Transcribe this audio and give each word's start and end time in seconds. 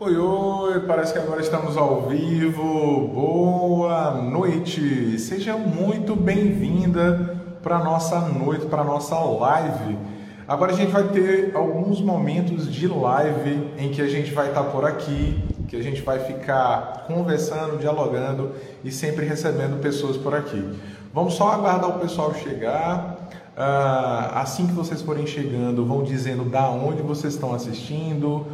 Oi, 0.00 0.16
oi, 0.16 0.80
parece 0.88 1.12
que 1.12 1.20
agora 1.20 1.40
estamos 1.40 1.76
ao 1.76 2.08
vivo. 2.08 3.08
Boa 3.14 4.10
noite. 4.10 5.16
Seja 5.20 5.56
muito 5.56 6.16
bem-vinda 6.16 7.36
para 7.62 7.78
nossa 7.78 8.18
noite, 8.22 8.66
para 8.66 8.82
nossa 8.82 9.16
live. 9.16 9.96
Agora 10.48 10.72
a 10.72 10.74
gente 10.74 10.90
vai 10.90 11.04
ter 11.04 11.52
alguns 11.54 12.00
momentos 12.00 12.70
de 12.70 12.88
live 12.88 13.70
em 13.78 13.92
que 13.92 14.02
a 14.02 14.08
gente 14.08 14.32
vai 14.32 14.48
estar 14.48 14.64
por 14.64 14.84
aqui, 14.84 15.40
que 15.68 15.76
a 15.76 15.82
gente 15.82 16.02
vai 16.02 16.18
ficar 16.18 17.04
conversando, 17.06 17.78
dialogando 17.78 18.50
e 18.82 18.90
sempre 18.90 19.24
recebendo 19.24 19.80
pessoas 19.80 20.16
por 20.16 20.34
aqui. 20.34 20.76
Vamos 21.14 21.34
só 21.34 21.52
aguardar 21.52 21.90
o 21.90 22.00
pessoal 22.00 22.34
chegar. 22.34 23.28
Uh, 23.56 24.34
assim 24.34 24.66
que 24.66 24.72
vocês 24.72 25.00
forem 25.00 25.24
chegando, 25.24 25.86
vão 25.86 26.02
dizendo 26.02 26.44
da 26.44 26.68
onde 26.68 27.00
vocês 27.00 27.34
estão 27.34 27.54
assistindo, 27.54 28.44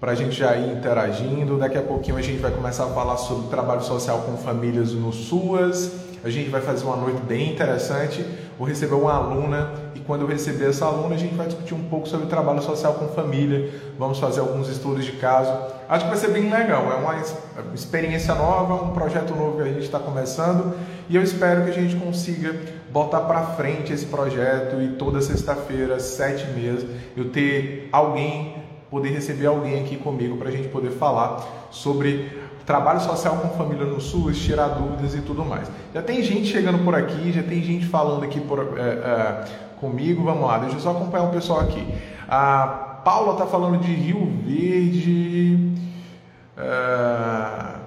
para 0.00 0.12
a 0.12 0.14
gente 0.14 0.36
já 0.36 0.56
ir 0.56 0.76
interagindo. 0.76 1.58
Daqui 1.58 1.78
a 1.78 1.82
pouquinho 1.82 2.16
a 2.16 2.22
gente 2.22 2.38
vai 2.38 2.50
começar 2.50 2.84
a 2.84 2.88
falar 2.88 3.16
sobre 3.16 3.48
trabalho 3.48 3.82
social 3.82 4.22
com 4.22 4.36
famílias 4.36 4.92
no 4.92 5.12
SUAS. 5.12 5.92
A 6.24 6.30
gente 6.30 6.50
vai 6.50 6.60
fazer 6.60 6.84
uma 6.84 6.96
noite 6.96 7.20
bem 7.22 7.52
interessante. 7.52 8.24
Vou 8.58 8.66
receber 8.66 8.94
uma 8.94 9.14
aluna 9.14 9.70
e 9.94 10.00
quando 10.00 10.22
eu 10.22 10.26
receber 10.26 10.70
essa 10.70 10.84
aluna, 10.84 11.14
a 11.14 11.18
gente 11.18 11.34
vai 11.34 11.46
discutir 11.46 11.74
um 11.74 11.84
pouco 11.84 12.08
sobre 12.08 12.26
trabalho 12.26 12.60
social 12.60 12.94
com 12.94 13.08
família. 13.08 13.70
Vamos 13.98 14.18
fazer 14.18 14.40
alguns 14.40 14.68
estudos 14.68 15.04
de 15.04 15.12
caso. 15.12 15.52
Acho 15.88 16.04
que 16.04 16.10
vai 16.10 16.18
ser 16.18 16.30
bem 16.30 16.50
legal. 16.50 16.90
É 16.92 16.96
uma 16.96 17.74
experiência 17.74 18.34
nova, 18.34 18.82
um 18.82 18.92
projeto 18.92 19.34
novo 19.34 19.56
que 19.56 19.62
a 19.62 19.72
gente 19.72 19.84
está 19.84 19.98
começando 19.98 20.74
e 21.08 21.16
eu 21.16 21.22
espero 21.22 21.64
que 21.64 21.70
a 21.70 21.72
gente 21.72 21.96
consiga 21.96 22.54
botar 22.90 23.20
para 23.20 23.42
frente 23.42 23.92
esse 23.92 24.04
projeto 24.06 24.80
e 24.82 24.88
toda 24.88 25.22
sexta-feira, 25.22 25.98
sete 25.98 26.46
meses, 26.50 26.86
eu 27.16 27.30
ter 27.30 27.88
alguém, 27.90 28.54
poder 28.90 29.10
receber 29.10 29.46
alguém 29.46 29.80
aqui 29.80 29.96
comigo 29.96 30.36
para 30.36 30.48
a 30.48 30.52
gente 30.52 30.68
poder 30.68 30.90
falar 30.90 31.68
sobre 31.70 32.48
trabalho 32.68 33.00
social 33.00 33.36
com 33.38 33.48
família 33.56 33.86
no 33.86 33.98
SUS, 33.98 34.38
tirar 34.38 34.68
dúvidas 34.68 35.14
e 35.14 35.22
tudo 35.22 35.42
mais. 35.42 35.70
Já 35.94 36.02
tem 36.02 36.22
gente 36.22 36.48
chegando 36.48 36.84
por 36.84 36.94
aqui, 36.94 37.32
já 37.32 37.42
tem 37.42 37.62
gente 37.62 37.86
falando 37.86 38.24
aqui 38.24 38.40
por, 38.40 38.78
é, 38.78 38.82
é, 38.82 39.44
comigo. 39.80 40.22
Vamos 40.22 40.46
lá, 40.46 40.58
deixa 40.58 40.76
eu 40.76 40.80
só 40.80 40.90
acompanhar 40.90 41.24
o 41.24 41.30
pessoal 41.30 41.60
aqui. 41.60 41.82
A 42.28 43.00
Paula 43.02 43.32
está 43.32 43.46
falando 43.46 43.80
de 43.80 43.90
Rio 43.90 44.30
Verde. 44.44 45.72
É, 46.58 47.78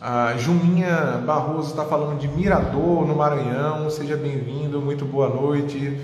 a 0.00 0.36
Juminha 0.36 1.20
Barroso 1.26 1.70
está 1.70 1.84
falando 1.84 2.16
de 2.16 2.28
Mirador, 2.28 3.04
no 3.04 3.16
Maranhão. 3.16 3.90
Seja 3.90 4.16
bem-vindo, 4.16 4.80
muito 4.80 5.04
boa 5.04 5.28
noite. 5.28 6.00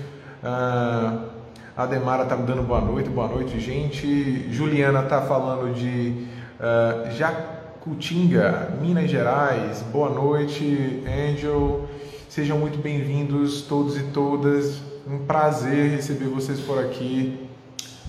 A 1.75 1.87
Demara 1.87 2.23
está 2.23 2.35
me 2.35 2.45
dando 2.45 2.61
boa 2.61 2.79
noite, 2.79 3.09
boa 3.09 3.27
noite, 3.27 3.59
gente. 3.59 4.47
Juliana 4.53 5.01
está 5.01 5.21
falando 5.21 5.73
de 5.73 6.27
uh, 6.59 7.11
Jacutinga, 7.11 8.69
Minas 8.79 9.09
Gerais. 9.09 9.81
Boa 9.91 10.09
noite, 10.09 11.03
Angel. 11.07 11.87
Sejam 12.29 12.59
muito 12.59 12.77
bem-vindos 12.77 13.63
todos 13.63 13.97
e 13.97 14.03
todas. 14.03 14.81
Um 15.07 15.25
prazer 15.25 15.89
receber 15.89 16.25
vocês 16.25 16.59
por 16.59 16.77
aqui. 16.77 17.49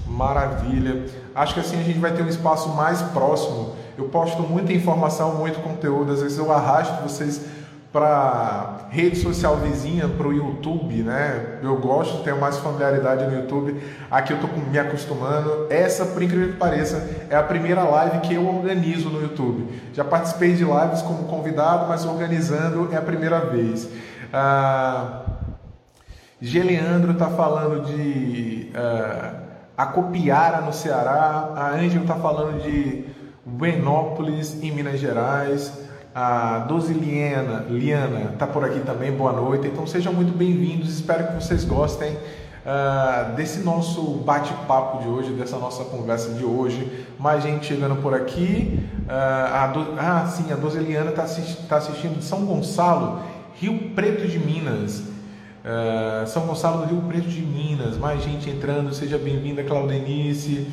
Maravilha. 0.07 1.07
Acho 1.35 1.55
que 1.55 1.61
assim 1.61 1.81
a 1.81 1.83
gente 1.83 1.99
vai 1.99 2.13
ter 2.13 2.23
um 2.23 2.29
espaço 2.29 2.69
mais 2.69 3.01
próximo 3.01 3.75
eu 3.97 4.09
posto 4.09 4.43
muita 4.43 4.73
informação, 4.73 5.35
muito 5.37 5.61
conteúdo, 5.61 6.13
às 6.13 6.21
vezes 6.21 6.39
eu 6.39 6.53
arrasto 6.53 7.03
vocês 7.03 7.41
para 7.95 8.89
rede 8.91 9.15
social 9.15 9.59
vizinha, 9.59 10.09
para 10.09 10.27
o 10.27 10.33
YouTube, 10.33 11.05
né? 11.05 11.61
Eu 11.63 11.77
gosto, 11.77 12.25
tenho 12.25 12.41
mais 12.41 12.59
familiaridade 12.59 13.25
no 13.25 13.41
YouTube. 13.41 13.81
Aqui 14.11 14.33
eu 14.33 14.37
estou 14.37 14.51
me 14.69 14.77
acostumando. 14.77 15.69
Essa, 15.71 16.05
por 16.07 16.21
incrível 16.21 16.49
que 16.49 16.57
pareça, 16.57 17.09
é 17.31 17.37
a 17.37 17.43
primeira 17.45 17.85
live 17.85 18.19
que 18.19 18.35
eu 18.35 18.49
organizo 18.49 19.09
no 19.11 19.23
YouTube. 19.23 19.69
Já 19.93 20.03
participei 20.03 20.55
de 20.55 20.65
lives 20.65 21.03
como 21.03 21.29
convidado, 21.29 21.87
mas 21.87 22.05
organizando 22.05 22.93
é 22.93 22.97
a 22.97 23.01
primeira 23.01 23.39
vez. 23.39 23.89
Ah, 24.33 25.23
Geleandro 26.41 27.13
está 27.13 27.29
falando 27.29 27.87
de 27.87 28.73
ah, 28.75 29.35
Acopiara 29.77 30.63
no 30.63 30.73
Ceará. 30.73 31.53
A 31.55 31.71
Ângelo 31.77 32.03
está 32.03 32.17
falando 32.17 32.61
de 32.61 33.05
Buenópolis, 33.47 34.61
em 34.61 34.73
Minas 34.73 34.99
Gerais. 34.99 35.84
A 36.15 36.61
Doziliana 36.69 37.65
Liana 37.69 38.31
está 38.35 38.47
por 38.47 38.65
aqui 38.65 38.79
também, 38.79 39.11
boa 39.11 39.33
noite. 39.33 39.67
Então 39.67 39.85
sejam 39.85 40.13
muito 40.13 40.33
bem-vindos, 40.33 40.89
espero 40.89 41.27
que 41.27 41.35
vocês 41.43 41.65
gostem 41.65 42.13
uh, 42.13 43.35
desse 43.35 43.65
nosso 43.65 44.01
bate-papo 44.19 45.03
de 45.03 45.09
hoje, 45.09 45.33
dessa 45.33 45.59
nossa 45.59 45.83
conversa 45.83 46.33
de 46.35 46.45
hoje. 46.45 47.05
Mais 47.19 47.43
gente 47.43 47.67
chegando 47.67 47.97
por 47.97 48.15
aqui. 48.15 48.79
Uh, 49.09 49.55
a 49.55 49.67
Do... 49.67 49.95
Ah, 49.99 50.25
sim, 50.29 50.53
a 50.53 50.55
Doziliana 50.55 51.11
está 51.11 51.25
assisti... 51.25 51.67
tá 51.67 51.79
assistindo 51.79 52.21
de 52.21 52.25
São 52.25 52.47
Gonçalo, 52.47 53.19
Rio 53.57 53.91
Preto 53.97 54.29
de 54.29 54.39
Minas. 54.39 55.01
Uh, 55.01 56.25
São 56.29 56.47
Gonçalo 56.47 56.87
do 56.87 56.95
Rio 56.95 57.03
Preto 57.09 57.29
de 57.29 57.43
Minas, 57.43 57.97
mais 57.97 58.23
gente 58.23 58.49
entrando, 58.49 58.95
seja 58.95 59.19
bem-vinda, 59.19 59.65
Claudenice. 59.65 60.69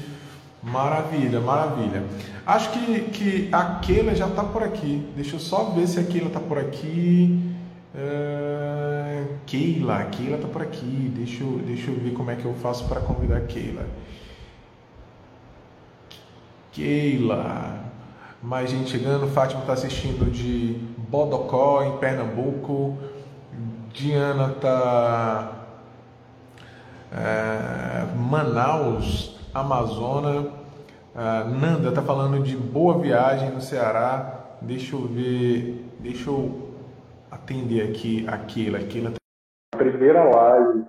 Maravilha, 0.63 1.39
maravilha. 1.39 2.03
Acho 2.45 2.69
que, 2.71 3.01
que 3.09 3.49
a 3.51 3.79
Keila 3.79 4.13
já 4.13 4.27
está 4.27 4.43
por 4.43 4.61
aqui. 4.61 5.07
Deixa 5.15 5.35
eu 5.35 5.39
só 5.39 5.65
ver 5.71 5.87
se 5.87 5.99
a 5.99 6.03
Keila 6.03 6.27
está 6.27 6.39
por 6.39 6.59
aqui. 6.59 7.55
Uh, 7.95 9.27
Keila, 9.47 10.03
Keila 10.05 10.35
está 10.35 10.47
por 10.47 10.61
aqui. 10.61 11.11
Deixa 11.15 11.43
eu, 11.43 11.59
deixa 11.65 11.89
eu 11.89 11.99
ver 11.99 12.11
como 12.13 12.29
é 12.29 12.35
que 12.35 12.45
eu 12.45 12.53
faço 12.53 12.87
para 12.87 13.01
convidar 13.01 13.37
a 13.37 13.41
Keila. 13.41 13.87
Keila. 16.71 17.79
Mais 18.43 18.69
gente 18.69 18.91
chegando. 18.91 19.27
Fátima 19.27 19.61
está 19.61 19.73
assistindo 19.73 20.31
de 20.31 20.79
Bodocó, 21.09 21.83
em 21.83 21.97
Pernambuco. 21.97 22.99
Diana 23.93 24.53
está. 24.55 25.53
Uh, 27.11 28.15
Manaus 28.17 29.40
Amazônia. 29.53 30.49
Ah, 31.13 31.43
Nanda 31.43 31.89
está 31.89 32.01
falando 32.01 32.41
de 32.41 32.55
boa 32.55 32.97
viagem 32.97 33.51
no 33.51 33.61
Ceará. 33.61 34.57
Deixa 34.61 34.95
eu 34.95 35.07
ver, 35.07 35.85
deixa 35.99 36.29
eu 36.29 36.73
atender 37.29 37.89
aqui 37.89 38.25
a 38.27 38.37
Keila. 38.37 38.79
Keila 38.79 39.11
tá... 39.11 39.17
Primeira 39.77 40.23
live. 40.23 40.85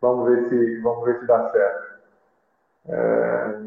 Vamos 0.00 0.28
ver 0.28 0.48
se, 0.48 0.80
vamos 0.80 1.04
ver 1.04 1.20
se 1.20 1.26
dá 1.26 1.48
certo. 1.50 1.92
É... 2.88 3.60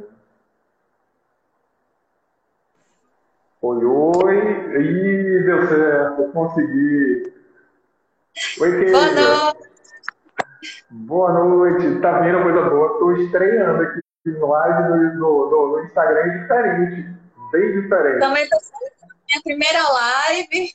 Oi, 3.61 3.85
oi. 3.85 4.38
Ih, 4.81 5.44
deu 5.44 5.67
certo. 5.67 6.22
Eu 6.22 6.31
consegui. 6.31 7.34
Oi, 8.59 8.85
Keila. 8.85 8.91
Boa 8.91 9.53
noite. 9.53 9.75
Boa 10.91 11.34
noite, 11.34 12.00
tá 12.00 12.19
vendo 12.19 12.44
coisa 12.44 12.69
boa? 12.69 12.94
Estou 12.94 13.18
estreando 13.18 13.81
aqui 13.81 14.00
no 14.25 14.47
live 14.47 15.18
no, 15.18 15.50
no, 15.50 15.72
no, 15.72 15.84
Instagram 15.84 16.41
diferente, 16.41 17.09
bem 17.51 17.81
diferente. 17.81 18.19
Também 18.19 18.44
estou 18.44 18.59
minha 19.28 19.41
primeira 19.44 19.79
live. 19.90 20.69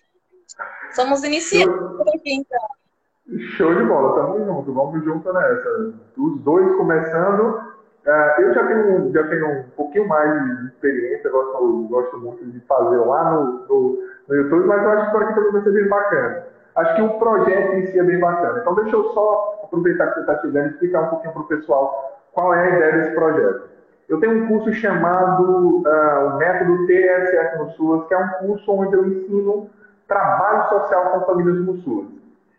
Somos 0.90 1.22
iniciantes 1.22 2.00
aqui 2.14 2.34
então. 2.34 3.40
Show 3.56 3.72
de 3.72 3.84
bola, 3.84 4.16
tamo 4.16 4.44
junto, 4.44 4.74
vamos 4.74 5.04
junto 5.04 5.32
nessa. 5.32 5.94
Os 6.16 6.40
dois 6.40 6.76
começando. 6.76 7.70
Uh, 8.04 8.40
eu 8.40 8.54
já 8.54 8.66
tenho, 8.66 9.12
já 9.12 9.28
tenho 9.28 9.60
um 9.60 9.70
pouquinho 9.76 10.08
mais 10.08 10.58
de 10.58 10.66
experiência, 10.68 11.30
gosto, 11.30 11.86
gosto 11.88 12.18
muito 12.18 12.44
de 12.46 12.58
fazer 12.60 12.96
lá 12.96 13.30
no, 13.30 13.66
no, 13.68 14.08
no 14.26 14.34
YouTube, 14.34 14.66
mas 14.66 14.82
eu 14.82 14.90
acho 14.90 15.06
que 15.06 15.12
por 15.12 15.22
aqui 15.22 15.34
também 15.34 15.52
vai 15.52 15.62
ser 15.62 15.70
bem 15.70 15.88
bacana. 15.88 16.46
Acho 16.76 16.94
que 16.94 17.02
o 17.02 17.18
projeto 17.18 17.74
em 17.74 17.86
si 17.86 17.98
é 17.98 18.02
bem 18.02 18.18
bacana. 18.18 18.60
Então 18.60 18.74
deixa 18.74 18.94
eu 18.94 19.12
só 19.12 19.60
aproveitar 19.64 20.08
que 20.08 20.14
você 20.14 20.20
está 20.20 20.38
chegando 20.40 20.66
e 20.66 20.70
explicar 20.70 21.02
um 21.02 21.08
pouquinho 21.08 21.32
para 21.32 21.42
o 21.42 21.46
pessoal 21.46 22.20
qual 22.32 22.54
é 22.54 22.64
a 22.64 22.76
ideia 22.76 22.92
desse 22.92 23.14
projeto. 23.14 23.70
Eu 24.08 24.18
tenho 24.18 24.44
um 24.44 24.48
curso 24.48 24.72
chamado 24.74 25.82
uh, 25.86 26.26
o 26.26 26.36
Método 26.38 26.86
TSF 26.86 27.58
no 27.58 27.70
SUAS, 27.70 28.08
que 28.08 28.14
é 28.14 28.18
um 28.18 28.28
curso 28.46 28.72
onde 28.72 28.94
eu 28.94 29.06
ensino 29.06 29.70
trabalho 30.08 30.68
social 30.68 31.10
com 31.12 31.26
famílias 31.26 31.64
no 31.64 31.76
SUAS. 31.76 32.08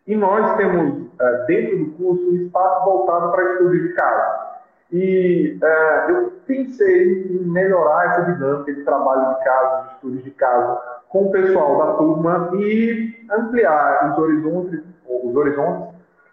E 0.07 0.15
nós 0.15 0.55
temos, 0.55 0.93
uh, 0.93 1.45
dentro 1.47 1.77
do 1.77 1.91
curso, 1.91 2.23
um 2.23 2.35
espaço 2.35 2.85
voltado 2.85 3.31
para 3.31 3.51
estudo 3.51 3.79
de 3.79 3.89
caso. 3.93 4.51
E 4.93 5.59
uh, 5.61 6.11
eu 6.11 6.33
pensei 6.47 7.27
em 7.29 7.43
melhorar 7.45 8.11
essa 8.11 8.31
dinâmica 8.31 8.73
de 8.73 8.83
trabalho 8.83 9.35
de 9.35 9.43
caso, 9.43 9.87
de 9.87 9.93
estudos 9.95 10.23
de 10.23 10.31
caso, 10.31 10.79
com 11.11 11.25
o 11.25 11.31
pessoal 11.31 11.77
da 11.77 11.93
turma 11.93 12.49
e 12.55 13.13
ampliar 13.29 14.11
os 14.11 14.17
horizontes, 14.17 14.79
os 15.07 15.35
horizontes 15.35 15.91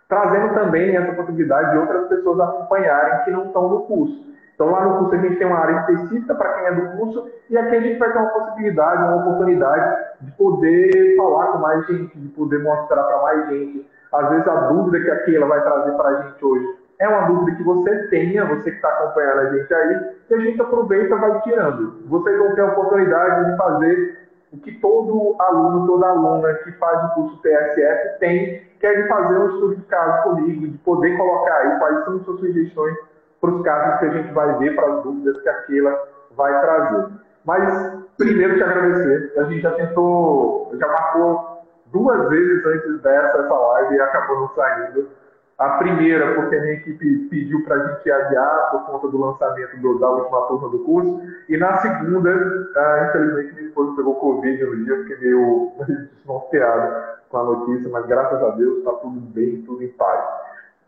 trazendo 0.08 0.54
também 0.54 0.96
essa 0.96 1.12
possibilidade 1.12 1.72
de 1.72 1.78
outras 1.78 2.08
pessoas 2.08 2.40
acompanharem 2.40 3.24
que 3.24 3.30
não 3.30 3.46
estão 3.46 3.68
no 3.68 3.80
curso. 3.82 4.26
Então, 4.54 4.70
lá 4.70 4.84
no 4.84 4.98
curso 4.98 5.14
a 5.14 5.18
gente 5.18 5.36
tem 5.36 5.46
uma 5.46 5.58
área 5.58 5.80
específica 5.80 6.34
para 6.34 6.52
quem 6.54 6.66
é 6.66 6.72
do 6.72 6.96
curso 6.96 7.28
e 7.50 7.58
aqui 7.58 7.76
a 7.76 7.80
gente 7.80 7.98
vai 7.98 8.12
ter 8.12 8.18
uma 8.18 8.30
possibilidade, 8.30 9.02
uma 9.02 9.16
oportunidade 9.16 9.96
de 10.20 10.32
poder 10.32 11.16
falar 11.16 11.46
com 11.48 11.58
mais 11.58 11.86
gente, 11.86 12.18
de 12.18 12.28
poder 12.28 12.62
mostrar 12.62 13.02
para 13.02 13.22
mais 13.22 13.48
gente. 13.48 13.86
Às 14.12 14.30
vezes 14.30 14.48
a 14.48 14.54
dúvida 14.68 15.04
que 15.04 15.10
aqui 15.10 15.36
ela 15.36 15.46
vai 15.46 15.62
trazer 15.62 15.92
para 15.92 16.08
a 16.08 16.22
gente 16.22 16.44
hoje 16.44 16.78
é 16.98 17.08
uma 17.08 17.28
dúvida 17.28 17.56
que 17.56 17.62
você 17.62 18.08
tenha, 18.08 18.44
você 18.46 18.70
que 18.70 18.76
está 18.76 18.88
acompanhando 18.88 19.40
a 19.40 19.50
gente 19.50 19.72
aí, 19.74 20.00
que 20.26 20.34
a 20.34 20.38
gente 20.40 20.60
aproveita 20.60 21.14
e 21.14 21.18
vai 21.18 21.40
tirando. 21.42 22.02
Vocês 22.06 22.38
vão 22.38 22.54
ter 22.54 22.62
a 22.62 22.72
oportunidade 22.72 23.50
de 23.50 23.56
fazer 23.56 24.27
o 24.52 24.58
que 24.58 24.72
todo 24.80 25.36
aluno, 25.38 25.86
toda 25.86 26.08
aluna 26.08 26.54
que 26.54 26.72
faz 26.72 27.04
o 27.04 27.14
curso 27.14 27.42
TSF 27.42 28.18
tem, 28.18 28.62
que 28.80 28.86
é 28.86 29.06
fazer 29.08 29.38
um 29.38 29.50
estudo 29.54 29.76
de 29.76 29.82
caso 29.82 30.22
comigo, 30.22 30.68
de 30.68 30.78
poder 30.78 31.16
colocar 31.16 31.56
aí 31.56 31.78
quais 31.78 32.04
são 32.04 32.16
as 32.16 32.24
suas 32.24 32.40
sugestões 32.40 32.96
para 33.40 33.50
os 33.50 33.62
casos 33.62 33.98
que 34.00 34.06
a 34.06 34.10
gente 34.10 34.32
vai 34.32 34.58
ver, 34.58 34.74
para 34.74 34.94
as 34.94 35.02
dúvidas 35.02 35.40
que 35.42 35.48
aquela 35.48 36.02
vai 36.36 36.60
trazer. 36.60 37.08
Mas, 37.44 37.98
primeiro, 38.16 38.56
te 38.56 38.62
agradecer. 38.62 39.32
A 39.38 39.44
gente 39.44 39.60
já 39.60 39.70
tentou, 39.72 40.70
já 40.74 40.86
marcou 40.86 41.62
duas 41.86 42.28
vezes 42.28 42.64
antes 42.66 43.00
dessa 43.02 43.38
essa 43.38 43.54
live 43.54 43.94
e 43.94 44.00
acabou 44.00 44.40
não 44.40 44.48
saindo. 44.54 45.08
A 45.58 45.70
primeira, 45.70 46.36
porque 46.36 46.54
a 46.54 46.60
minha 46.60 46.74
equipe 46.74 47.28
pediu 47.28 47.64
para 47.64 47.74
a 47.74 47.88
gente 47.88 48.10
adiar 48.10 48.70
por 48.70 48.86
conta 48.86 49.08
do 49.08 49.18
lançamento 49.18 49.76
do, 49.80 49.98
da 49.98 50.08
última 50.08 50.42
turma 50.42 50.68
do 50.68 50.78
curso. 50.84 51.20
E 51.48 51.56
na 51.56 51.78
segunda, 51.78 52.30
uh, 52.30 53.08
infelizmente, 53.08 53.54
minha 53.54 53.68
esposa 53.68 53.96
pegou 53.96 54.14
Covid 54.14 54.64
no 54.64 54.84
dia, 54.84 54.98
fiquei 54.98 55.18
meio 55.18 55.72
desnorteado 56.14 57.18
com 57.28 57.38
a 57.38 57.42
notícia, 57.42 57.90
mas 57.90 58.06
graças 58.06 58.40
a 58.40 58.50
Deus 58.50 58.78
está 58.78 58.92
tudo 58.92 59.20
bem, 59.20 59.62
tudo 59.62 59.82
em 59.82 59.88
paz. 59.88 60.24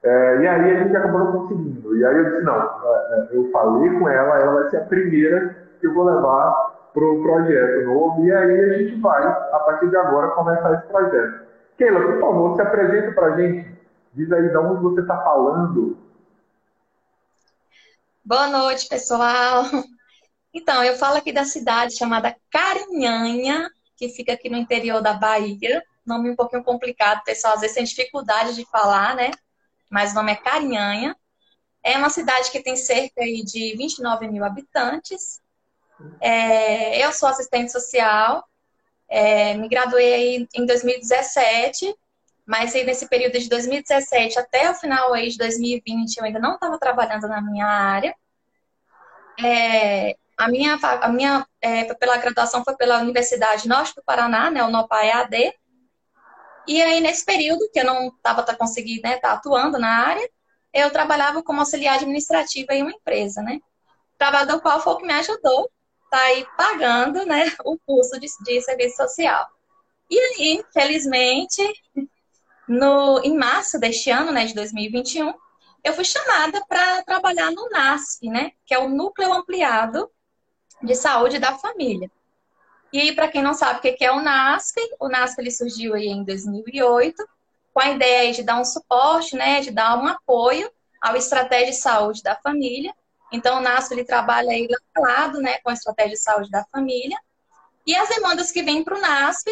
É, 0.02 0.37
e 0.40 0.49
aí 0.49 0.76
a 0.76 0.84
gente 0.84 0.96
acabou 0.96 1.19
não 1.19 1.32
conseguindo. 1.32 1.96
E 1.96 2.05
aí 2.05 2.17
eu 2.17 2.31
disse, 2.31 2.43
não, 2.43 2.55
é, 2.55 3.28
é, 3.32 3.37
eu 3.37 3.50
falei 3.50 3.99
com 3.99 4.08
ela, 4.08 4.38
ela 4.38 4.55
vai 4.55 4.70
ser 4.70 4.78
a 4.78 4.84
primeira 4.84 5.56
que 5.81 5.87
eu 5.87 5.94
vou 5.94 6.05
levar 6.05 6.90
para 6.94 7.05
o 7.05 7.22
projeto 7.22 7.87
novo. 7.87 8.25
E 8.25 8.32
aí 8.32 8.61
a 8.61 8.78
gente 8.78 9.00
vai, 9.00 9.26
a 9.26 9.58
partir 9.67 9.88
de 9.88 9.96
agora, 9.96 10.28
começar 10.28 10.72
esse 10.75 10.87
projeto. 10.87 11.40
Keila, 11.76 12.00
por 12.00 12.20
favor, 12.20 12.56
se 12.56 12.62
apresenta 12.62 13.12
para 13.12 13.26
a 13.26 13.37
gente. 13.37 13.69
Diz 14.12 14.31
aí 14.33 14.49
de 14.49 14.57
onde 14.57 14.83
você 14.83 15.01
está 15.03 15.23
falando. 15.23 15.97
Boa 18.25 18.49
noite, 18.49 18.89
pessoal. 18.89 19.65
Então, 20.53 20.83
eu 20.83 20.97
falo 20.97 21.17
aqui 21.17 21.33
da 21.33 21.45
cidade 21.45 21.97
chamada 21.97 22.35
Carinhanha, 22.51 23.71
que 23.97 24.09
fica 24.09 24.33
aqui 24.33 24.49
no 24.49 24.57
interior 24.57 25.01
da 25.01 25.12
Bahia. 25.12 25.81
Nome 26.05 26.29
um 26.29 26.35
pouquinho 26.35 26.65
complicado, 26.65 27.23
pessoal 27.23 27.55
às 27.55 27.61
vezes 27.61 27.77
tem 27.77 27.85
dificuldade 27.85 28.57
de 28.57 28.69
falar, 28.69 29.15
né? 29.15 29.31
Mas 29.89 30.11
o 30.11 30.17
nome 30.17 30.33
é 30.33 30.35
Carinhanha. 30.35 31.17
É 31.85 31.97
uma 31.97 32.11
cidade 32.11 32.51
que 32.51 32.61
tem 32.61 32.75
cerca 32.75 33.23
de 33.23 33.77
29 33.77 34.27
mil 34.27 34.45
habitantes. 34.45 35.41
É, 36.21 37.05
eu 37.05 37.13
sou 37.13 37.29
assistente 37.29 37.71
social, 37.71 38.45
é, 39.09 39.55
me 39.55 39.69
graduei 39.69 40.49
em 40.53 40.67
2017 40.67 41.95
mas 42.50 42.75
aí, 42.75 42.82
nesse 42.82 43.08
período 43.08 43.38
de 43.38 43.49
2017 43.49 44.37
até 44.37 44.69
o 44.69 44.75
final 44.75 45.14
aí 45.14 45.29
de 45.29 45.38
2020, 45.38 46.17
eu 46.17 46.25
ainda 46.25 46.41
não 46.41 46.55
estava 46.55 46.76
trabalhando 46.81 47.29
na 47.29 47.41
minha 47.41 47.64
área. 47.64 48.12
É, 49.41 50.17
a 50.37 50.49
minha, 50.49 50.75
a 50.75 51.08
minha 51.11 51.47
é, 51.62 51.94
pela 51.94 52.17
graduação 52.17 52.64
foi 52.64 52.75
pela 52.75 52.99
Universidade 52.99 53.69
Norte 53.69 53.94
do 53.94 54.02
Paraná, 54.02 54.50
né, 54.50 54.64
o 54.64 54.69
NOPA 54.69 55.05
EAD. 55.05 55.55
E 56.67 56.82
aí, 56.82 57.00
nesse 57.00 57.25
período 57.25 57.70
que 57.73 57.79
eu 57.79 57.85
não 57.85 58.08
estava 58.08 58.43
tá 58.43 58.56
conseguindo 58.56 59.03
né, 59.03 59.19
tá 59.19 59.35
atuando 59.35 59.79
na 59.79 60.08
área, 60.08 60.29
eu 60.75 60.91
trabalhava 60.91 61.44
como 61.44 61.61
auxiliar 61.61 61.99
administrativa 61.99 62.75
em 62.75 62.82
uma 62.82 62.91
empresa, 62.91 63.43
né? 63.43 63.61
Trabalho 64.19 64.49
do 64.49 64.61
qual 64.61 64.81
foi 64.81 64.94
o 64.94 64.96
que 64.96 65.06
me 65.06 65.12
ajudou 65.12 65.70
tá 66.11 66.20
aí 66.20 66.44
pagando, 66.56 67.25
né, 67.25 67.44
o 67.64 67.79
curso 67.87 68.19
de, 68.19 68.26
de 68.43 68.61
serviço 68.61 68.96
social. 68.96 69.46
E 70.11 70.19
aí, 70.19 70.64
felizmente, 70.73 71.62
no, 72.70 73.20
em 73.25 73.37
março 73.37 73.81
deste 73.81 74.11
ano, 74.11 74.31
né, 74.31 74.46
de 74.46 74.55
2021, 74.55 75.34
eu 75.82 75.93
fui 75.93 76.05
chamada 76.05 76.64
para 76.69 77.02
trabalhar 77.02 77.50
no 77.50 77.69
NASF, 77.69 78.28
né, 78.28 78.52
que 78.64 78.72
é 78.72 78.78
o 78.78 78.88
Núcleo 78.88 79.32
Ampliado 79.32 80.08
de 80.81 80.94
Saúde 80.94 81.40
da 81.40 81.58
Família. 81.58 82.08
E 82.93 83.12
para 83.12 83.26
quem 83.26 83.43
não 83.43 83.55
sabe 83.55 83.81
o 83.81 83.82
que 83.82 84.05
é 84.05 84.12
o 84.12 84.22
NASF, 84.22 84.76
o 85.00 85.08
NASF 85.08 85.40
ele 85.40 85.50
surgiu 85.50 85.94
aí 85.94 86.06
em 86.06 86.22
2008 86.22 87.28
com 87.75 87.81
a 87.81 87.90
ideia 87.90 88.32
de 88.32 88.44
dar 88.44 88.61
um 88.61 88.64
suporte, 88.64 89.34
né, 89.34 89.61
de 89.61 89.72
dar 89.72 89.99
um 89.99 90.06
apoio 90.06 90.70
ao 91.02 91.17
estratégia 91.17 91.72
de 91.72 91.76
saúde 91.76 92.22
da 92.22 92.37
família. 92.37 92.94
Então 93.32 93.58
o 93.58 93.61
NASF 93.61 93.90
ele 93.90 94.05
trabalha 94.05 94.50
aí 94.50 94.69
lado, 94.96 95.40
né, 95.40 95.58
com 95.58 95.70
a 95.70 95.75
estratégia 95.75 96.12
de 96.12 96.20
saúde 96.20 96.50
da 96.50 96.64
família. 96.67 97.19
E 97.84 97.96
as 97.96 98.08
demandas 98.08 98.52
que 98.52 98.62
vêm 98.62 98.84
para 98.84 98.96
o 98.96 99.00
NASF 99.00 99.50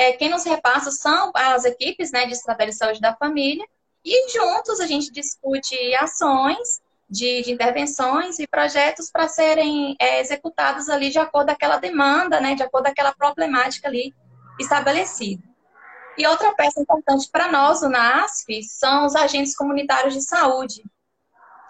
é, 0.00 0.12
quem 0.14 0.30
nos 0.30 0.44
repassa 0.44 0.90
são 0.90 1.30
as 1.34 1.66
equipes 1.66 2.10
né, 2.10 2.24
de 2.24 2.32
estratégia 2.32 2.72
de 2.72 2.78
saúde 2.78 3.00
da 3.00 3.14
família, 3.14 3.66
e 4.02 4.32
juntos 4.32 4.80
a 4.80 4.86
gente 4.86 5.12
discute 5.12 5.76
ações 5.96 6.80
de, 7.06 7.42
de 7.42 7.52
intervenções 7.52 8.38
e 8.38 8.46
projetos 8.46 9.10
para 9.10 9.28
serem 9.28 9.94
é, 10.00 10.20
executados 10.20 10.88
ali 10.88 11.10
de 11.10 11.18
acordo 11.18 11.48
com 11.48 11.52
aquela 11.52 11.76
demanda, 11.76 12.40
né, 12.40 12.54
de 12.54 12.62
acordo 12.62 12.84
com 12.86 12.92
aquela 12.92 13.12
problemática 13.12 13.88
ali 13.88 14.14
estabelecida. 14.58 15.42
E 16.16 16.26
outra 16.26 16.54
peça 16.54 16.80
importante 16.80 17.28
para 17.30 17.52
nós, 17.52 17.82
o 17.82 17.88
NASF, 17.90 18.62
são 18.62 19.04
os 19.04 19.14
agentes 19.14 19.54
comunitários 19.54 20.14
de 20.14 20.22
saúde. 20.22 20.82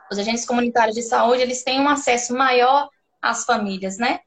Os 0.09 0.21
agentes 0.21 0.47
comunitários 0.47 0.94
de 0.94 1.03
saúde, 1.03 1.43
eles 1.43 1.65
têm 1.65 1.81
um 1.81 1.88
acesso 1.88 2.33
maior 2.33 2.88
às 3.21 3.44
famílias, 3.44 3.99
né? 3.99 4.21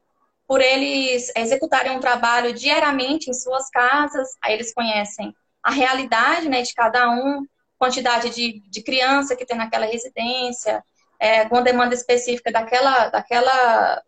Por 0.46 0.60
eles 0.60 1.32
executarem 1.36 1.92
um 1.92 2.00
trabalho 2.00 2.52
diariamente 2.52 3.30
em 3.30 3.34
suas 3.34 3.68
casas, 3.70 4.28
aí 4.42 4.54
eles 4.54 4.74
conhecem 4.74 5.34
a 5.62 5.70
realidade 5.70 6.48
né, 6.48 6.62
de 6.62 6.74
cada 6.74 7.10
um, 7.10 7.46
quantidade 7.78 8.30
de, 8.30 8.62
de 8.68 8.82
criança 8.82 9.34
que 9.34 9.46
tem 9.46 9.56
naquela 9.56 9.86
residência, 9.86 10.84
é, 11.18 11.48
com 11.48 11.62
demanda 11.62 11.94
específica 11.94 12.52
daquela, 12.52 13.08
daquela 13.08 14.02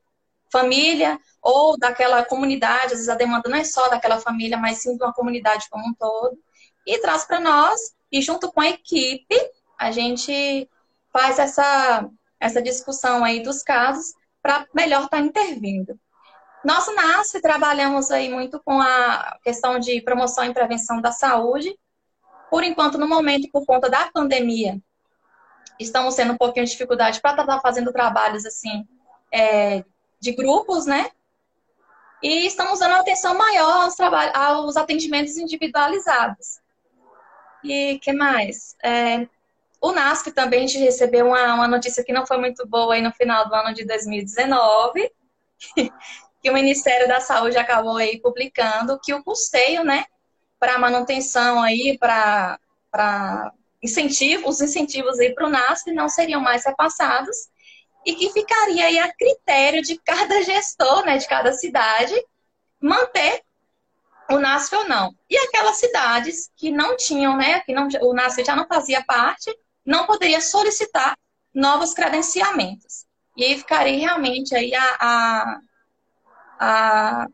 família 0.53 1.19
ou 1.43 1.79
daquela 1.79 2.25
comunidade, 2.25 2.87
às 2.87 2.91
vezes 2.93 3.09
a 3.09 3.15
demanda 3.15 3.49
não 3.49 3.59
é 3.59 3.65
só 3.65 3.89
daquela 3.89 4.21
família, 4.21 4.57
mas 4.59 4.79
sim 4.79 4.97
de 4.97 5.03
uma 5.03 5.13
comunidade 5.13 5.67
como 5.71 5.87
um 5.89 5.95
todo, 5.95 6.39
e 6.87 6.99
traz 7.01 7.25
para 7.25 7.41
nós, 7.41 7.81
e 8.13 8.21
junto 8.21 8.53
com 8.53 8.61
a 8.61 8.69
equipe, 8.69 9.37
a 9.79 9.91
gente 9.91 10.69
faz 11.13 11.39
essa, 11.39 12.09
essa 12.39 12.63
discussão 12.63 13.25
aí 13.25 13.43
dos 13.43 13.63
casos 13.63 14.15
para 14.43 14.67
melhor 14.75 15.05
estar 15.05 15.19
tá 15.19 15.23
intervindo. 15.23 15.99
Nós, 16.67 16.85
NASF, 16.93 17.41
trabalhamos 17.41 18.11
aí 18.11 18.29
muito 18.29 18.61
com 18.65 18.81
a 18.81 19.39
questão 19.41 19.79
de 19.79 20.01
promoção 20.01 20.45
e 20.45 20.53
prevenção 20.53 21.01
da 21.01 21.13
saúde. 21.13 21.79
Por 22.51 22.65
enquanto, 22.65 22.99
no 22.99 23.07
momento, 23.07 23.49
por 23.53 23.65
conta 23.65 23.89
da 23.89 24.11
pandemia, 24.13 24.77
estamos 25.79 26.17
tendo 26.17 26.33
um 26.33 26.37
pouquinho 26.37 26.67
de 26.67 26.73
dificuldade 26.73 27.21
para 27.21 27.41
estar 27.41 27.61
fazendo 27.61 27.93
trabalhos 27.93 28.45
assim 28.45 28.85
é, 29.33 29.85
de 30.19 30.33
grupos, 30.33 30.87
né? 30.87 31.09
E 32.21 32.49
estamos 32.49 32.81
dando 32.81 32.95
atenção 32.95 33.39
maior 33.39 33.85
aos, 33.85 33.95
aos 34.35 34.77
atendimentos 34.77 35.37
individualizados. 35.37 36.59
E 37.63 38.01
que 38.01 38.13
mais? 38.13 38.75
É, 38.83 39.29
o 39.81 39.93
NASP 39.93 40.33
também 40.33 40.65
a 40.65 40.67
gente 40.67 40.79
recebeu 40.79 41.29
uma, 41.29 41.55
uma 41.55 41.69
notícia 41.69 42.03
que 42.03 42.13
não 42.13 42.27
foi 42.27 42.39
muito 42.39 42.67
boa 42.67 42.95
aí 42.95 43.03
no 43.03 43.13
final 43.13 43.49
do 43.49 43.55
ano 43.55 43.73
de 43.73 43.85
2019, 43.85 45.13
que 46.47 46.51
o 46.51 46.55
Ministério 46.55 47.09
da 47.09 47.19
Saúde 47.19 47.59
acabou 47.59 47.97
aí 47.97 48.21
publicando 48.21 49.01
que 49.03 49.13
o 49.13 49.21
custeio, 49.25 49.83
né, 49.83 50.05
para 50.61 50.79
manutenção 50.79 51.61
aí, 51.61 51.99
para 51.99 52.57
incentivo, 53.83 54.49
os 54.49 54.61
incentivos 54.61 55.19
aí 55.19 55.35
para 55.35 55.49
o 55.49 55.51
NASP 55.51 55.93
não 55.93 56.09
seriam 56.09 56.41
mais 56.41 56.65
repassados 56.65 57.37
e 58.07 58.15
que 58.15 58.31
ficaria 58.31 58.85
aí 58.85 58.97
a 58.97 59.13
critério 59.13 59.83
de 59.83 59.99
cada 59.99 60.41
gestor, 60.45 61.05
né, 61.05 61.19
de 61.19 61.27
cada 61.27 61.53
cidade, 61.53 62.15
manter 62.81 63.43
o 64.31 64.39
NASF 64.39 64.77
ou 64.77 64.89
não. 64.89 65.13
E 65.29 65.37
aquelas 65.37 65.79
cidades 65.79 66.49
que 66.57 66.71
não 66.71 66.97
tinham, 66.97 67.37
né, 67.37 67.59
que 67.59 67.73
não, 67.73 67.89
o 68.03 68.15
NASF 68.15 68.45
já 68.45 68.55
não 68.55 68.69
fazia 68.69 69.03
parte, 69.05 69.53
não 69.85 70.07
poderia 70.07 70.41
solicitar 70.41 71.19
novos 71.53 71.93
credenciamentos. 71.93 73.05
E 73.37 73.45
aí 73.45 73.59
ficaria 73.59 73.99
realmente 73.99 74.55
aí 74.55 74.73
a, 74.77 74.97
a 75.01 75.61
a, 76.59 77.27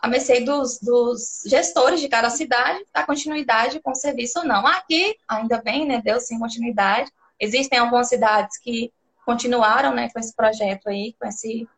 a 0.00 0.08
mercê 0.08 0.40
dos, 0.40 0.78
dos 0.80 1.42
gestores 1.46 2.00
de 2.00 2.08
cada 2.08 2.30
cidade 2.30 2.84
dar 2.92 3.06
continuidade 3.06 3.80
com 3.80 3.92
o 3.92 3.96
serviço 3.96 4.40
ou 4.40 4.44
não. 4.44 4.66
Aqui, 4.66 5.16
ainda 5.28 5.62
bem, 5.62 5.86
né, 5.86 6.02
deu 6.04 6.20
sim 6.20 6.38
continuidade. 6.38 7.10
Existem 7.40 7.78
algumas 7.78 8.08
cidades 8.08 8.58
que 8.58 8.92
continuaram 9.24 9.94
né, 9.94 10.08
com 10.10 10.18
esse 10.18 10.34
projeto 10.34 10.88
aí, 10.88 11.14
com 11.18 11.26
esse. 11.26 11.68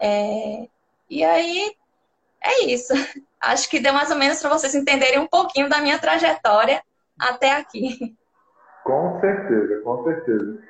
É... 0.00 0.66
E 1.08 1.22
aí, 1.22 1.76
é 2.42 2.64
isso. 2.64 2.92
Acho 3.40 3.68
que 3.68 3.80
deu 3.80 3.92
mais 3.92 4.10
ou 4.10 4.16
menos 4.16 4.40
para 4.40 4.50
vocês 4.50 4.74
entenderem 4.74 5.18
um 5.18 5.26
pouquinho 5.26 5.68
da 5.68 5.80
minha 5.80 5.98
trajetória 5.98 6.82
até 7.18 7.52
aqui. 7.52 8.16
Com 8.84 9.20
certeza, 9.20 9.80
com 9.82 10.04
certeza. 10.04 10.62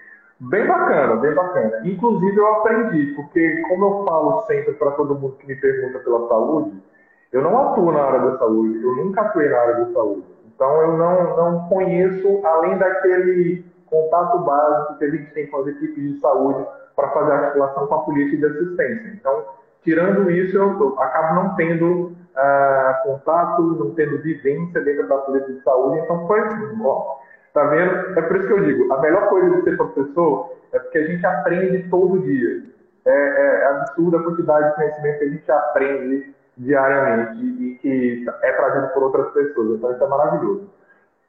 Bem 0.51 0.67
bacana, 0.67 1.17
bem 1.17 1.35
bacana. 1.35 1.81
Inclusive 1.85 2.37
eu 2.37 2.47
aprendi, 2.55 3.15
porque 3.15 3.63
como 3.69 3.85
eu 3.85 4.05
falo 4.05 4.41
sempre 4.43 4.73
para 4.73 4.91
todo 4.93 5.15
mundo 5.15 5.37
que 5.37 5.47
me 5.47 5.55
pergunta 5.55 6.01
pela 6.01 6.27
saúde, 6.27 6.83
eu 7.31 7.43
não 7.43 7.71
atuo 7.71 7.93
na 7.93 8.03
área 8.03 8.21
da 8.31 8.39
saúde, 8.39 8.83
eu 8.83 8.97
nunca 8.97 9.21
atuei 9.21 9.49
na 9.49 9.59
área 9.59 9.85
da 9.85 9.93
saúde. 9.93 10.25
Então 10.53 10.83
eu 10.83 10.99
não, 10.99 11.37
não 11.37 11.69
conheço, 11.69 12.45
além 12.45 12.77
daquele 12.77 13.65
contato 13.87 14.39
básico 14.41 14.99
que 14.99 15.05
a 15.05 15.11
gente 15.11 15.33
tem 15.33 15.47
com 15.47 15.59
as 15.59 15.69
equipes 15.69 16.03
de 16.03 16.19
saúde 16.19 16.67
para 16.97 17.11
fazer 17.11 17.33
articulação 17.33 17.87
com 17.87 17.95
a 17.95 18.03
polícia 18.03 18.37
de 18.37 18.45
assistência. 18.45 19.13
Então, 19.15 19.45
tirando 19.85 20.29
isso, 20.29 20.57
eu 20.57 20.99
acabo 20.99 21.37
não 21.37 21.55
tendo 21.55 22.17
uh, 22.37 23.03
contato, 23.05 23.63
não 23.63 23.95
tendo 23.95 24.21
vivência 24.21 24.81
dentro 24.81 25.07
da 25.07 25.19
polícia 25.19 25.55
de 25.55 25.63
saúde, 25.63 26.01
então 26.01 26.27
foi, 26.27 26.41
ó, 26.83 27.22
tá 27.53 27.65
vendo? 27.65 28.19
É 28.19 28.23
por 28.23 28.37
isso 28.37 28.47
que 28.47 28.53
eu 28.53 28.65
digo, 28.65 28.93
a 28.93 29.01
melhor 29.01 29.29
coisa 29.29 29.57
de 29.57 29.63
ser 29.63 29.77
professor 29.77 30.53
é 30.73 30.79
porque 30.79 30.99
a 30.99 31.07
gente 31.07 31.25
aprende 31.27 31.89
todo 31.89 32.21
dia. 32.21 32.63
É, 33.05 33.13
é 33.13 33.67
absurda 33.67 34.19
a 34.19 34.23
quantidade 34.23 34.71
de 34.71 34.75
conhecimento 34.77 35.19
que 35.19 35.25
a 35.25 35.29
gente 35.29 35.53
aprende 35.53 36.35
diariamente 36.57 37.45
e 37.45 37.79
que 37.83 38.25
é 38.43 38.53
trazido 38.53 38.89
por 38.89 39.03
outras 39.05 39.33
pessoas. 39.33 39.79
Então 39.79 39.93
isso 39.93 40.05
é 40.05 40.09
maravilhoso. 40.09 40.71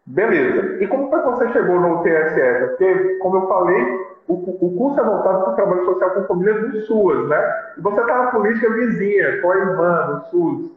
Beleza. 0.05 0.83
E 0.83 0.87
como 0.87 1.09
foi 1.09 1.21
que 1.21 1.29
você 1.29 1.49
chegou 1.49 1.79
no 1.79 2.03
TSS? 2.03 2.69
Porque, 2.69 3.15
como 3.19 3.37
eu 3.37 3.47
falei, 3.47 3.81
o, 4.27 4.33
o 4.33 4.77
curso 4.77 4.99
é 4.99 5.03
voltado 5.03 5.43
para 5.43 5.53
o 5.53 5.55
trabalho 5.55 5.85
social 5.85 6.11
com 6.11 6.23
famílias 6.25 6.85
SUS, 6.85 7.29
né? 7.29 7.73
E 7.77 7.81
você 7.81 8.01
está 8.01 8.17
na 8.17 8.31
política 8.31 8.69
vizinha, 8.69 9.41
com 9.41 9.51
a 9.51 9.57
irmã 9.57 10.07
do 10.07 10.29
SUS. 10.29 10.71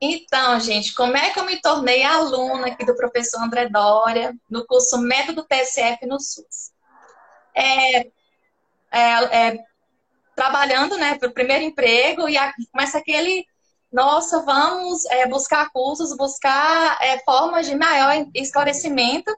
Então, 0.00 0.58
gente, 0.60 0.94
como 0.94 1.16
é 1.16 1.30
que 1.30 1.38
eu 1.38 1.44
me 1.44 1.60
tornei 1.60 2.02
aluna 2.02 2.68
aqui 2.68 2.86
do 2.86 2.96
professor 2.96 3.42
André 3.42 3.68
Dória 3.68 4.34
no 4.48 4.66
curso 4.66 4.98
Método 4.98 5.44
TSF 5.44 6.06
no 6.06 6.18
SUS? 6.18 6.72
É, 7.54 8.06
é, 8.90 9.48
é 9.48 9.64
trabalhando, 10.34 10.96
né, 10.96 11.18
para 11.18 11.28
o 11.28 11.34
primeiro 11.34 11.64
emprego 11.64 12.26
e 12.26 12.36
começa 12.72 12.96
aquele, 12.96 13.44
nossa, 13.92 14.42
vamos 14.42 15.04
é, 15.06 15.28
buscar 15.28 15.68
cursos, 15.70 16.16
buscar 16.16 16.96
é, 17.02 17.18
formas 17.24 17.66
de 17.66 17.74
maior 17.74 18.26
esclarecimento 18.34 19.30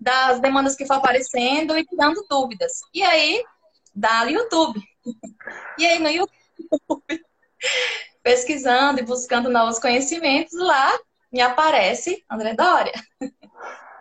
das 0.00 0.40
demandas 0.40 0.74
que 0.74 0.86
for 0.86 0.94
aparecendo 0.94 1.76
e 1.76 1.84
tirando 1.84 2.24
dúvidas. 2.30 2.80
E 2.94 3.02
aí, 3.02 3.44
dá 3.94 4.24
no 4.24 4.30
YouTube. 4.30 4.80
E 5.78 5.86
aí, 5.86 5.98
no 6.00 6.10
YouTube, 6.10 7.24
pesquisando 8.28 9.00
e 9.00 9.04
buscando 9.04 9.48
novos 9.48 9.78
conhecimentos, 9.78 10.52
lá 10.52 10.98
me 11.32 11.40
aparece 11.40 12.22
André 12.30 12.52
Dória. 12.52 12.92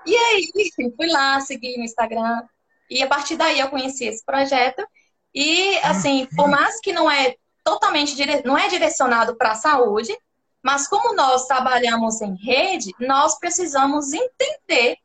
E 0.05 0.13
aí, 0.13 0.51
fui 0.97 1.07
lá, 1.07 1.39
segui 1.39 1.77
no 1.77 1.83
Instagram, 1.85 2.43
e 2.89 3.01
a 3.01 3.07
partir 3.07 3.37
daí 3.37 3.57
eu 3.57 3.69
conheci 3.69 4.03
esse 4.03 4.25
projeto. 4.25 4.85
E, 5.33 5.77
assim, 5.77 6.27
por 6.35 6.49
mais 6.49 6.81
que 6.81 6.91
não 6.91 7.09
é 7.09 7.35
totalmente, 7.63 8.17
dire... 8.17 8.41
não 8.43 8.57
é 8.57 8.67
direcionado 8.67 9.37
para 9.37 9.51
a 9.51 9.55
saúde, 9.55 10.13
mas 10.61 10.89
como 10.89 11.15
nós 11.15 11.45
trabalhamos 11.45 12.21
em 12.21 12.35
rede, 12.35 12.93
nós 12.99 13.39
precisamos 13.39 14.11
entender 14.11 14.97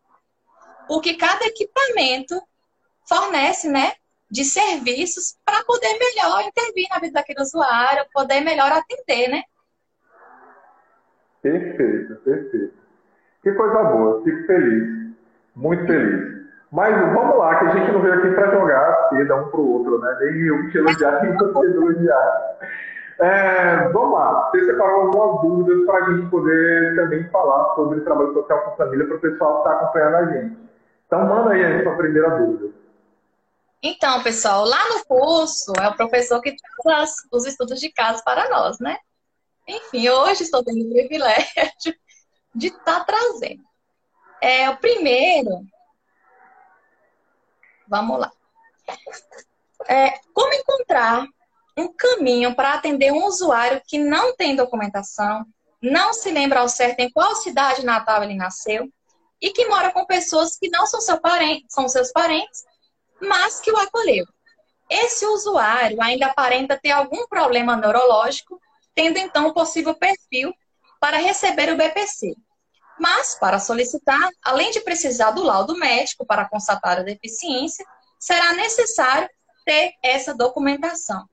o 0.89 1.01
que 1.01 1.15
cada 1.15 1.45
equipamento 1.47 2.43
fornece, 3.09 3.69
né? 3.69 3.95
De 4.33 4.45
serviços 4.45 5.37
para 5.45 5.63
poder 5.65 5.93
melhor 5.99 6.43
intervir 6.43 6.87
na 6.91 6.99
vida 6.99 7.13
daquele 7.13 7.43
usuário, 7.43 8.07
poder 8.15 8.41
melhor 8.41 8.73
atender, 8.73 9.29
né? 9.29 9.43
Perfeito, 11.43 12.15
perfeito. 12.25 12.75
Que 13.43 13.53
coisa 13.53 13.83
boa, 13.83 14.23
fico 14.25 14.47
feliz, 14.47 15.15
muito 15.55 15.87
feliz. 15.87 16.43
Mas 16.71 16.95
vamos 17.13 17.37
lá, 17.37 17.59
que 17.59 17.65
a 17.67 17.71
gente 17.73 17.93
não 17.93 18.01
veio 18.01 18.15
aqui 18.15 18.31
para 18.31 18.51
jogar 18.53 19.09
seda 19.11 19.37
um 19.37 19.51
para 19.51 19.61
o 19.61 19.73
outro, 19.73 19.99
né? 19.99 20.17
Nem 20.21 20.47
eu 20.47 20.71
te 20.71 20.79
elogiar, 20.79 21.23
nem 21.23 21.37
você 21.37 21.67
elogiar. 21.67 22.59
É, 23.19 23.89
vamos 23.89 24.15
lá, 24.15 24.51
você 24.51 24.65
separou 24.65 25.03
algumas 25.03 25.43
dúvidas 25.43 25.85
para 25.85 25.99
a 25.99 26.11
gente 26.11 26.31
poder 26.31 26.97
também 26.97 27.29
falar 27.29 27.75
sobre 27.75 28.01
trabalho 28.01 28.33
social 28.33 28.63
com 28.63 28.77
família 28.77 29.07
para 29.07 29.17
o 29.17 29.21
pessoal 29.21 29.53
que 29.63 29.69
está 29.69 29.73
acompanhando 29.73 30.15
a 30.15 30.27
gente. 30.33 30.59
Então, 31.07 31.27
manda 31.27 31.51
aí 31.51 31.65
a 31.65 31.83
sua 31.83 31.97
primeira 31.97 32.31
dúvida. 32.31 32.82
Então, 33.83 34.23
pessoal, 34.23 34.65
lá 34.65 34.89
no 34.91 35.05
curso 35.05 35.73
é 35.81 35.89
o 35.89 35.97
professor 35.97 36.41
que 36.41 36.55
traz 36.83 37.17
os 37.33 37.45
estudos 37.45 37.81
de 37.81 37.91
caso 37.91 38.23
para 38.25 38.49
nós, 38.49 38.79
né? 38.79 38.97
Enfim, 39.67 40.09
hoje 40.09 40.45
estou 40.45 40.63
tendo 40.63 40.87
o 40.87 40.91
privilégio 40.91 41.95
de 42.55 42.69
estar 42.69 43.01
tá 43.01 43.05
trazendo. 43.05 43.63
É, 44.41 44.71
o 44.71 44.77
primeiro, 44.77 45.67
vamos 47.89 48.21
lá. 48.21 48.31
É, 49.89 50.21
como 50.33 50.53
encontrar 50.53 51.27
um 51.77 51.93
caminho 51.93 52.55
para 52.55 52.75
atender 52.75 53.13
um 53.13 53.25
usuário 53.25 53.83
que 53.87 53.99
não 53.99 54.37
tem 54.37 54.55
documentação, 54.55 55.45
não 55.81 56.13
se 56.13 56.31
lembra 56.31 56.61
ao 56.61 56.69
certo 56.69 57.01
em 57.01 57.11
qual 57.11 57.35
cidade 57.35 57.85
natal 57.85 58.23
ele 58.23 58.35
nasceu, 58.35 58.89
e 59.41 59.51
que 59.51 59.67
mora 59.67 59.91
com 59.91 60.07
pessoas 60.07 60.57
que 60.57 60.69
não 60.69 60.87
são, 60.87 61.01
seu 61.01 61.21
parente, 61.21 61.67
são 61.69 61.89
seus 61.89 62.13
parentes, 62.13 62.65
mas 63.23 63.61
que 63.61 63.71
o 63.71 63.77
acolheu. 63.77 64.27
Esse 64.91 65.25
usuário 65.25 66.03
ainda 66.03 66.27
aparenta 66.27 66.79
ter 66.79 66.91
algum 66.91 67.27
problema 67.27 67.77
neurológico, 67.77 68.61
tendo 68.95 69.19
então 69.19 69.47
o 69.47 69.55
possível 69.55 69.95
perfil 69.95 70.53
para 71.01 71.17
receber 71.17 71.73
o 71.73 71.77
BPC. 71.77 72.35
Mas, 73.01 73.35
para 73.35 73.59
solicitar, 73.59 74.29
além 74.45 74.71
de 74.71 74.81
precisar 74.81 75.31
do 75.31 75.43
laudo 75.43 75.77
médico 75.79 76.27
para 76.27 76.49
constatar 76.49 76.99
a 76.99 77.03
deficiência, 77.03 77.85
será 78.19 78.53
necessário 78.53 79.29
ter 79.65 79.93
essa 80.03 80.35
documentação. 80.35 81.25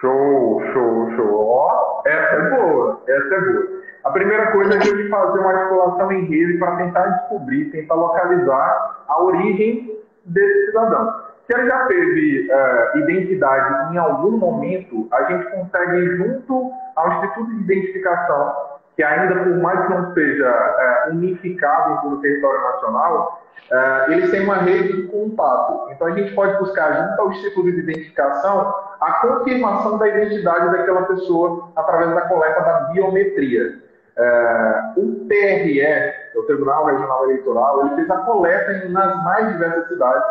Show, 0.00 0.62
show, 0.72 1.10
show. 1.16 1.46
Ó, 1.48 2.02
essa 2.06 2.34
é 2.34 2.50
boa, 2.50 3.04
essa 3.06 3.34
é 3.34 3.40
boa. 3.40 3.80
A 4.04 4.10
primeira 4.10 4.50
coisa 4.52 4.74
é 4.74 4.78
a 4.78 4.80
gente 4.80 5.08
fazer 5.10 5.38
uma 5.38 5.52
articulação 5.52 6.12
em 6.12 6.24
rede 6.24 6.58
para 6.58 6.76
tentar 6.78 7.06
descobrir, 7.06 7.70
tentar 7.70 7.94
localizar 7.94 9.04
a 9.06 9.22
origem 9.22 9.99
desse 10.24 10.66
cidadão. 10.66 11.30
Se 11.46 11.58
ele 11.58 11.68
já 11.68 11.86
teve 11.86 12.48
uh, 12.48 12.98
identidade 12.98 13.92
em 13.92 13.98
algum 13.98 14.36
momento, 14.36 15.08
a 15.10 15.24
gente 15.24 15.50
consegue 15.50 16.16
junto 16.16 16.70
ao 16.94 17.12
Instituto 17.14 17.50
de 17.50 17.62
Identificação, 17.62 18.54
que 18.96 19.02
ainda 19.02 19.34
por 19.34 19.56
mais 19.56 19.84
que 19.84 19.92
não 19.92 20.14
seja 20.14 20.48
uh, 20.48 21.10
unificado 21.10 21.94
em 21.94 21.96
todo 22.02 22.16
o 22.16 22.20
território 22.20 22.60
nacional, 22.62 23.42
uh, 23.68 24.12
eles 24.12 24.30
têm 24.30 24.44
uma 24.44 24.58
rede 24.58 24.92
de 24.92 25.08
contato. 25.08 25.90
Então 25.90 26.06
a 26.06 26.12
gente 26.12 26.32
pode 26.34 26.56
buscar 26.58 26.92
junto 26.92 27.20
ao 27.20 27.32
Instituto 27.32 27.72
de 27.72 27.80
Identificação 27.80 28.72
a 29.00 29.12
confirmação 29.14 29.98
da 29.98 30.06
identidade 30.06 30.70
daquela 30.70 31.02
pessoa 31.02 31.72
através 31.74 32.14
da 32.14 32.20
coleta 32.22 32.60
da 32.60 32.80
biometria. 32.92 33.89
É, 34.16 34.92
o 34.96 35.26
TRE, 35.28 36.38
o 36.38 36.42
Tribunal 36.42 36.84
Regional 36.86 37.24
Eleitoral, 37.24 37.86
ele 37.86 37.96
fez 37.96 38.10
a 38.10 38.18
coleta 38.18 38.88
nas 38.88 39.24
mais 39.24 39.52
diversas 39.52 39.88
cidades 39.88 40.24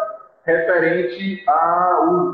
referente 0.44 1.44
ao, 1.48 2.34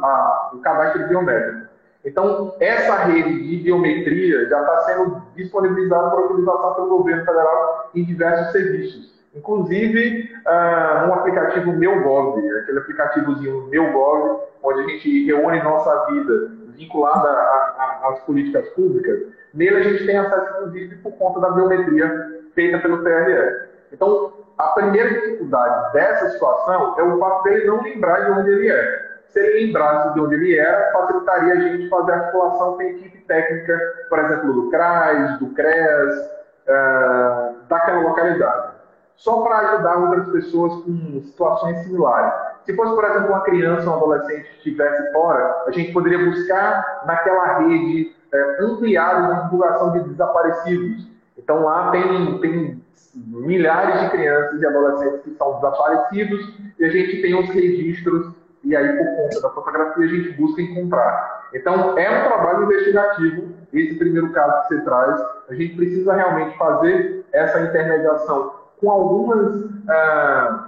cadastro 0.62 1.08
biométrico. 1.08 1.66
Então, 2.04 2.56
essa 2.60 2.98
rede 3.06 3.48
de 3.48 3.64
biometria 3.64 4.48
já 4.48 4.60
está 4.60 4.78
sendo 4.82 5.22
disponibilizada 5.36 6.12
para 6.12 6.25
utilização 6.25 6.74
pelo 6.75 6.98
governo 6.98 7.25
federal 7.25 7.90
em 7.96 8.06
diversos 8.06 8.52
serviços. 8.52 9.16
Inclusive, 9.34 10.32
uh, 10.46 11.10
um 11.10 11.14
aplicativo 11.14 11.74
MeuGov, 11.74 12.38
aquele 12.38 12.80
aplicativozinho 12.80 13.68
MeuGov, 13.70 14.40
onde 14.64 14.80
a 14.80 14.88
gente 14.88 15.25
reúne 15.25 15.62
nossa 15.64 16.06
vida 16.12 16.52
vinculada 16.78 17.75
às 18.10 18.20
políticas 18.22 18.68
públicas, 18.70 19.20
Nele 19.56 19.78
a 19.78 19.84
gente 19.84 20.06
tem 20.06 20.18
acesso, 20.18 20.58
inclusive, 20.58 20.96
por 20.98 21.14
conta 21.14 21.40
da 21.40 21.52
biometria 21.52 22.42
feita 22.54 22.78
pelo 22.80 23.02
TRE. 23.04 23.70
Então, 23.94 24.34
a 24.58 24.68
primeira 24.70 25.14
dificuldade 25.14 25.94
dessa 25.94 26.30
situação 26.32 26.96
é 27.00 27.04
o 27.04 27.18
fato 27.18 27.44
dele 27.44 27.66
não 27.66 27.82
lembrar 27.82 28.26
de 28.26 28.32
onde 28.32 28.50
ele 28.50 28.70
é. 28.70 29.06
Se 29.30 29.40
ele 29.40 29.68
lembrasse 29.68 30.14
de 30.14 30.20
onde 30.20 30.36
ele 30.36 30.58
era, 30.58 30.92
facilitaria 30.92 31.54
a 31.54 31.60
gente 31.60 31.90
fazer 31.90 32.12
a 32.12 32.16
articulação 32.16 32.74
com 32.74 32.82
a 32.82 32.86
equipe 32.86 33.18
técnica, 33.20 33.80
por 34.10 34.20
exemplo, 34.20 34.54
do 34.54 34.70
CRAS, 34.70 35.40
do 35.40 35.48
CRES, 35.54 36.16
uh, 36.68 37.56
daquela 37.70 38.02
localidade. 38.02 38.76
Só 39.16 39.42
para 39.42 39.70
ajudar 39.70 39.98
outras 39.98 40.28
pessoas 40.30 40.84
com 40.84 41.22
situações 41.24 41.78
similares. 41.84 42.34
Se 42.66 42.76
fosse, 42.76 42.96
por 42.96 43.04
exemplo, 43.04 43.30
uma 43.30 43.42
criança 43.42 43.90
ou 43.90 43.94
um 43.94 43.98
adolescente 43.98 44.50
que 44.50 44.58
estivesse 44.58 45.12
fora, 45.12 45.64
a 45.68 45.72
gente 45.72 45.94
poderia 45.94 46.26
buscar 46.26 47.04
naquela 47.06 47.60
rede 47.60 48.16
é, 48.34 48.64
ampliado 48.64 49.28
na 49.28 49.42
divulgação 49.42 49.92
de 49.94 50.00
desaparecidos. 50.10 51.08
Então 51.38 51.64
lá 51.64 51.92
tem, 51.92 52.40
tem 52.40 52.84
milhares 53.14 54.02
de 54.02 54.10
crianças 54.10 54.62
e 54.62 54.66
adolescentes 54.66 55.22
que 55.22 55.36
são 55.36 55.56
desaparecidos 55.56 56.54
e 56.80 56.86
a 56.86 56.90
gente 56.90 57.22
tem 57.22 57.40
os 57.40 57.50
registros 57.50 58.34
e 58.64 58.76
aí 58.76 58.98
por 58.98 59.06
conta 59.16 59.42
da 59.42 59.50
fotografia 59.52 60.04
a 60.04 60.08
gente 60.08 60.32
busca 60.32 60.62
encontrar. 60.62 61.50
Então 61.54 61.98
é 61.98 62.20
um 62.20 62.28
trabalho 62.28 62.64
investigativo 62.64 63.54
esse 63.72 63.96
primeiro 63.96 64.32
caso 64.32 64.68
que 64.68 64.76
você 64.76 64.82
traz. 64.82 65.22
A 65.50 65.54
gente 65.54 65.76
precisa 65.76 66.14
realmente 66.14 66.58
fazer 66.58 67.26
essa 67.32 67.62
intermediação 67.62 68.54
com 68.80 68.90
algumas 68.90 69.66
ah, 69.88 70.65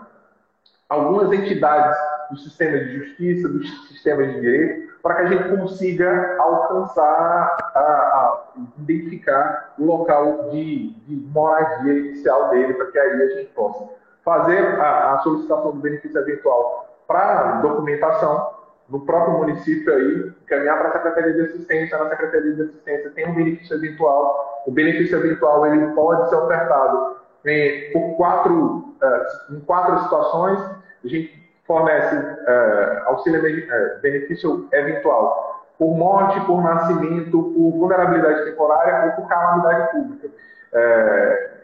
algumas 0.90 1.32
entidades 1.32 1.98
do 2.30 2.38
sistema 2.38 2.78
de 2.78 3.00
justiça, 3.00 3.48
do 3.48 3.64
sistema 3.64 4.26
de 4.26 4.40
direito 4.40 4.88
para 5.08 5.16
que 5.16 5.22
a 5.22 5.26
gente 5.28 5.58
consiga 5.58 6.36
alcançar, 6.38 7.58
a, 7.74 7.80
a 7.80 8.44
identificar 8.78 9.74
o 9.80 9.86
local 9.86 10.50
de, 10.52 10.90
de 11.08 11.16
moradia 11.32 11.94
inicial 11.94 12.50
dele, 12.50 12.74
para 12.74 12.88
que 12.88 13.00
aí 13.00 13.22
a 13.22 13.30
gente 13.30 13.54
possa 13.54 13.88
fazer 14.26 14.80
a, 14.82 15.14
a 15.14 15.20
solicitação 15.20 15.72
do 15.72 15.80
benefício 15.80 16.20
eventual 16.20 17.02
para 17.08 17.62
documentação 17.62 18.58
no 18.90 19.06
próprio 19.06 19.38
município 19.38 19.94
aí, 19.94 20.32
caminhar 20.46 20.78
para 20.78 20.90
a 20.90 20.92
Secretaria 20.94 21.34
de 21.34 21.42
Assistência, 21.42 21.98
na 21.98 22.10
Secretaria 22.10 22.54
de 22.54 22.62
Assistência 22.64 23.12
tem 23.12 23.30
um 23.30 23.36
benefício 23.36 23.76
eventual, 23.76 24.64
o 24.66 24.72
benefício 24.72 25.18
eventual 25.18 25.66
ele 25.68 25.88
pode 25.94 26.30
ser 26.30 26.36
ofertado 26.36 27.18
em, 27.46 27.92
por 27.92 28.16
quatro, 28.18 28.54
uh, 28.54 29.54
em 29.54 29.60
quatro 29.62 30.00
situações, 30.04 30.60
a 31.08 31.10
gente 31.10 31.48
fornece 31.66 32.16
uh, 32.16 33.08
auxílio 33.08 33.42
uh, 33.42 34.02
benefício 34.02 34.68
eventual 34.72 35.66
por 35.78 35.96
morte, 35.96 36.40
por 36.46 36.62
nascimento, 36.62 37.32
por 37.32 37.72
vulnerabilidade 37.72 38.46
temporária 38.46 39.06
ou 39.06 39.12
por 39.12 39.28
calamidade 39.28 39.92
pública, 39.92 40.28
uh. 40.28 41.58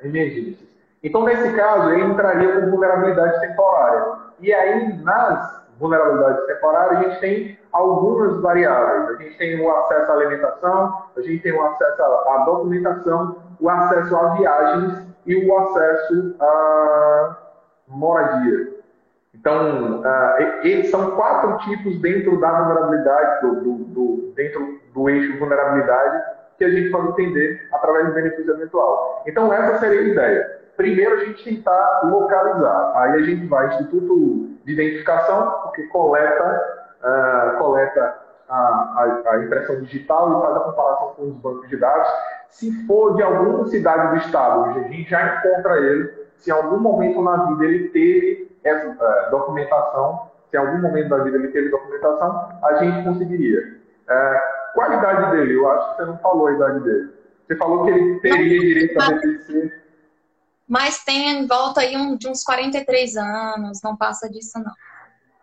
Então, 1.01 1.23
nesse 1.23 1.53
caso, 1.53 1.91
ele 1.91 2.03
entraria 2.03 2.53
por 2.53 2.69
vulnerabilidade 2.69 3.39
temporária. 3.39 4.05
E 4.39 4.53
aí, 4.53 4.97
nas 5.01 5.63
vulnerabilidades 5.79 6.45
temporárias, 6.45 6.97
a 6.97 7.03
gente 7.03 7.19
tem 7.19 7.59
algumas 7.71 8.41
variáveis. 8.41 9.09
A 9.09 9.23
gente 9.23 9.38
tem 9.38 9.62
o 9.62 9.71
acesso 9.71 10.12
à 10.12 10.15
alimentação, 10.15 11.03
a 11.15 11.21
gente 11.21 11.41
tem 11.41 11.51
o 11.53 11.65
acesso 11.65 12.01
à 12.01 12.43
documentação, 12.45 13.38
o 13.59 13.69
acesso 13.69 14.15
a 14.15 14.33
viagens 14.35 15.07
e 15.25 15.45
o 15.45 15.57
acesso 15.57 16.35
à 16.39 17.38
moradia. 17.88 18.73
Então, 19.43 20.00
uh, 20.00 20.63
eles 20.63 20.89
são 20.89 21.17
quatro 21.17 21.57
tipos 21.57 22.00
dentro 22.00 22.39
da 22.39 22.50
vulnerabilidade, 22.50 23.41
do, 23.41 23.55
do, 23.55 23.73
do, 23.83 24.33
dentro 24.38 24.79
do 24.93 25.09
eixo 25.09 25.38
vulnerabilidade, 25.38 26.23
que 26.57 26.63
a 26.63 26.69
gente 26.69 26.89
pode 26.89 27.09
entender 27.09 27.67
através 27.73 28.07
do 28.07 28.13
benefício 28.13 28.53
eventual. 28.53 29.21
Então, 29.27 29.51
essa 29.51 29.79
seria 29.79 30.00
a 30.00 30.03
ideia. 30.03 30.62
Primeiro, 30.77 31.15
a 31.15 31.25
gente 31.25 31.43
tentar 31.43 32.03
localizar. 32.05 32.93
Aí 32.95 33.12
a 33.15 33.23
gente 33.23 33.45
vai 33.47 33.67
Instituto 33.67 34.47
de 34.63 34.71
Identificação, 34.71 35.51
porque 35.63 35.83
coleta, 35.88 36.88
uh, 37.03 37.57
coleta 37.57 38.15
a, 38.47 38.55
a, 38.55 39.21
a, 39.29 39.43
impressão 39.43 39.81
digital 39.81 40.38
e 40.38 40.41
faz 40.41 40.55
a 40.55 40.59
comparação 40.62 41.13
com 41.17 41.23
os 41.23 41.35
bancos 41.35 41.67
de 41.67 41.75
dados. 41.75 42.07
Se 42.47 42.71
for 42.88 43.17
de 43.17 43.23
alguma 43.23 43.67
cidade 43.67 44.12
do 44.12 44.25
estado, 44.25 44.69
a 44.69 44.73
gente 44.83 45.09
já 45.09 45.35
encontra 45.35 45.75
ele. 45.79 46.13
Se 46.38 46.50
em 46.50 46.53
algum 46.53 46.79
momento 46.79 47.21
na 47.21 47.45
vida 47.45 47.65
ele 47.65 47.89
teve 47.89 48.52
essa 48.63 48.88
uh, 48.89 49.32
documentação, 49.32 50.32
se 50.50 50.58
em 50.58 50.60
algum 50.60 50.79
momento 50.79 51.10
da 51.10 51.17
vida 51.24 51.38
ele 51.38 51.50
teve 51.50 51.70
documentação, 51.70 52.50
a 52.63 52.75
gente 52.75 53.03
conseguiria. 53.03 53.60
Uh, 54.10 54.74
qual 54.74 54.91
a 54.91 54.96
idade 54.96 55.32
dele? 55.32 55.55
Eu 55.55 55.70
acho 55.72 55.91
que 55.91 55.98
você 55.98 56.05
não 56.05 56.17
falou 56.20 56.48
a 56.48 56.53
idade 56.53 56.79
dele. 56.82 57.13
Você 57.48 57.55
falou 57.58 57.86
que 57.86 57.91
ele 57.91 58.20
teria 58.20 58.60
direito 58.60 59.01
a 59.01 59.12
BPC. 59.12 59.74
Mas 60.67 61.03
tem 61.03 61.39
em 61.39 61.48
volta 61.48 61.82
aí 61.82 61.96
um, 61.96 62.15
de 62.17 62.27
uns 62.27 62.43
43 62.43 63.17
anos, 63.17 63.82
não 63.84 63.96
passa 63.96 64.29
disso 64.29 64.58
não. 64.60 64.72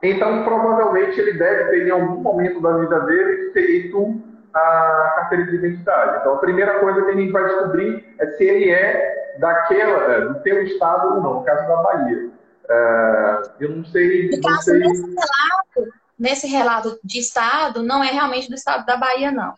Então, 0.02 0.44
provavelmente, 0.44 1.20
ele 1.20 1.34
deve 1.34 1.64
ter, 1.70 1.86
em 1.86 1.90
algum 1.90 2.20
momento 2.22 2.60
da 2.60 2.78
vida 2.78 3.00
dele, 3.00 3.52
feito 3.52 4.20
a 4.52 5.12
carteira 5.16 5.46
de 5.46 5.56
identidade. 5.56 6.18
Então, 6.20 6.34
a 6.34 6.38
primeira 6.38 6.80
coisa 6.80 7.02
que 7.02 7.10
a 7.10 7.14
gente 7.14 7.30
vai 7.30 7.44
descobrir 7.44 8.16
é 8.18 8.26
se 8.26 8.44
ele 8.44 8.70
é 8.70 9.36
daquela, 9.38 10.12
é, 10.12 10.20
do 10.22 10.42
teu 10.42 10.62
estado 10.62 11.14
ou 11.14 11.22
não, 11.22 11.34
no 11.34 11.44
caso 11.44 11.68
da 11.68 11.76
Bahia. 11.76 12.30
É, 12.70 13.42
eu 13.60 13.76
não 13.76 13.84
sei. 13.84 14.30
No 14.30 14.40
caso, 14.40 14.62
sei... 14.62 14.78
Nesse, 14.78 15.02
relato, 15.02 15.92
nesse 16.18 16.46
relato 16.46 17.00
de 17.02 17.18
estado, 17.18 17.82
não 17.82 18.02
é 18.02 18.10
realmente 18.10 18.48
do 18.48 18.54
estado 18.54 18.86
da 18.86 18.96
Bahia, 18.96 19.32
não. 19.32 19.54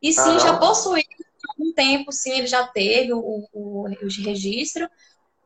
E 0.00 0.12
sim, 0.12 0.36
ah, 0.36 0.38
já 0.38 0.56
possuiu 0.56 1.02
algum 1.48 1.72
tempo, 1.72 2.12
sim, 2.12 2.38
ele 2.38 2.46
já 2.46 2.66
teve 2.66 3.12
o, 3.12 3.18
o, 3.52 3.84
o 3.84 3.88
registro, 4.24 4.88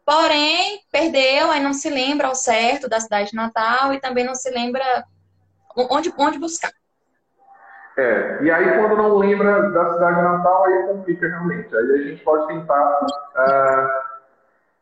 Porém, 0.06 0.82
perdeu, 0.92 1.50
aí 1.50 1.60
não 1.60 1.72
se 1.72 1.90
lembra 1.90 2.28
ao 2.28 2.34
certo 2.36 2.88
da 2.88 3.00
cidade 3.00 3.34
natal 3.34 3.92
e 3.92 4.00
também 4.00 4.24
não 4.24 4.36
se 4.36 4.48
lembra 4.50 4.84
onde, 5.90 6.14
onde 6.16 6.38
buscar. 6.38 6.70
É, 7.98 8.38
e 8.40 8.48
aí 8.48 8.78
quando 8.78 8.96
não 8.96 9.16
lembra 9.16 9.68
da 9.70 9.94
cidade 9.94 10.22
natal, 10.22 10.64
aí 10.64 10.86
complica 10.86 11.26
realmente. 11.26 11.74
Aí 11.76 11.90
a 11.90 12.08
gente 12.08 12.22
pode 12.22 12.46
tentar. 12.46 13.00
Uh, 13.00 14.05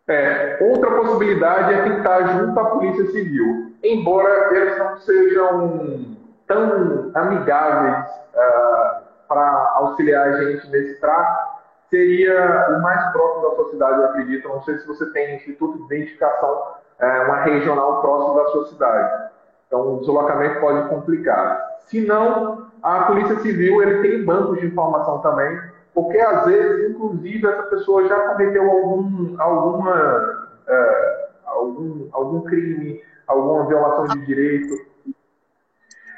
é, 0.06 0.58
outra 0.60 0.90
possibilidade 0.90 1.72
é 1.72 1.82
tentar 1.82 2.26
junto 2.26 2.58
à 2.60 2.64
Polícia 2.66 3.06
Civil. 3.06 3.72
Embora 3.82 4.54
eles 4.54 4.78
não 4.78 4.96
sejam 4.98 6.16
tão 6.46 7.10
amigáveis 7.14 8.06
uh, 8.34 9.04
para 9.26 9.72
auxiliar 9.76 10.28
a 10.28 10.44
gente 10.44 10.68
nesse 10.70 11.00
trato, 11.00 11.54
seria 11.88 12.66
o 12.70 12.82
mais 12.82 13.12
próximo 13.12 13.48
da 13.48 13.56
sua 13.56 13.70
cidade, 13.70 14.00
eu 14.00 14.04
acredito. 14.06 14.48
Não 14.48 14.62
sei 14.62 14.78
se 14.78 14.86
você 14.86 15.06
tem 15.12 15.36
instituto 15.36 15.78
de 15.78 15.84
identificação, 15.94 16.74
é, 16.98 17.20
uma 17.22 17.42
regional 17.42 18.00
próximo 18.00 18.34
da 18.34 18.46
sua 18.50 18.66
cidade. 18.66 19.30
Então, 19.66 19.94
o 19.94 20.00
deslocamento 20.00 20.60
pode 20.60 20.88
complicar. 20.88 21.66
Se 21.86 22.06
não, 22.06 22.66
a 22.82 23.04
Polícia 23.04 23.36
Civil 23.40 23.82
ele 23.82 24.02
tem 24.02 24.24
bancos 24.24 24.60
de 24.60 24.66
informação 24.66 25.18
também, 25.20 25.60
porque 25.94 26.18
às 26.18 26.44
vezes, 26.46 26.90
inclusive, 26.90 27.46
essa 27.46 27.62
pessoa 27.64 28.08
já 28.08 28.18
cometeu 28.28 28.68
algum, 28.68 29.40
alguma, 29.40 30.48
é, 30.66 31.28
algum, 31.46 32.08
algum 32.12 32.40
crime, 32.40 33.00
alguma 33.28 33.66
violação 33.66 34.06
de 34.06 34.26
direito. 34.26 34.74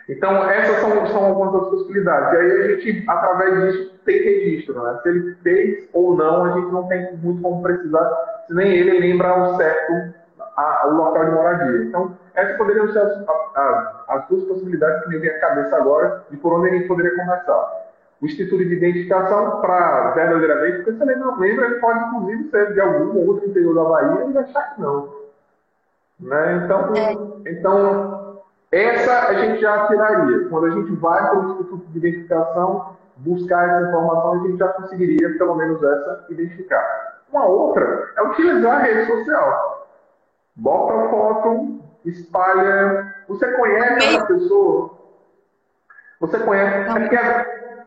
Então, 0.09 0.49
essas 0.49 0.81
são, 0.81 1.07
são 1.09 1.25
algumas 1.27 1.53
das 1.53 1.71
possibilidades. 1.71 2.33
E 2.33 2.37
aí 2.37 2.53
a 2.53 2.77
gente, 2.77 3.05
através 3.07 3.63
disso, 3.63 3.95
tem 4.05 4.23
registro. 4.23 4.83
Né? 4.83 4.99
Se 5.03 5.09
ele 5.09 5.35
fez 5.43 5.89
ou 5.93 6.17
não, 6.17 6.45
a 6.45 6.53
gente 6.53 6.73
não 6.73 6.89
tem 6.89 7.15
muito 7.17 7.43
como 7.43 7.63
precisar, 7.63 8.45
se 8.47 8.55
nem 8.55 8.73
ele 8.73 9.01
lembra 9.01 9.29
ao 9.29 9.57
certo 9.57 10.15
a, 10.57 10.87
o 10.87 10.97
local 10.97 11.25
de 11.25 11.31
moradia. 11.33 11.83
Então, 11.83 12.17
essas 12.35 12.57
poderiam 12.57 12.91
ser 12.93 13.01
as, 13.01 13.29
as, 13.57 14.09
as 14.09 14.29
duas 14.29 14.45
possibilidades 14.45 15.03
que 15.03 15.11
me 15.11 15.19
vem 15.19 15.31
à 15.31 15.41
cabeça 15.41 15.77
agora 15.77 16.25
de 16.31 16.37
por 16.39 16.55
onde 16.55 16.71
a 16.71 16.73
gente 16.73 16.89
poderia 16.89 17.15
começar. 17.17 17.86
O 18.21 18.27
Instituto 18.27 18.65
de 18.65 18.75
Identificação, 18.75 19.61
para 19.61 20.13
verdadeiramente, 20.13 20.77
porque 20.79 20.93
se 20.93 21.03
ele 21.03 21.17
não 21.17 21.39
lembra, 21.39 21.67
ele 21.67 21.81
pode, 21.81 21.99
inclusive, 21.99 22.51
ser 22.51 22.73
de 22.73 22.81
algum 22.81 23.27
outro 23.27 23.49
interior 23.49 23.75
da 23.75 23.85
Bahia 23.85 24.27
e 24.31 24.39
achar 24.39 24.75
que 24.75 24.81
não. 24.81 25.15
Né? 26.21 26.63
Então, 26.65 26.95
é. 26.95 27.51
então 27.51 28.43
essa 28.73 29.29
a 29.29 29.35
gente 29.35 29.61
já 29.61 29.87
tiraria. 29.87 30.49
Quando 30.49 30.67
a 30.67 30.71
gente 30.71 30.93
vai 30.97 31.29
para 31.29 31.39
o 31.39 31.51
Instituto 31.51 31.87
de 31.89 31.99
Identificação 31.99 32.97
buscar 33.17 33.69
essa 33.69 33.89
informação, 33.89 34.33
a 34.33 34.47
gente 34.47 34.59
já 34.59 34.69
conseguiria, 34.69 35.39
pelo 35.39 35.55
menos 35.55 35.83
essa, 35.83 36.27
identificar. 36.31 37.23
Uma 37.31 37.45
outra 37.45 38.13
é 38.17 38.23
utilizar 38.23 38.81
a 38.81 38.83
rede 38.83 39.07
social. 39.07 39.89
Bota 40.57 40.95
a 40.95 41.09
foto, 41.11 41.81
espalha. 42.05 43.15
Você 43.29 43.51
conhece 43.53 44.07
essa 44.07 44.27
pessoa? 44.27 44.91
Você 46.21 46.39
conhece? 46.39 46.77
É 46.77 46.85
porque 46.85 47.17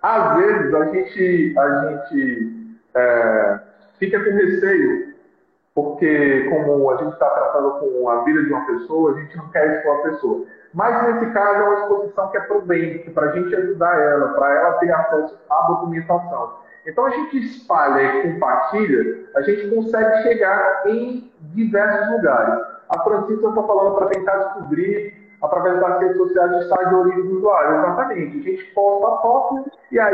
às 0.01 0.37
vezes 0.37 0.73
a 0.73 0.85
gente, 0.85 1.57
a 1.57 1.87
gente 1.87 2.77
é, 2.95 3.59
fica 3.97 4.23
com 4.23 4.31
receio, 4.31 5.13
porque 5.75 6.49
como 6.49 6.89
a 6.89 6.97
gente 6.97 7.13
está 7.13 7.29
tratando 7.29 7.71
com 7.79 8.09
a 8.09 8.23
vida 8.23 8.43
de 8.43 8.53
uma 8.53 8.65
pessoa, 8.65 9.11
a 9.11 9.19
gente 9.19 9.37
não 9.37 9.49
quer 9.49 9.77
expor 9.77 9.99
a 9.99 10.09
pessoa. 10.09 10.45
Mas 10.73 11.03
nesse 11.07 11.33
caso 11.33 11.61
é 11.61 11.63
uma 11.63 11.79
exposição 11.79 12.29
que 12.29 12.37
é 12.37 12.41
para 12.41 12.57
o 12.57 12.61
bem, 12.61 12.99
para 13.11 13.29
a 13.29 13.31
gente 13.31 13.55
ajudar 13.55 13.99
ela, 13.99 14.29
para 14.33 14.53
ela 14.53 14.73
ter 14.73 14.91
acesso 14.91 15.37
à 15.49 15.61
documentação. 15.67 16.53
Então 16.85 17.05
a 17.05 17.09
gente 17.09 17.37
espalha 17.39 18.01
e 18.01 18.33
compartilha, 18.33 19.25
a 19.35 19.41
gente 19.41 19.69
consegue 19.69 20.23
chegar 20.23 20.83
em 20.87 21.31
diversos 21.53 22.11
lugares. 22.11 22.65
A 22.89 23.03
Francisca 23.03 23.49
está 23.49 23.63
falando 23.63 23.95
para 23.95 24.07
tentar 24.07 24.37
descobrir 24.37 25.18
através 25.41 25.79
das 25.79 25.99
redes 25.99 26.17
sociais 26.17 26.51
o 26.51 26.59
estado 26.59 26.89
de 26.89 26.95
origem 26.95 27.27
do 27.27 27.37
usuário. 27.37 27.75
Exatamente. 27.75 28.39
A 28.39 28.41
gente 28.41 28.73
posta 28.73 29.07
a 29.07 29.17
foto 29.17 29.71
e 29.91 29.99
aí 29.99 30.13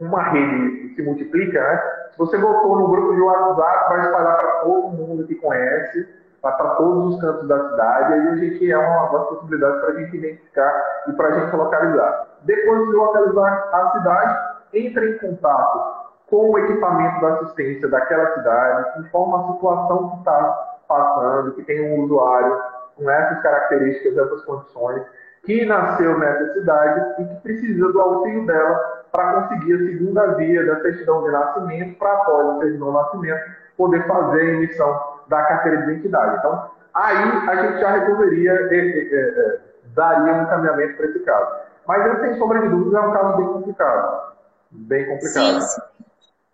uma 0.00 0.22
rede 0.22 0.94
se 0.94 1.02
multiplica, 1.02 1.60
né? 1.60 1.82
Se 2.12 2.18
você 2.18 2.38
botou 2.38 2.78
no 2.78 2.88
grupo 2.88 3.14
de 3.14 3.20
WhatsApp, 3.20 3.88
vai 3.88 4.00
espalhar 4.06 4.36
para 4.36 4.52
todo 4.60 4.88
mundo 4.88 5.26
que 5.26 5.34
conhece 5.34 6.24
para 6.40 6.74
todos 6.74 7.14
os 7.14 7.20
cantos 7.22 7.48
da 7.48 7.70
cidade, 7.70 8.12
aí 8.12 8.28
a 8.28 8.36
gente 8.36 8.70
é 8.70 8.76
uma 8.76 9.06
boa 9.06 9.24
possibilidade 9.28 9.80
para 9.80 9.88
a 9.88 9.94
gente 9.94 10.16
identificar 10.16 10.84
e 11.08 11.12
para 11.12 11.28
a 11.28 11.40
gente 11.40 11.56
localizar. 11.56 12.26
Depois 12.42 12.86
de 12.86 12.92
localizar 12.92 13.68
a 13.72 13.90
cidade, 13.92 14.38
entre 14.74 15.10
em 15.10 15.18
contato 15.18 16.04
com 16.28 16.50
o 16.50 16.58
equipamento 16.58 17.20
da 17.22 17.28
assistência 17.34 17.88
daquela 17.88 18.34
cidade, 18.34 19.00
informa 19.00 19.40
a 19.40 19.52
situação 19.54 20.10
que 20.10 20.18
está 20.18 20.78
passando, 20.86 21.52
que 21.52 21.62
tem 21.62 21.90
um 21.90 22.04
usuário 22.04 22.60
com 22.96 23.10
essas 23.10 23.42
características, 23.42 24.16
essas 24.16 24.44
condições, 24.44 25.02
que 25.44 25.64
nasceu 25.66 26.18
nessa 26.18 26.54
cidade 26.54 27.22
e 27.22 27.24
que 27.26 27.34
precisa 27.42 27.92
do 27.92 28.00
auxílio 28.00 28.46
dela 28.46 29.04
para 29.12 29.42
conseguir 29.42 29.74
a 29.74 29.78
segunda 29.78 30.26
via 30.34 30.66
da 30.66 30.80
certidão 30.80 31.22
de 31.22 31.30
nascimento, 31.30 31.98
para 31.98 32.12
após 32.12 32.48
a 32.48 32.58
certidão 32.60 32.88
de 32.88 32.94
nascimento, 32.94 33.44
poder 33.76 34.06
fazer 34.06 34.40
a 34.40 34.54
emissão 34.54 35.02
da 35.28 35.42
carteira 35.44 35.82
de 35.82 35.92
identidade. 35.92 36.38
Então, 36.38 36.70
aí 36.94 37.16
a 37.48 37.62
gente 37.62 37.80
já 37.80 37.90
resolveria, 37.90 38.52
é, 38.52 38.76
é, 38.76 39.00
é, 39.12 39.60
daria 39.94 40.34
um 40.34 40.42
encaminhamento 40.42 40.96
para 40.96 41.06
esse 41.06 41.20
caso. 41.20 41.64
Mas, 41.86 42.06
eu, 42.06 42.20
sem 42.20 42.38
sombra 42.38 42.62
de 42.62 42.68
dúvida, 42.68 42.98
é 42.98 43.00
um 43.02 43.12
caso 43.12 43.36
bem 43.36 43.46
complicado. 43.46 44.34
Bem 44.70 45.06
complicado. 45.06 45.60
Sim, 45.60 45.60
sim. 45.60 45.82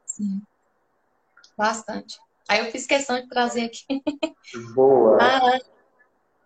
sim. 0.05 0.43
Bastante. 1.57 2.19
Aí 2.49 2.59
eu 2.59 2.73
fiz 2.73 2.87
questão 2.87 3.17
de 3.17 3.29
trazer 3.29 3.67
aqui. 3.67 4.03
Boa. 4.75 5.19
Ah, 5.21 5.59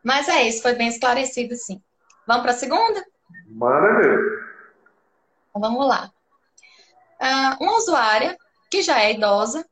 mas 0.05 0.29
é 0.29 0.43
isso, 0.43 0.61
foi 0.61 0.75
bem 0.75 0.89
esclarecido, 0.89 1.57
sim. 1.57 1.83
Vamos 2.27 2.43
para 2.43 2.53
a 2.53 2.57
segunda? 2.57 3.05
Ver. 4.01 4.45
Então, 5.49 5.63
vamos 5.63 5.87
lá. 5.87 6.13
Ah, 7.19 7.57
uma 7.59 7.77
usuária 7.77 8.37
que 8.71 8.83
já 8.83 9.01
é 9.01 9.15
idosa 9.15 9.65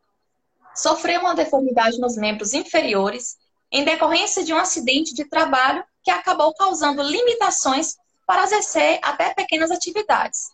sofreu 0.75 1.21
uma 1.21 1.35
deformidade 1.35 2.01
nos 2.01 2.16
membros 2.16 2.55
inferiores 2.55 3.37
em 3.71 3.85
decorrência 3.85 4.42
de 4.42 4.55
um 4.55 4.59
acidente 4.59 5.14
de 5.14 5.25
trabalho 5.25 5.85
que 6.03 6.11
acabou 6.11 6.55
causando 6.55 7.03
limitações 7.03 7.97
para 8.27 8.45
exercer 8.45 9.01
até 9.03 9.35
pequenas 9.35 9.71
atividades. 9.71 10.51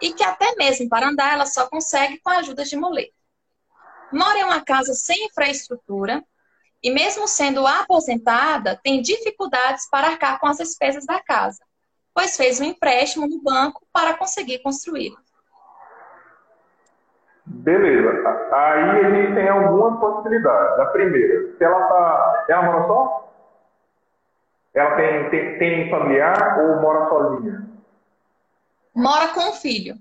E 0.00 0.12
que 0.12 0.22
até 0.22 0.54
mesmo 0.56 0.88
para 0.88 1.08
andar 1.08 1.34
ela 1.34 1.46
só 1.46 1.68
consegue 1.68 2.18
com 2.20 2.30
a 2.30 2.38
ajuda 2.38 2.64
de 2.64 2.76
muleta. 2.76 3.14
Mora 4.12 4.38
em 4.38 4.44
uma 4.44 4.60
casa 4.60 4.94
sem 4.94 5.26
infraestrutura 5.26 6.24
e 6.86 6.90
mesmo 6.90 7.26
sendo 7.26 7.66
aposentada, 7.66 8.78
tem 8.80 9.02
dificuldades 9.02 9.90
para 9.90 10.06
arcar 10.06 10.38
com 10.38 10.46
as 10.46 10.58
despesas 10.58 11.04
da 11.04 11.20
casa, 11.20 11.58
pois 12.14 12.36
fez 12.36 12.60
um 12.60 12.64
empréstimo 12.64 13.26
no 13.26 13.42
banco 13.42 13.84
para 13.92 14.16
conseguir 14.16 14.60
construir. 14.60 15.12
Beleza. 17.44 18.08
Aí 18.52 19.00
existem 19.00 19.48
algumas 19.48 19.98
possibilidades. 19.98 20.78
A 20.78 20.86
primeira, 20.86 21.56
se 21.58 21.64
ela 21.64 21.88
tá. 21.88 22.44
Ela 22.50 22.62
mora 22.62 22.86
só? 22.86 23.32
Ela 24.72 24.94
tem, 24.94 25.30
tem, 25.30 25.58
tem 25.58 25.90
familiar 25.90 26.58
ou 26.60 26.80
mora 26.80 27.08
sozinha? 27.08 27.68
Mora 28.94 29.26
com 29.34 29.50
o 29.50 29.54
filho. 29.54 29.96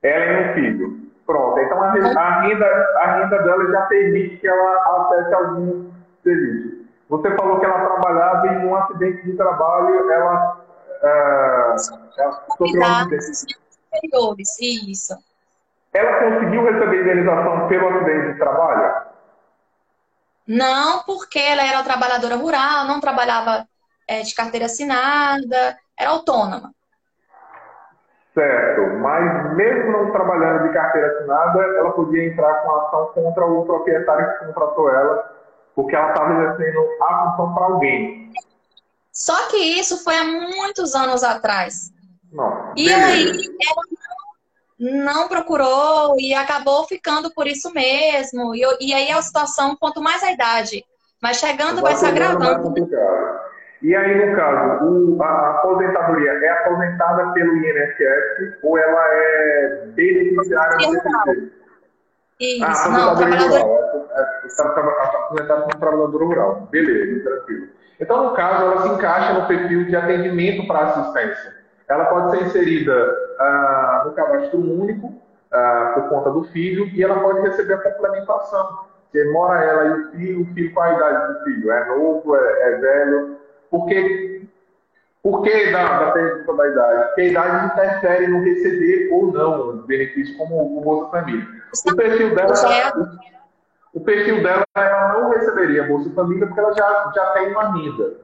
Ela 0.00 0.24
e 0.24 0.50
um 0.50 0.54
filho. 0.54 1.08
Pronto. 1.26 1.58
Então 1.58 1.82
a, 1.82 1.88
a, 1.88 2.40
renda, 2.42 2.66
a 2.98 3.16
renda 3.16 3.42
dela 3.42 3.70
já 3.72 3.82
permite 3.82 4.36
que 4.36 4.46
ela 4.46 5.08
acesse 5.08 5.34
algum 5.34 5.87
serviço. 6.28 6.88
Você 7.08 7.34
falou 7.36 7.58
que 7.58 7.64
ela 7.64 7.86
trabalhava 7.86 8.46
em 8.48 8.66
um 8.66 8.76
acidente 8.76 9.24
de 9.24 9.36
trabalho, 9.36 10.10
ela. 10.10 10.60
Uh, 11.02 11.76
ela 12.18 12.32
sofreu 12.46 12.80
um 12.80 12.84
acidente. 12.84 13.56
Isso. 14.90 15.16
Ela 15.94 16.18
conseguiu 16.18 16.64
receber 16.64 17.00
indenização 17.00 17.66
pelo 17.68 17.88
acidente 17.88 18.32
de 18.32 18.38
trabalho? 18.38 19.08
Não, 20.46 21.02
porque 21.04 21.38
ela 21.38 21.62
era 21.62 21.82
trabalhadora 21.82 22.36
rural, 22.36 22.86
não 22.86 23.00
trabalhava 23.00 23.66
é, 24.06 24.20
de 24.22 24.34
carteira 24.34 24.66
assinada, 24.66 25.76
era 25.98 26.10
autônoma. 26.10 26.72
Certo, 28.34 28.82
mas 29.00 29.56
mesmo 29.56 29.90
não 29.90 30.12
trabalhando 30.12 30.68
de 30.68 30.72
carteira 30.72 31.08
assinada, 31.08 31.60
ela 31.76 31.90
podia 31.92 32.24
entrar 32.26 32.62
com 32.62 32.76
ação 32.76 33.06
contra 33.14 33.44
o 33.44 33.64
proprietário 33.64 34.38
que 34.38 34.46
contratou 34.46 34.90
ela, 34.90 35.37
porque 35.78 35.94
ela 35.94 36.08
estava 36.08 36.32
exercendo 36.32 36.88
a 37.00 37.30
função 37.30 37.54
para 37.54 37.66
alguém. 37.66 38.32
Só 39.12 39.48
que 39.48 39.56
isso 39.56 40.02
foi 40.02 40.16
há 40.16 40.24
muitos 40.24 40.92
anos 40.96 41.22
atrás. 41.22 41.92
Não. 42.32 42.72
E 42.76 42.88
Beleza. 42.88 43.06
aí 43.06 43.26
ela 43.70 45.04
não 45.04 45.28
procurou 45.28 46.16
e 46.18 46.34
acabou 46.34 46.84
ficando 46.88 47.32
por 47.32 47.46
isso 47.46 47.72
mesmo. 47.72 48.56
E, 48.56 48.62
e 48.80 48.92
aí 48.92 49.12
a 49.12 49.22
situação, 49.22 49.76
quanto 49.76 50.02
mais 50.02 50.20
a 50.24 50.32
idade, 50.32 50.84
mas 51.22 51.36
chegando 51.36 51.80
vai, 51.80 51.92
vai 51.92 51.94
se 51.94 52.06
agravando. 52.06 52.74
E 53.80 53.94
aí, 53.94 54.30
no 54.30 54.34
caso, 54.36 54.84
o, 54.84 55.22
a 55.22 55.50
aposentadoria 55.58 56.32
é 56.32 56.48
aposentada 56.48 57.32
pelo 57.34 57.56
INSS 57.56 58.58
ou 58.64 58.76
ela 58.76 59.04
é 59.12 59.86
beneficiária 59.94 60.76
do 60.76 60.82
INSS? 60.82 61.67
Isso, 62.40 62.64
ah, 62.64 62.88
não, 62.90 63.16
trabalhadora 63.16 63.62
rural. 63.62 64.08
Está 64.44 64.64
aposentada 64.64 65.60
como 65.62 65.78
trabalhadora 65.78 66.24
rural. 66.24 66.68
Beleza, 66.70 67.22
tranquilo. 67.24 67.68
Então, 68.00 68.24
no 68.24 68.34
caso, 68.34 68.64
ela 68.64 68.82
se 68.82 68.88
encaixa 68.88 69.32
no 69.32 69.46
perfil 69.46 69.86
de 69.86 69.96
atendimento 69.96 70.66
para 70.66 70.80
assistência 70.80 71.58
ela 71.88 72.04
pode 72.04 72.30
ser 72.30 72.44
inserida 72.44 73.16
ah, 73.38 74.02
no 74.04 74.12
cadastro 74.12 74.58
único 74.58 75.12
ah, 75.50 75.92
por 75.94 76.08
conta 76.10 76.30
do 76.30 76.44
filho 76.44 76.86
e 76.92 77.02
ela 77.02 77.18
pode 77.20 77.40
receber 77.40 77.74
a 77.74 77.78
complementação. 77.78 78.80
Se 79.10 79.24
mora 79.32 79.64
ela 79.64 79.84
e 79.86 79.92
o 79.92 80.10
filho, 80.10 80.42
o 80.42 80.54
filho 80.54 80.74
qual 80.74 80.86
a 80.86 80.94
idade 80.94 81.32
do 81.32 81.44
filho? 81.44 81.72
É 81.72 81.86
novo, 81.86 82.36
é, 82.36 82.62
é 82.62 82.76
velho? 82.76 83.38
Porque, 83.70 84.42
por 85.22 85.42
que 85.42 85.70
da, 85.72 85.98
da 85.98 86.10
pergunta 86.10 86.54
da 86.54 86.68
idade? 86.68 87.06
Porque 87.06 87.20
a 87.22 87.24
idade 87.24 87.66
interfere 87.72 88.26
no 88.26 88.44
receber 88.44 89.08
ou 89.10 89.32
não 89.32 89.68
os 89.70 89.86
benefícios 89.86 90.36
como 90.36 90.78
o 90.78 90.80
Bolsa 90.82 91.10
Família. 91.10 91.57
O 91.86 91.96
perfil 91.96 92.34
dela, 92.34 92.54
o 93.94 94.00
perfil 94.00 94.42
dela 94.42 94.64
ela 94.76 95.12
não 95.14 95.30
receberia 95.30 95.86
Bolsa 95.86 96.10
Família 96.10 96.46
porque 96.46 96.60
ela 96.60 96.72
já, 96.72 97.12
já 97.14 97.26
tem 97.32 97.50
uma 97.50 97.72
renda. 97.72 98.14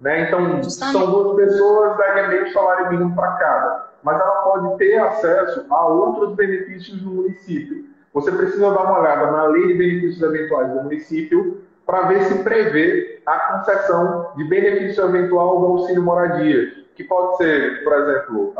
Né? 0.00 0.28
Então, 0.28 0.62
Justamente. 0.62 0.98
são 0.98 1.10
duas 1.10 1.36
pessoas, 1.36 1.96
daria 1.96 2.28
meio 2.28 2.52
salário 2.52 2.90
mínimo 2.90 3.14
para 3.14 3.32
cada. 3.32 3.86
Mas 4.02 4.20
ela 4.20 4.42
pode 4.42 4.76
ter 4.78 4.98
acesso 4.98 5.64
a 5.70 5.86
outros 5.86 6.34
benefícios 6.34 7.00
no 7.02 7.10
município. 7.12 7.84
Você 8.12 8.30
precisa 8.30 8.70
dar 8.70 8.82
uma 8.82 9.00
olhada 9.00 9.30
na 9.30 9.44
lei 9.46 9.66
de 9.66 9.74
benefícios 9.74 10.22
eventuais 10.22 10.68
do 10.68 10.82
município 10.82 11.64
para 11.86 12.02
ver 12.02 12.24
se 12.24 12.42
prevê 12.42 13.22
a 13.26 13.38
concessão 13.38 14.32
de 14.36 14.44
benefício 14.44 15.04
eventual 15.04 15.60
do 15.60 15.66
auxílio 15.66 16.02
moradia, 16.02 16.84
que 16.94 17.04
pode 17.04 17.36
ser, 17.38 17.82
por 17.82 17.92
exemplo, 17.94 18.54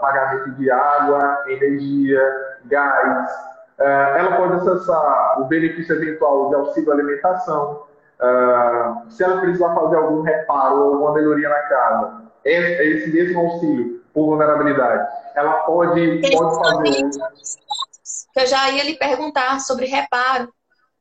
pagamento 0.00 0.50
de 0.52 0.70
água, 0.70 1.44
energia, 1.48 2.20
gás. 2.64 3.55
É, 3.78 4.18
ela 4.18 4.36
pode 4.36 4.54
acessar 4.54 5.40
o 5.40 5.44
benefício 5.44 5.94
eventual 5.94 6.48
de 6.48 6.54
auxílio 6.54 6.92
alimentação, 6.92 7.86
Uh, 8.18 9.10
se 9.10 9.22
ela 9.22 9.42
precisar 9.42 9.74
fazer 9.74 9.96
algum 9.96 10.22
reparo 10.22 10.76
ou 10.76 10.94
alguma 10.94 11.12
melhoria 11.12 11.50
na 11.50 11.60
casa, 11.62 12.32
é, 12.46 12.86
esse 12.86 13.10
mesmo 13.10 13.40
auxílio 13.40 14.02
por 14.14 14.24
vulnerabilidade, 14.24 15.06
ela 15.34 15.52
pode, 15.64 16.22
pode 16.22 16.56
fazer. 16.56 17.10
Que 18.32 18.40
eu 18.40 18.46
já 18.46 18.70
ia 18.70 18.84
lhe 18.84 18.96
perguntar 18.96 19.60
sobre 19.60 19.84
reparo, 19.84 20.50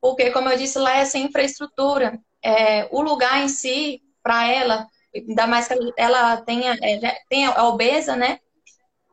porque, 0.02 0.32
como 0.32 0.50
eu 0.50 0.58
disse, 0.58 0.78
lá 0.78 0.98
é 0.98 1.06
sem 1.06 1.26
infraestrutura. 1.26 2.20
É, 2.44 2.90
o 2.92 3.02
lugar 3.02 3.42
em 3.42 3.48
si, 3.48 4.02
para 4.22 4.46
ela, 4.48 4.86
ainda 5.16 5.48
mais 5.48 5.70
que 5.70 5.94
ela 5.98 6.38
tenha, 6.38 6.78
é, 6.82 7.18
tenha 7.30 7.52
é 7.52 7.62
obesa, 7.62 8.18
né? 8.18 8.40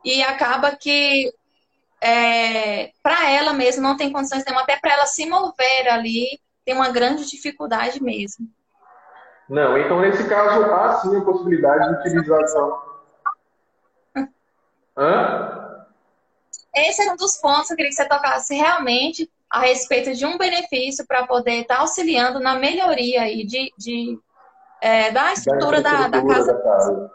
E 0.04 0.22
acaba 0.24 0.74
que 0.74 1.32
é, 2.02 2.90
para 3.00 3.30
ela 3.30 3.52
mesmo 3.52 3.82
não 3.82 3.96
tem 3.96 4.12
condições 4.12 4.44
nenhuma, 4.44 4.62
até 4.62 4.76
para 4.76 4.92
ela 4.92 5.06
se 5.06 5.24
mover 5.24 5.88
ali 5.88 6.26
tem 6.64 6.74
uma 6.74 6.90
grande 6.90 7.28
dificuldade 7.28 8.02
mesmo. 8.02 8.48
Não, 9.48 9.76
então 9.78 10.00
nesse 10.00 10.28
caso 10.28 10.64
há 10.64 11.00
sim 11.00 11.16
a 11.16 11.20
possibilidade 11.20 11.88
de 11.88 12.18
utilização. 12.18 12.82
Hã? 14.96 15.86
Esse 16.74 17.02
era 17.02 17.12
um 17.12 17.16
dos 17.16 17.36
pontos 17.36 17.66
que 17.66 17.72
eu 17.72 17.76
queria 17.76 17.90
que 17.90 17.96
você 17.96 18.08
tocasse 18.08 18.54
realmente 18.54 19.30
a 19.48 19.60
respeito 19.60 20.14
de 20.14 20.24
um 20.24 20.38
benefício 20.38 21.06
para 21.06 21.26
poder 21.26 21.60
estar 21.60 21.76
tá 21.76 21.80
auxiliando 21.82 22.40
na 22.40 22.54
melhoria 22.54 23.22
aí 23.22 23.44
de, 23.44 23.72
de 23.76 24.18
é, 24.80 25.10
da 25.10 25.32
estrutura 25.32 25.82
da, 25.82 26.08
da, 26.08 26.26
casa. 26.26 26.52
Da 26.54 26.62
casa. 26.62 27.10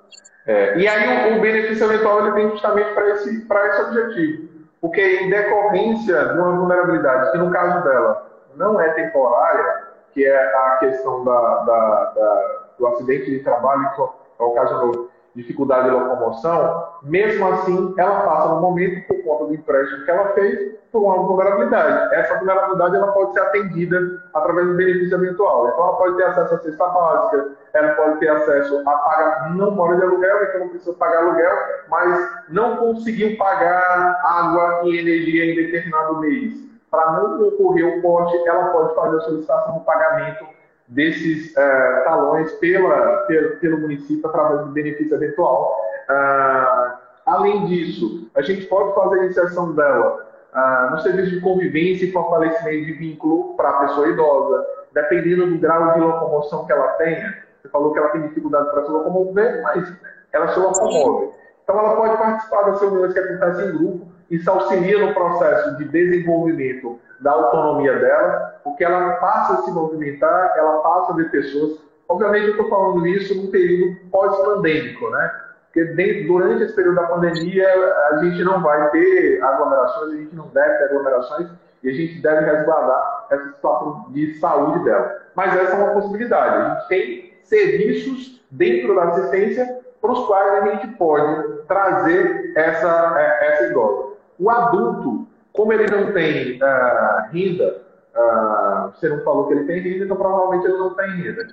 É, 0.45 0.77
e 0.77 0.87
aí 0.87 1.33
o, 1.33 1.37
o, 1.37 1.41
benefício 1.41 1.83
eventual 1.85 2.25
ele 2.25 2.35
tem 2.35 2.51
justamente 2.51 2.93
para 2.93 3.09
esse, 3.09 3.29
esse 3.29 3.81
objetivo. 3.81 4.46
Porque 4.81 5.01
em 5.01 5.29
decorrência 5.29 6.25
de 6.25 6.39
uma 6.39 6.57
vulnerabilidade, 6.57 7.31
que 7.31 7.37
no 7.37 7.51
caso 7.51 7.83
dela 7.83 8.27
não 8.55 8.79
é 8.79 8.89
temporária, 8.89 9.87
que 10.13 10.25
é 10.25 10.55
a 10.55 10.77
questão 10.79 11.23
da, 11.23 11.55
da, 11.63 12.03
da, 12.15 12.65
do 12.79 12.87
acidente 12.87 13.29
de 13.29 13.39
trabalho 13.39 13.89
que 13.95 14.43
ocasionou 14.43 15.09
dificuldade 15.37 15.85
de 15.87 15.91
locomoção, 15.91 16.87
mesmo 17.03 17.47
assim, 17.47 17.93
ela 17.97 18.21
passa 18.21 18.49
no 18.49 18.59
momento, 18.59 19.07
por 19.07 19.23
conta 19.23 19.45
do 19.45 19.53
empréstimo 19.53 20.03
que 20.03 20.09
ela 20.09 20.29
fez, 20.29 20.75
por 20.91 21.03
uma 21.03 21.17
vulnerabilidade. 21.27 22.15
Essa 22.15 22.37
vulnerabilidade 22.37 22.95
ela 22.95 23.11
pode 23.11 23.33
ser 23.33 23.41
atendida 23.41 23.99
através 24.33 24.67
do 24.67 24.75
benefício 24.75 25.15
eventual. 25.15 25.67
Então, 25.67 25.83
ela 25.83 25.97
pode 25.97 26.17
ter 26.17 26.23
acesso 26.23 26.55
à 26.55 26.57
cesta 26.57 26.87
básica, 26.87 27.49
ela 27.73 27.93
pode 27.93 28.19
ter 28.19 28.29
acesso 28.29 28.81
a 28.89 28.91
pagar, 28.91 29.55
não 29.55 29.71
mora 29.71 29.95
de 29.97 30.03
aluguel, 30.03 30.43
então 30.43 30.61
não 30.61 30.69
precisa 30.69 30.93
pagar 30.93 31.19
aluguel, 31.19 31.55
mas 31.87 32.36
não 32.49 32.77
conseguiu 32.77 33.37
pagar 33.37 34.21
água 34.23 34.81
e 34.85 34.97
energia 34.97 35.45
em 35.45 35.55
determinado 35.55 36.19
mês 36.19 36.67
para 36.89 37.11
não 37.11 37.47
ocorrer 37.47 37.97
o 37.97 38.01
corte, 38.01 38.37
ela 38.47 38.67
pode 38.67 38.95
fazer 38.95 39.17
a 39.17 39.21
solicitação 39.21 39.73
do 39.75 39.79
pagamento 39.81 40.45
desses 40.87 41.51
uh, 41.51 42.03
talões 42.05 42.51
pela, 42.53 43.17
pelo, 43.27 43.57
pelo 43.57 43.79
município 43.79 44.27
através 44.27 44.61
do 44.61 44.71
benefício 44.71 45.15
eventual. 45.15 45.77
Uh, 46.09 46.97
além 47.25 47.65
disso, 47.65 48.29
a 48.35 48.41
gente 48.41 48.65
pode 48.67 48.95
fazer 48.95 49.19
a 49.19 49.25
inserção 49.25 49.73
dela 49.75 50.25
uh, 50.53 50.91
no 50.91 50.99
serviço 51.01 51.31
de 51.31 51.41
convivência 51.41 52.05
e 52.05 52.11
fortalecimento 52.11 52.85
de 52.85 52.93
vínculo 52.93 53.55
para 53.55 53.69
a 53.69 53.79
pessoa 53.79 54.07
idosa, 54.07 54.65
dependendo 54.93 55.47
do 55.47 55.57
grau 55.57 55.93
de 55.93 55.99
locomoção 55.99 56.65
que 56.65 56.71
ela 56.71 56.87
tenha. 56.93 57.37
Você 57.61 57.67
falou 57.69 57.91
que 57.91 57.99
ela 57.99 58.09
tem 58.09 58.21
dificuldade 58.21 58.69
para 58.71 58.85
se 58.85 58.91
locomover, 58.91 59.61
mas 59.61 59.93
ela 60.31 60.47
se 60.47 60.59
locomove. 60.59 61.36
Então, 61.67 61.79
ela 61.79 61.95
pode 61.97 62.17
participar 62.17 62.61
das 62.63 62.79
reuniões 62.79 63.11
que 63.11 63.19
acontecem 63.19 63.65
em 63.65 63.77
grupo 63.77 64.17
isso 64.29 64.49
auxilia 64.49 65.05
no 65.05 65.13
processo 65.13 65.77
de 65.77 65.85
desenvolvimento 65.85 66.99
da 67.19 67.31
autonomia 67.31 67.97
dela, 67.97 68.59
porque 68.63 68.83
ela 68.83 69.13
passa 69.13 69.53
a 69.53 69.57
se 69.63 69.71
movimentar, 69.71 70.53
ela 70.57 70.79
passa 70.79 71.13
a 71.13 71.15
ver 71.15 71.31
pessoas. 71.31 71.79
Obviamente, 72.09 72.45
eu 72.45 72.51
estou 72.51 72.69
falando 72.69 73.07
isso 73.07 73.33
num 73.35 73.49
período 73.49 73.97
pós-pandêmico, 74.11 75.09
né? 75.09 75.31
Porque 75.65 76.25
durante 76.25 76.63
esse 76.63 76.73
período 76.73 76.95
da 76.95 77.07
pandemia, 77.07 77.67
a 78.11 78.17
gente 78.23 78.43
não 78.43 78.61
vai 78.61 78.89
ter 78.91 79.41
aglomerações, 79.43 80.13
a 80.13 80.15
gente 80.17 80.35
não 80.35 80.47
deve 80.47 80.77
ter 80.77 80.83
aglomerações 80.85 81.49
e 81.83 81.89
a 81.89 81.93
gente 81.93 82.21
deve 82.21 82.45
resguardar 82.45 83.27
essa 83.29 83.45
situação 83.53 84.05
de 84.09 84.33
saúde 84.39 84.83
dela. 84.83 85.15
Mas 85.35 85.55
essa 85.55 85.75
é 85.75 85.83
uma 85.83 85.93
possibilidade. 85.93 86.55
A 86.55 86.69
gente 86.69 86.87
tem 86.87 87.33
serviços 87.43 88.41
dentro 88.51 88.95
da 88.95 89.03
assistência 89.03 89.79
para 90.01 90.11
os 90.11 90.25
quais 90.25 90.63
a 90.63 90.65
gente 90.69 90.87
pode 90.95 91.56
trazer 91.67 92.53
essa, 92.55 93.15
é, 93.17 93.47
essa 93.47 93.63
idosa. 93.65 94.13
O 94.39 94.49
adulto, 94.49 95.27
como 95.53 95.73
ele 95.73 95.87
não 95.89 96.13
tem 96.13 96.59
uh, 96.61 97.31
renda, 97.31 97.81
uh, 98.15 98.91
você 98.91 99.09
não 99.09 99.23
falou 99.23 99.47
que 99.47 99.53
ele 99.53 99.65
tem 99.65 99.81
renda, 99.81 100.05
então 100.05 100.17
provavelmente 100.17 100.65
ele 100.65 100.77
não 100.77 100.93
tem 100.93 101.09
renda. 101.09 101.47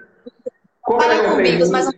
Como 0.82 1.02
ele 1.02 1.22
não 1.22 1.36
tem 1.36 1.46
renda, 1.52 1.68
mas... 1.70 1.90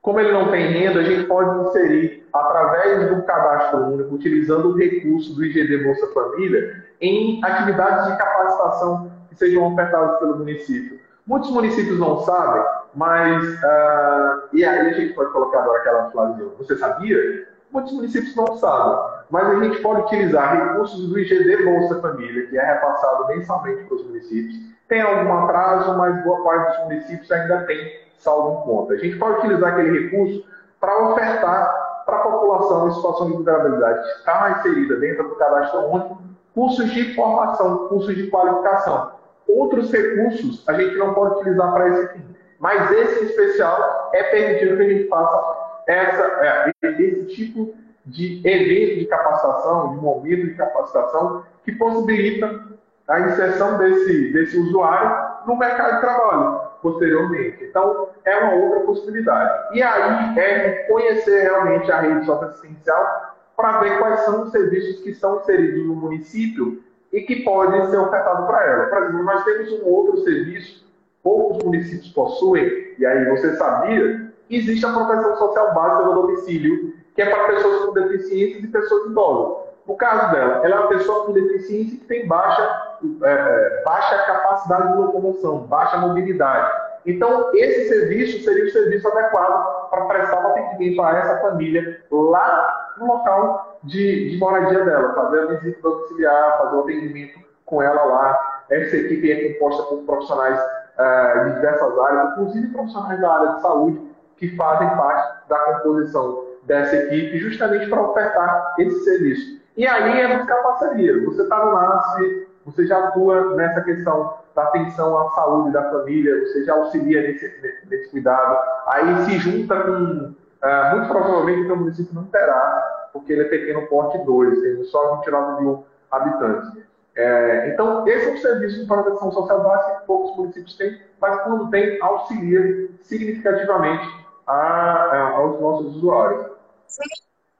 como 0.00 0.20
ele 0.20 0.32
não 0.32 0.50
tem 0.50 0.66
renda, 0.72 1.00
a 1.00 1.04
gente 1.04 1.26
pode 1.26 1.68
inserir 1.68 2.26
através 2.32 3.10
do 3.10 3.22
cadastro 3.22 3.80
único, 3.88 4.14
utilizando 4.14 4.70
o 4.70 4.76
recurso 4.76 5.34
do 5.34 5.44
IGD 5.44 5.84
Bolsa 5.84 6.06
Família, 6.14 6.84
em 7.00 7.44
atividades 7.44 8.10
de 8.10 8.16
capacitação 8.16 9.12
que 9.28 9.36
sejam 9.36 9.72
ofertadas 9.72 10.18
pelo 10.18 10.38
município. 10.38 10.98
Muitos 11.26 11.50
municípios 11.50 11.98
não 11.98 12.20
sabem, 12.20 12.64
mas. 12.94 13.44
Uh, 13.44 14.48
e 14.52 14.64
aí 14.64 14.88
a 14.88 14.92
gente 14.92 15.14
pode 15.14 15.32
colocar 15.32 15.60
agora 15.60 15.78
aquela 15.80 16.10
frase: 16.10 16.42
você 16.58 16.76
sabia? 16.76 17.48
Muitos 17.70 17.92
municípios 17.92 18.36
não 18.36 18.58
sabem, 18.58 18.98
mas 19.30 19.48
a 19.48 19.64
gente 19.64 19.80
pode 19.80 20.02
utilizar 20.02 20.54
recursos 20.54 21.08
do 21.08 21.18
IGD 21.18 21.64
Bolsa 21.64 22.02
Família, 22.02 22.46
que 22.46 22.58
é 22.58 22.74
repassado 22.74 23.28
mensalmente 23.28 23.84
para 23.84 23.96
os 23.96 24.04
municípios. 24.04 24.54
Tem 24.88 25.00
algum 25.00 25.32
atraso, 25.44 25.96
mas 25.96 26.22
boa 26.22 26.44
parte 26.44 26.76
dos 26.76 26.84
municípios 26.84 27.32
ainda 27.32 27.64
tem 27.64 28.02
saldo 28.18 28.58
em 28.58 28.64
conta. 28.64 28.92
A 28.92 28.98
gente 28.98 29.16
pode 29.18 29.38
utilizar 29.38 29.72
aquele 29.72 30.00
recurso 30.00 30.44
para 30.78 31.10
ofertar 31.10 31.82
para 32.04 32.16
a 32.16 32.20
população 32.20 32.88
em 32.88 32.92
situação 32.92 33.26
de 33.28 33.32
vulnerabilidade 33.34 34.02
que 34.02 34.18
está 34.18 34.58
inserida 34.58 34.96
dentro 34.96 35.28
do 35.28 35.36
cadastro 35.36 35.80
único 35.86 36.22
cursos 36.54 36.90
de 36.90 37.14
formação, 37.14 37.88
cursos 37.88 38.14
de 38.14 38.26
qualificação. 38.28 39.12
Outros 39.48 39.90
recursos 39.90 40.62
a 40.68 40.74
gente 40.74 40.96
não 40.96 41.14
pode 41.14 41.36
utilizar 41.36 41.72
para 41.72 41.88
esse 41.88 42.12
fim, 42.12 42.24
mas 42.62 42.92
esse 42.92 43.24
especial 43.24 44.10
é 44.14 44.22
permitido 44.22 44.76
que 44.76 44.82
a 44.82 44.88
gente 44.88 45.08
faça 45.08 45.56
essa, 45.88 46.22
é, 46.22 46.72
esse 46.80 47.26
tipo 47.34 47.74
de 48.06 48.40
evento 48.46 49.00
de 49.00 49.06
capacitação, 49.06 49.90
de 49.90 49.96
momento 49.96 50.46
de 50.46 50.54
capacitação, 50.54 51.42
que 51.64 51.72
possibilita 51.72 52.62
a 53.08 53.20
inserção 53.20 53.78
desse, 53.78 54.32
desse 54.32 54.56
usuário 54.56 55.44
no 55.44 55.58
mercado 55.58 55.96
de 55.96 56.00
trabalho 56.02 56.60
posteriormente. 56.80 57.64
Então, 57.64 58.10
é 58.24 58.36
uma 58.36 58.54
outra 58.54 58.80
possibilidade. 58.80 59.76
E 59.76 59.82
aí 59.82 60.38
é 60.38 60.84
conhecer 60.88 61.42
realmente 61.42 61.90
a 61.90 62.00
rede 62.00 62.24
socioassistencial 62.24 63.34
para 63.56 63.80
ver 63.80 63.98
quais 63.98 64.20
são 64.20 64.42
os 64.42 64.52
serviços 64.52 65.02
que 65.02 65.10
estão 65.10 65.40
inseridos 65.40 65.84
no 65.84 65.96
município 65.96 66.80
e 67.12 67.22
que 67.22 67.42
podem 67.42 67.86
ser 67.90 67.98
ofertados 67.98 68.46
para 68.46 68.64
ela. 68.64 68.86
Por 68.86 68.98
exemplo, 69.02 69.24
nós 69.24 69.42
temos 69.42 69.72
um 69.72 69.84
outro 69.84 70.18
serviço, 70.18 70.81
poucos 71.22 71.62
municípios 71.64 72.08
possuem, 72.08 72.94
e 72.98 73.06
aí 73.06 73.24
você 73.30 73.54
sabia, 73.56 74.32
existe 74.50 74.84
a 74.84 74.92
proteção 74.92 75.36
social 75.36 75.74
básica 75.74 76.04
no 76.04 76.14
domicílio, 76.14 76.94
que 77.14 77.22
é 77.22 77.30
para 77.30 77.54
pessoas 77.54 77.84
com 77.84 77.92
deficiências 77.92 78.64
e 78.64 78.68
pessoas 78.68 79.10
idosas. 79.10 79.62
No 79.86 79.96
caso 79.96 80.32
dela, 80.32 80.60
ela 80.64 80.76
é 80.76 80.78
uma 80.78 80.88
pessoa 80.88 81.26
com 81.26 81.32
deficiência 81.32 81.98
que 81.98 82.04
tem 82.04 82.26
baixa, 82.26 82.98
é, 83.24 83.30
é, 83.30 83.82
baixa 83.84 84.18
capacidade 84.24 84.92
de 84.92 84.98
locomoção, 84.98 85.58
baixa 85.66 85.96
mobilidade. 85.96 86.70
Então, 87.04 87.50
esse 87.52 87.88
serviço 87.88 88.44
seria 88.44 88.64
o 88.64 88.70
serviço 88.70 89.08
adequado 89.08 89.90
para 89.90 90.04
prestar 90.04 90.40
um 90.40 90.50
atendimento 90.50 91.02
a 91.02 91.18
essa 91.18 91.40
família 91.40 92.00
lá 92.10 92.94
no 92.96 93.06
local 93.06 93.80
de, 93.82 94.30
de 94.30 94.38
moradia 94.38 94.84
dela, 94.84 95.14
fazer 95.14 95.40
a 95.40 95.46
visita 95.46 95.80
domiciliar, 95.82 96.58
fazer 96.58 96.76
o 96.76 96.80
atendimento 96.80 97.40
com 97.66 97.82
ela 97.82 98.04
lá. 98.04 98.64
Essa 98.70 98.96
equipe 98.96 99.32
é 99.32 99.52
composta 99.52 99.82
por 99.82 100.04
profissionais 100.04 100.60
de 100.98 101.54
diversas 101.54 101.98
áreas, 101.98 102.32
inclusive 102.32 102.68
profissionais 102.68 103.20
da 103.20 103.32
área 103.32 103.52
de 103.54 103.62
saúde, 103.62 104.12
que 104.36 104.56
fazem 104.56 104.88
parte 104.90 105.48
da 105.48 105.58
composição 105.58 106.44
dessa 106.64 106.96
equipe 106.96 107.38
justamente 107.38 107.88
para 107.88 108.02
ofertar 108.02 108.74
esse 108.78 109.04
serviço. 109.04 109.62
E 109.76 109.86
aí 109.86 110.20
é 110.20 110.36
buscar 110.36 110.62
parceria. 110.62 111.24
Você 111.24 111.42
está 111.42 111.64
no 111.64 111.72
NASF, 111.72 112.48
você 112.66 112.86
já 112.86 113.08
atua 113.08 113.54
nessa 113.56 113.80
questão 113.80 114.34
da 114.54 114.64
atenção 114.64 115.18
à 115.18 115.30
saúde 115.30 115.72
da 115.72 115.90
família, 115.90 116.40
você 116.40 116.64
já 116.64 116.74
auxilia 116.74 117.22
nesse, 117.22 117.80
nesse 117.88 118.10
cuidado. 118.10 118.58
Aí 118.86 119.24
se 119.24 119.38
junta 119.38 119.80
com, 119.80 119.92
uh, 119.92 120.96
muito 120.96 121.08
provavelmente, 121.08 121.72
o 121.72 121.76
município 121.76 122.14
não 122.14 122.24
terá, 122.24 123.08
porque 123.12 123.32
ele 123.32 123.42
é 123.42 123.48
pequeno 123.48 123.86
porte 123.86 124.18
2, 124.18 124.60
tem 124.60 124.84
só 124.84 125.16
29 125.16 125.62
mil 125.62 125.86
habitantes. 126.10 126.70
É, 127.14 127.68
então, 127.72 128.06
esse 128.08 128.26
é 128.26 128.32
um 128.32 128.38
serviço 128.38 128.80
de 128.80 128.86
proteção 128.86 129.30
social 129.32 129.62
básica 129.62 130.00
que 130.00 130.06
poucos 130.06 130.36
municípios 130.36 130.76
têm, 130.76 131.00
mas 131.20 131.42
quando 131.42 131.70
tem, 131.70 132.00
auxilia 132.00 132.90
significativamente 133.02 134.08
a, 134.46 134.54
a, 134.54 135.28
aos 135.30 135.60
nossos 135.60 135.96
usuários. 135.96 136.52
Sim. 136.86 137.02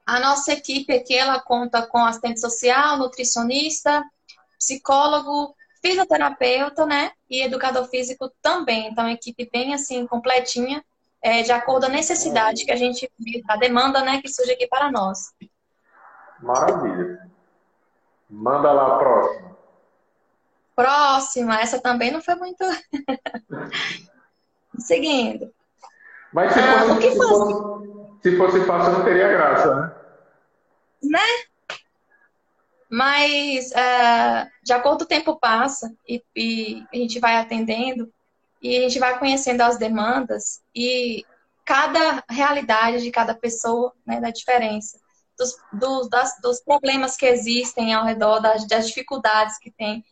A 0.05 0.19
nossa 0.19 0.51
equipe 0.51 0.91
aqui, 0.91 1.15
ela 1.15 1.39
conta 1.39 1.85
com 1.85 1.99
assistente 1.99 2.39
social, 2.39 2.97
nutricionista, 2.97 4.03
psicólogo, 4.57 5.55
fisioterapeuta, 5.81 6.85
né? 6.85 7.11
E 7.29 7.43
educador 7.43 7.85
físico 7.85 8.31
também. 8.41 8.87
Então, 8.87 9.03
uma 9.03 9.13
equipe 9.13 9.49
bem, 9.51 9.73
assim, 9.73 10.05
completinha, 10.07 10.83
é, 11.21 11.41
de 11.41 11.51
acordo 11.51 11.85
com 11.85 11.91
a 11.91 11.95
necessidade 11.95 12.65
que 12.65 12.71
a 12.71 12.75
gente, 12.75 13.09
a 13.47 13.55
demanda, 13.55 14.01
né, 14.01 14.21
que 14.21 14.27
surge 14.27 14.51
aqui 14.51 14.67
para 14.67 14.91
nós. 14.91 15.31
Maravilha. 16.41 17.32
Manda 18.33 18.71
lá 18.71 18.95
a 18.95 18.97
próxima. 18.97 19.55
Próxima, 20.75 21.61
essa 21.61 21.79
também 21.79 22.11
não 22.11 22.19
foi 22.19 22.33
muito. 22.33 22.63
Seguindo. 24.79 25.53
Mas 26.33 26.51
se 26.51 26.59
ah, 26.59 26.79
fosse, 26.79 27.11
se, 27.11 27.15
fosse, 27.15 27.53
se 28.23 28.37
fosse 28.37 28.65
fácil, 28.65 28.93
não 28.93 29.05
teria 29.05 29.27
graça, 29.27 29.75
né? 29.75 29.91
Né? 31.03 31.19
Mas, 32.89 33.71
uh, 33.71 34.49
de 34.63 34.73
acordo 34.73 34.99
com 34.99 35.03
o 35.03 35.07
tempo 35.07 35.39
passa 35.39 35.93
e, 36.07 36.23
e, 36.35 36.83
a 36.91 36.95
gente 36.95 37.19
vai 37.19 37.37
atendendo 37.37 38.11
e 38.61 38.77
a 38.77 38.81
gente 38.81 38.97
vai 38.97 39.19
conhecendo 39.19 39.61
as 39.61 39.77
demandas 39.77 40.63
e 40.75 41.23
cada 41.63 42.23
realidade 42.27 43.03
de 43.03 43.11
cada 43.11 43.35
pessoa 43.35 43.93
né, 44.05 44.19
da 44.19 44.31
diferença. 44.31 45.02
Dos, 45.37 45.55
do, 45.73 46.09
das, 46.09 46.39
dos 46.41 46.61
problemas 46.61 47.17
que 47.17 47.25
existem 47.25 47.93
ao 47.93 48.05
redor, 48.05 48.39
das, 48.39 48.67
das 48.67 48.87
dificuldades 48.87 49.57
que 49.57 49.71
tem. 49.71 50.03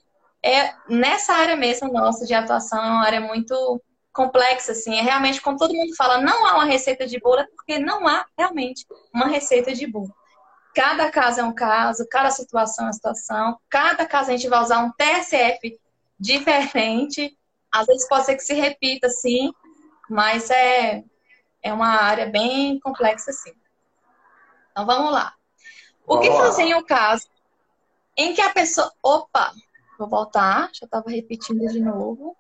É, 0.44 0.74
nessa 0.90 1.34
área 1.34 1.56
mesmo 1.56 1.92
nossa 1.92 2.26
de 2.26 2.34
atuação, 2.34 2.84
é 2.84 2.90
uma 2.90 3.06
área 3.06 3.22
muito 3.22 3.82
complexa, 4.12 4.72
assim. 4.72 4.96
É 4.98 5.02
realmente, 5.02 5.42
como 5.42 5.58
todo 5.58 5.74
mundo 5.74 5.96
fala, 5.96 6.20
não 6.20 6.46
há 6.46 6.56
uma 6.56 6.66
receita 6.66 7.06
de 7.06 7.20
bolo, 7.20 7.42
é 7.42 7.48
porque 7.56 7.80
não 7.80 8.08
há 8.08 8.26
realmente 8.38 8.86
uma 9.14 9.28
receita 9.28 9.74
de 9.74 9.88
bolo. 9.88 10.14
Cada 10.74 11.12
caso 11.12 11.42
é 11.42 11.44
um 11.44 11.54
caso, 11.54 12.08
cada 12.10 12.32
situação 12.32 12.86
é 12.86 12.88
uma 12.88 12.94
situação, 12.94 13.60
cada 13.70 14.06
caso 14.06 14.30
a 14.30 14.34
gente 14.34 14.48
vai 14.48 14.62
usar 14.62 14.80
um 14.80 14.92
TSF 14.92 15.78
diferente. 16.20 17.38
Às 17.72 17.88
vezes 17.88 18.08
pode 18.08 18.26
ser 18.26 18.36
que 18.36 18.44
se 18.44 18.54
repita, 18.54 19.10
sim, 19.10 19.52
mas 20.10 20.50
é, 20.50 21.04
é 21.62 21.74
uma 21.74 21.88
área 21.88 22.26
bem 22.26 22.80
complexa, 22.80 23.32
sim. 23.32 23.54
Então 24.72 24.86
vamos 24.86 25.12
lá. 25.12 25.34
O 26.06 26.20
que 26.20 26.32
fazer 26.32 26.64
em 26.64 26.76
um 26.76 26.84
caso 26.84 27.28
em 28.18 28.34
que 28.34 28.42
a 28.42 28.52
pessoa. 28.52 28.92
Opa! 29.02 29.54
Vou 29.98 30.10
voltar, 30.10 30.70
já 30.74 30.86
estava 30.86 31.10
repetindo 31.10 31.68
de 31.68 31.80
novo. 31.80 32.36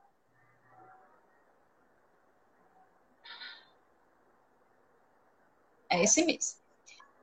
É 5.89 6.03
esse 6.03 6.25
mesmo. 6.25 6.59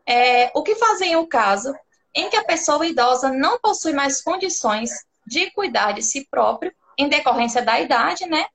É, 0.07 0.51
o 0.55 0.62
que 0.62 0.75
fazer 0.77 1.07
em 1.07 1.16
um 1.16 1.27
caso 1.27 1.75
em 2.14 2.31
que 2.31 2.37
a 2.37 2.44
pessoa 2.44 2.87
idosa 2.87 3.31
não 3.31 3.59
possui 3.59 3.92
mais 3.92 4.23
condições 4.23 4.90
de 5.27 5.51
cuidar 5.51 5.92
de 5.92 6.03
si 6.03 6.27
próprio, 6.31 6.75
em 6.97 7.09
decorrência 7.09 7.62
da 7.62 7.81
idade, 7.81 8.27
né? 8.27 8.47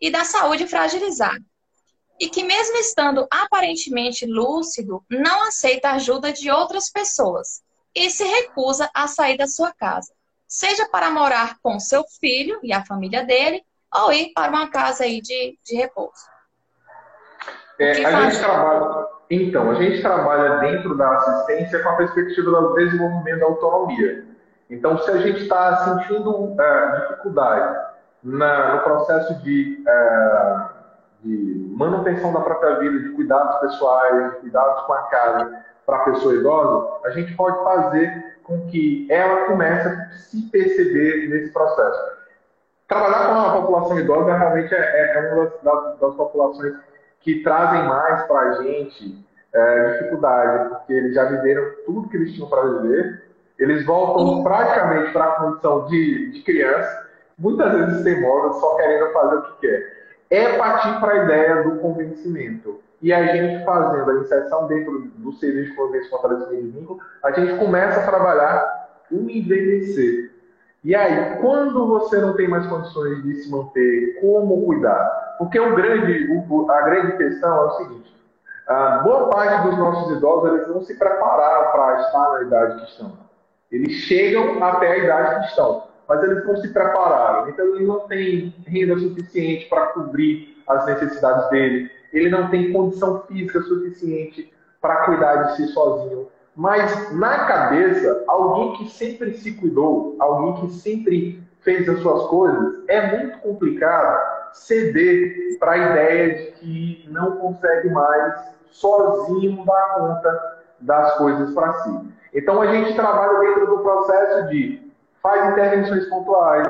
E 0.00 0.10
da 0.10 0.24
saúde 0.24 0.66
fragilizada. 0.66 1.44
E 2.20 2.28
que, 2.28 2.42
mesmo 2.42 2.76
estando 2.78 3.26
aparentemente 3.30 4.26
lúcido, 4.26 5.04
não 5.08 5.44
aceita 5.44 5.90
a 5.90 5.94
ajuda 5.94 6.32
de 6.32 6.50
outras 6.50 6.90
pessoas 6.90 7.62
e 7.94 8.10
se 8.10 8.24
recusa 8.24 8.90
a 8.92 9.06
sair 9.06 9.36
da 9.36 9.46
sua 9.46 9.72
casa, 9.72 10.12
seja 10.46 10.88
para 10.88 11.10
morar 11.10 11.58
com 11.62 11.78
seu 11.78 12.04
filho 12.20 12.58
e 12.62 12.72
a 12.72 12.84
família 12.84 13.24
dele, 13.24 13.62
ou 13.94 14.12
ir 14.12 14.32
para 14.34 14.50
uma 14.50 14.68
casa 14.68 15.04
aí 15.04 15.20
de, 15.20 15.58
de 15.64 15.76
repouso. 15.76 16.26
É, 17.78 18.04
a 18.04 18.30
gente 18.30 18.40
trabalha 18.40 19.06
Então, 19.30 19.70
a 19.70 19.74
gente 19.74 20.02
trabalha 20.02 20.58
dentro 20.58 20.96
da 20.96 21.14
assistência 21.16 21.82
com 21.82 21.88
a 21.90 21.96
perspectiva 21.96 22.50
do 22.50 22.74
desenvolvimento 22.74 23.40
da 23.40 23.46
autonomia. 23.46 24.26
Então, 24.70 24.98
se 24.98 25.10
a 25.10 25.18
gente 25.18 25.42
está 25.42 25.84
sentindo 25.84 26.30
uh, 26.30 26.56
dificuldade 27.00 27.88
na, 28.22 28.76
no 28.76 28.82
processo 28.82 29.34
de, 29.42 29.82
uh, 29.86 30.77
de, 31.22 31.68
manutenção 31.76 32.32
da 32.32 32.40
própria 32.40 32.78
vida, 32.78 32.98
de 32.98 33.10
cuidados 33.10 33.56
pessoais, 33.60 34.32
de 34.32 34.40
cuidados 34.40 34.82
com 34.82 34.92
a 34.92 35.02
casa 35.04 35.64
para 35.86 35.96
a 35.96 36.04
pessoa 36.04 36.34
idosa, 36.34 36.98
a 37.04 37.10
gente 37.10 37.34
pode 37.34 37.56
fazer 37.62 38.36
com 38.44 38.66
que 38.66 39.06
ela 39.10 39.46
comece 39.46 39.88
a 39.88 40.10
se 40.12 40.42
perceber 40.50 41.28
nesse 41.28 41.52
processo. 41.52 42.18
Trabalhar 42.88 43.28
com 43.28 43.40
a 43.40 43.60
população 43.60 43.98
idosa 43.98 44.36
realmente 44.36 44.74
é, 44.74 44.78
é, 44.78 45.16
é 45.16 45.32
uma 45.32 45.44
das, 45.44 45.62
das, 45.62 45.98
das, 45.98 46.14
populações 46.14 46.74
que 47.20 47.42
trazem 47.42 47.86
mais 47.86 48.22
para 48.24 48.40
a 48.40 48.62
gente 48.62 49.26
é, 49.52 49.92
dificuldade, 49.92 50.68
porque 50.70 50.92
eles 50.92 51.14
já 51.14 51.24
viveram 51.24 51.70
tudo 51.84 52.08
que 52.08 52.16
eles 52.16 52.32
tinham 52.32 52.48
para 52.48 52.62
viver, 52.62 53.24
eles 53.58 53.84
voltam 53.84 54.42
praticamente 54.42 55.12
para 55.12 55.24
a 55.24 55.32
condição 55.32 55.86
de, 55.86 56.32
de 56.32 56.42
criança, 56.42 57.06
muitas 57.38 57.72
vezes 57.72 58.04
teimosos, 58.04 58.60
só 58.60 58.76
querendo 58.76 59.12
fazer 59.12 59.36
o 59.36 59.42
que 59.42 59.60
quer. 59.60 59.97
É 60.30 60.58
partir 60.58 61.00
para 61.00 61.12
a 61.12 61.24
ideia 61.24 61.62
do 61.62 61.78
convencimento. 61.78 62.80
E 63.00 63.12
a 63.12 63.24
gente 63.26 63.64
fazendo 63.64 64.10
a 64.10 64.14
inserção 64.20 64.66
dentro 64.66 65.10
do 65.16 65.32
serviço 65.34 65.70
de 65.70 65.76
convivência 65.76 66.10
fortalecimento 66.10 66.62
de 66.62 66.70
vínculo, 66.70 67.00
a 67.22 67.30
gente 67.30 67.56
começa 67.58 68.00
a 68.00 68.06
trabalhar 68.06 68.88
o 69.10 69.30
envelhecer. 69.30 70.32
E 70.84 70.94
aí, 70.94 71.36
quando 71.40 71.86
você 71.86 72.18
não 72.18 72.34
tem 72.34 72.48
mais 72.48 72.66
condições 72.66 73.22
de 73.22 73.34
se 73.42 73.50
manter, 73.50 74.20
como 74.20 74.64
cuidar? 74.64 75.36
Porque 75.38 75.58
o 75.58 75.74
grande, 75.74 76.28
o, 76.30 76.70
a 76.70 76.82
grande 76.82 77.16
questão 77.16 77.56
é 77.56 77.66
o 77.66 77.70
seguinte: 77.78 78.14
a 78.66 78.98
boa 78.98 79.28
parte 79.28 79.68
dos 79.68 79.78
nossos 79.78 80.16
idosos 80.16 80.52
eles 80.52 80.68
não 80.68 80.82
se 80.82 80.94
prepararam 80.94 81.72
para 81.72 82.00
estar 82.00 82.32
na 82.32 82.42
idade 82.42 82.80
que 82.80 82.90
estão. 82.90 83.12
Eles 83.70 83.92
chegam 83.92 84.62
até 84.62 84.92
a 84.92 84.98
idade 84.98 85.40
que 85.40 85.46
estão, 85.50 85.87
mas 86.08 86.22
eles 86.22 86.44
não 86.44 86.56
se 86.56 86.68
prepararam. 86.68 87.48
Então, 87.50 87.66
eles 87.74 87.86
não 87.86 88.00
têm 88.00 88.54
renda 88.66 88.98
suficiente 88.98 89.66
para 89.68 89.88
cobrir 89.88 90.56
as 90.66 90.86
necessidades 90.86 91.50
dele 91.50 91.90
ele 92.12 92.30
não 92.30 92.48
tem 92.48 92.72
condição 92.72 93.22
física 93.22 93.60
suficiente 93.62 94.52
para 94.80 95.04
cuidar 95.04 95.34
de 95.42 95.56
si 95.56 95.68
sozinho. 95.68 96.28
Mas 96.54 97.12
na 97.14 97.46
cabeça, 97.46 98.24
alguém 98.26 98.76
que 98.76 98.90
sempre 98.90 99.34
se 99.34 99.52
cuidou, 99.54 100.16
alguém 100.18 100.62
que 100.62 100.72
sempre 100.72 101.42
fez 101.60 101.88
as 101.88 102.00
suas 102.00 102.24
coisas, 102.28 102.84
é 102.88 103.16
muito 103.16 103.38
complicado 103.38 104.38
ceder 104.52 105.58
para 105.58 105.72
a 105.72 105.78
ideia 105.78 106.34
de 106.34 106.52
que 106.52 107.08
não 107.10 107.36
consegue 107.36 107.90
mais 107.90 108.34
sozinho 108.70 109.64
dar 109.64 109.94
conta 109.94 110.58
das 110.80 111.14
coisas 111.16 111.52
para 111.52 111.72
si. 111.74 112.00
Então 112.34 112.60
a 112.60 112.66
gente 112.66 112.94
trabalha 112.94 113.38
dentro 113.40 113.66
do 113.66 113.78
processo 113.78 114.48
de 114.48 114.87
faz 115.28 115.52
intervenções 115.52 116.06
pontuais, 116.06 116.66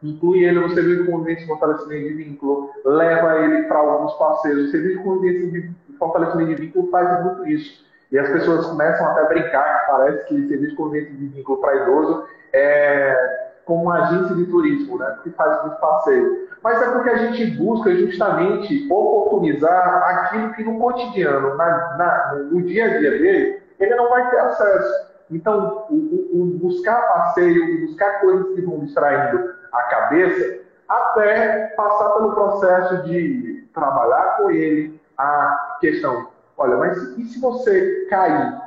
inclui 0.00 0.44
ele 0.44 0.60
no 0.60 0.70
serviço 0.70 1.02
de 1.02 1.10
convivência 1.10 1.44
e 1.44 1.48
fortalecimento 1.48 2.08
de 2.08 2.14
vínculo, 2.14 2.70
leva 2.84 3.38
ele 3.40 3.64
para 3.64 3.78
alguns 3.78 4.12
parceiros. 4.14 4.68
O 4.68 4.70
serviço 4.70 4.98
de 4.98 5.04
convivência 5.04 5.74
e 5.88 5.92
fortalecimento 5.98 6.54
de 6.54 6.66
vínculo 6.66 6.88
faz 6.90 7.24
muito 7.24 7.48
isso. 7.48 7.84
E 8.12 8.18
as 8.18 8.28
pessoas 8.28 8.66
começam 8.66 9.04
até 9.08 9.22
a 9.22 9.24
brincar 9.24 9.80
que 9.80 9.90
parece 9.90 10.26
que 10.26 10.48
serviço 10.48 10.70
de 10.70 10.76
convivência 10.76 11.14
de 11.14 11.26
vínculo 11.26 11.58
para 11.58 11.82
idoso 11.82 12.24
é 12.52 13.46
como 13.64 13.82
uma 13.82 14.04
agência 14.04 14.36
de 14.36 14.46
turismo, 14.46 14.96
né? 14.96 15.06
Porque 15.16 15.30
faz 15.30 15.60
muito 15.62 15.80
passeio. 15.80 16.46
Mas 16.62 16.80
é 16.80 16.90
porque 16.92 17.10
a 17.10 17.16
gente 17.16 17.46
busca 17.56 17.90
justamente 17.96 18.86
oportunizar 18.88 20.02
aquilo 20.04 20.52
que 20.54 20.62
no 20.62 20.78
cotidiano, 20.78 21.56
na, 21.56 21.96
na, 21.96 22.34
no 22.44 22.62
dia 22.62 22.84
a 22.84 22.98
dia 22.98 23.10
dele, 23.10 23.60
ele 23.80 23.94
não 23.96 24.08
vai 24.08 24.30
ter 24.30 24.38
acesso. 24.38 25.05
Então, 25.30 25.86
o, 25.90 25.94
o, 25.94 26.42
o 26.42 26.46
buscar 26.58 27.00
passeio, 27.08 27.86
buscar 27.86 28.20
coisas 28.20 28.54
que 28.54 28.60
vão 28.60 28.80
distraindo 28.80 29.54
a 29.72 29.82
cabeça, 29.84 30.60
até 30.88 31.66
passar 31.76 32.10
pelo 32.10 32.34
processo 32.34 33.02
de 33.04 33.68
trabalhar 33.74 34.36
com 34.36 34.50
ele 34.50 35.00
a 35.18 35.78
questão. 35.80 36.28
Olha, 36.56 36.76
mas 36.76 36.96
e 37.18 37.24
se 37.24 37.40
você 37.40 38.06
cair 38.08 38.60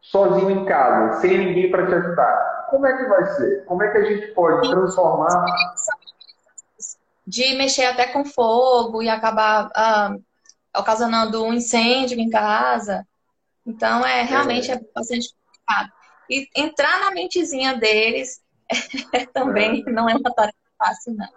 sozinho 0.00 0.50
em 0.50 0.64
casa, 0.64 1.20
sem 1.20 1.38
ninguém 1.38 1.70
para 1.70 1.86
te 1.86 1.94
ajudar? 1.94 2.66
Como 2.70 2.86
é 2.86 2.96
que 2.96 3.04
vai 3.04 3.26
ser? 3.26 3.64
Como 3.66 3.82
é 3.82 3.90
que 3.90 3.98
a 3.98 4.04
gente 4.04 4.26
pode 4.28 4.68
transformar. 4.70 5.44
De 7.24 7.54
mexer 7.56 7.84
até 7.84 8.06
com 8.06 8.24
fogo 8.24 9.02
e 9.02 9.08
acabar 9.08 9.70
ah, 9.76 10.16
ocasionando 10.76 11.44
um 11.44 11.52
incêndio 11.52 12.18
em 12.18 12.28
casa. 12.28 13.06
Então, 13.64 14.04
é 14.04 14.22
realmente 14.22 14.70
é, 14.72 14.74
é 14.74 14.80
bastante 14.92 15.28
complicado. 15.72 15.92
E 16.30 16.48
entrar 16.56 17.00
na 17.00 17.10
mentezinha 17.10 17.76
deles 17.76 18.40
também 19.32 19.84
não 19.86 20.08
é 20.08 20.14
uma 20.14 20.32
tarefa 20.34 20.56
fácil, 20.78 21.14
não. 21.14 21.28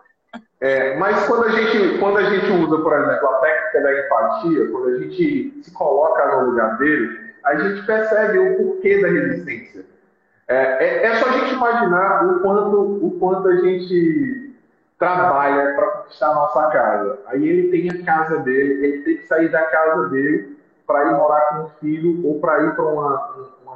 É, 0.60 0.98
mas 0.98 1.28
quando 1.28 1.46
a, 1.46 1.50
gente, 1.50 1.98
quando 2.00 2.18
a 2.18 2.30
gente 2.30 2.52
usa, 2.52 2.82
por 2.82 2.94
exemplo, 2.94 3.28
a 3.28 3.40
técnica 3.40 3.82
da 3.82 4.00
empatia, 4.00 4.72
quando 4.72 4.88
a 4.88 5.00
gente 5.00 5.64
se 5.64 5.72
coloca 5.72 6.36
no 6.36 6.50
lugar 6.50 6.78
dele, 6.78 7.34
a 7.46 7.56
gente 7.56 7.86
percebe 7.86 8.40
o 8.40 8.58
porquê 8.58 9.02
da 9.02 9.08
resistência. 9.08 9.86
É, 10.48 10.56
é, 10.86 11.06
é 11.06 11.16
só 11.18 11.30
a 11.30 11.32
gente 11.40 11.54
imaginar 11.54 12.26
o 12.26 12.40
quanto, 12.42 13.06
o 13.06 13.20
quanto 13.20 13.48
a 13.48 13.56
gente 13.58 14.54
trabalha 14.98 15.74
para 15.74 15.88
conquistar 15.88 16.32
a 16.32 16.36
nossa 16.36 16.68
casa. 16.68 17.20
Aí 17.28 17.48
ele 17.48 17.70
tem 17.70 17.90
a 17.90 18.06
casa 18.06 18.40
dele, 18.40 18.86
ele 18.86 19.04
tem 19.04 19.18
que 19.18 19.28
sair 19.28 19.50
da 19.50 19.64
casa 19.64 20.10
dele 20.10 20.58
para 20.86 21.06
ir 21.06 21.16
morar 21.16 21.42
com 21.50 21.64
o 21.64 21.70
filho 21.80 22.26
ou 22.26 22.40
para 22.40 22.64
ir 22.64 22.76
para 22.76 22.86
uma 22.86 23.36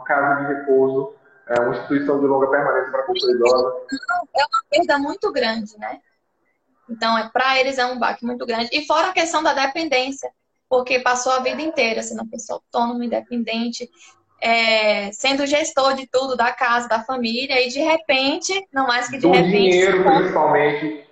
casa 0.09 0.41
de 0.41 0.53
repouso 0.53 1.13
é 1.47 1.59
uma 1.59 1.71
instituição 1.71 2.19
de 2.19 2.25
longa 2.25 2.47
permanência 2.47 2.91
para 2.91 3.01
a 3.01 3.05
cultura 3.05 3.31
idosa. 3.31 3.73
É 4.35 4.39
uma 4.39 4.63
perda 4.69 4.97
muito 4.97 5.31
grande, 5.31 5.77
né? 5.77 5.99
Então, 6.89 7.15
é, 7.17 7.29
para 7.29 7.59
eles 7.59 7.77
é 7.77 7.85
um 7.85 7.99
baque 7.99 8.25
muito 8.25 8.45
grande. 8.45 8.69
E 8.73 8.85
fora 8.85 9.09
a 9.09 9.13
questão 9.13 9.43
da 9.43 9.53
dependência, 9.53 10.31
porque 10.67 10.99
passou 10.99 11.31
a 11.31 11.39
vida 11.39 11.61
inteira 11.61 12.01
sendo 12.01 12.21
uma 12.21 12.29
pessoa 12.29 12.59
autônoma, 12.59 13.05
independente, 13.05 13.89
é, 14.41 15.11
sendo 15.11 15.45
gestor 15.45 15.93
de 15.93 16.07
tudo, 16.07 16.35
da 16.35 16.51
casa, 16.51 16.87
da 16.87 17.03
família, 17.03 17.65
e 17.65 17.69
de 17.69 17.79
repente, 17.79 18.67
não 18.73 18.87
mais 18.87 19.07
que 19.07 19.17
de 19.17 19.21
do 19.21 19.31
repente. 19.31 19.51
Do 19.51 19.57
dinheiro, 19.57 20.03
principalmente. 20.03 21.09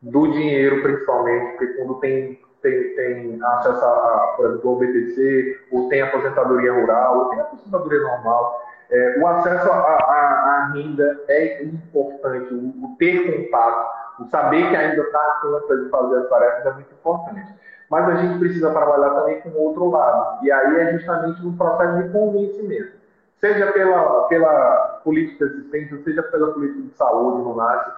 Do 0.00 0.26
dinheiro, 0.28 0.82
principalmente, 0.82 1.56
porque 1.56 1.66
quando 1.74 1.94
tem, 2.00 2.40
tem, 2.62 2.94
tem 2.94 3.38
acesso 3.42 3.84
a, 3.84 4.34
por 4.36 4.46
exemplo, 4.46 4.70
ao 4.70 4.76
BTC, 4.76 5.60
ou 5.72 5.88
tem 5.88 6.02
aposentadoria 6.02 6.72
rural, 6.72 7.18
ou 7.18 7.24
tem 7.30 7.40
aposentadoria 7.40 8.00
normal, 8.00 8.62
é, 8.90 9.18
o 9.18 9.26
acesso 9.26 9.70
à 9.70 10.70
renda 10.72 11.20
é 11.28 11.62
importante, 11.62 12.54
o, 12.54 12.84
o, 12.84 12.96
ter 12.98 13.44
contato, 13.44 13.90
o 14.20 14.24
saber 14.30 14.68
que 14.68 14.76
ainda 14.76 15.02
está 15.02 15.18
à 15.18 15.40
conta 15.42 15.76
de 15.76 15.90
fazer 15.90 16.16
as 16.16 16.28
tarefas 16.28 16.66
é 16.66 16.72
muito 16.72 16.92
importante. 16.94 17.54
Mas 17.90 18.08
a 18.08 18.14
gente 18.16 18.38
precisa 18.38 18.70
trabalhar 18.70 19.10
também 19.10 19.40
com 19.40 19.50
o 19.50 19.62
outro 19.62 19.90
lado, 19.90 20.44
e 20.44 20.50
aí 20.50 20.76
é 20.80 20.92
justamente 20.92 21.42
no 21.42 21.56
processo 21.56 22.02
de 22.02 22.08
convencimento. 22.10 22.98
Seja 23.40 23.72
pela, 23.72 24.24
pela 24.24 25.00
política 25.04 25.46
de 25.46 25.52
assistência, 25.52 26.02
seja 26.02 26.22
pela 26.24 26.52
política 26.52 26.82
de 26.82 26.94
saúde 26.96 27.42
no 27.42 27.56
NASC, 27.56 27.92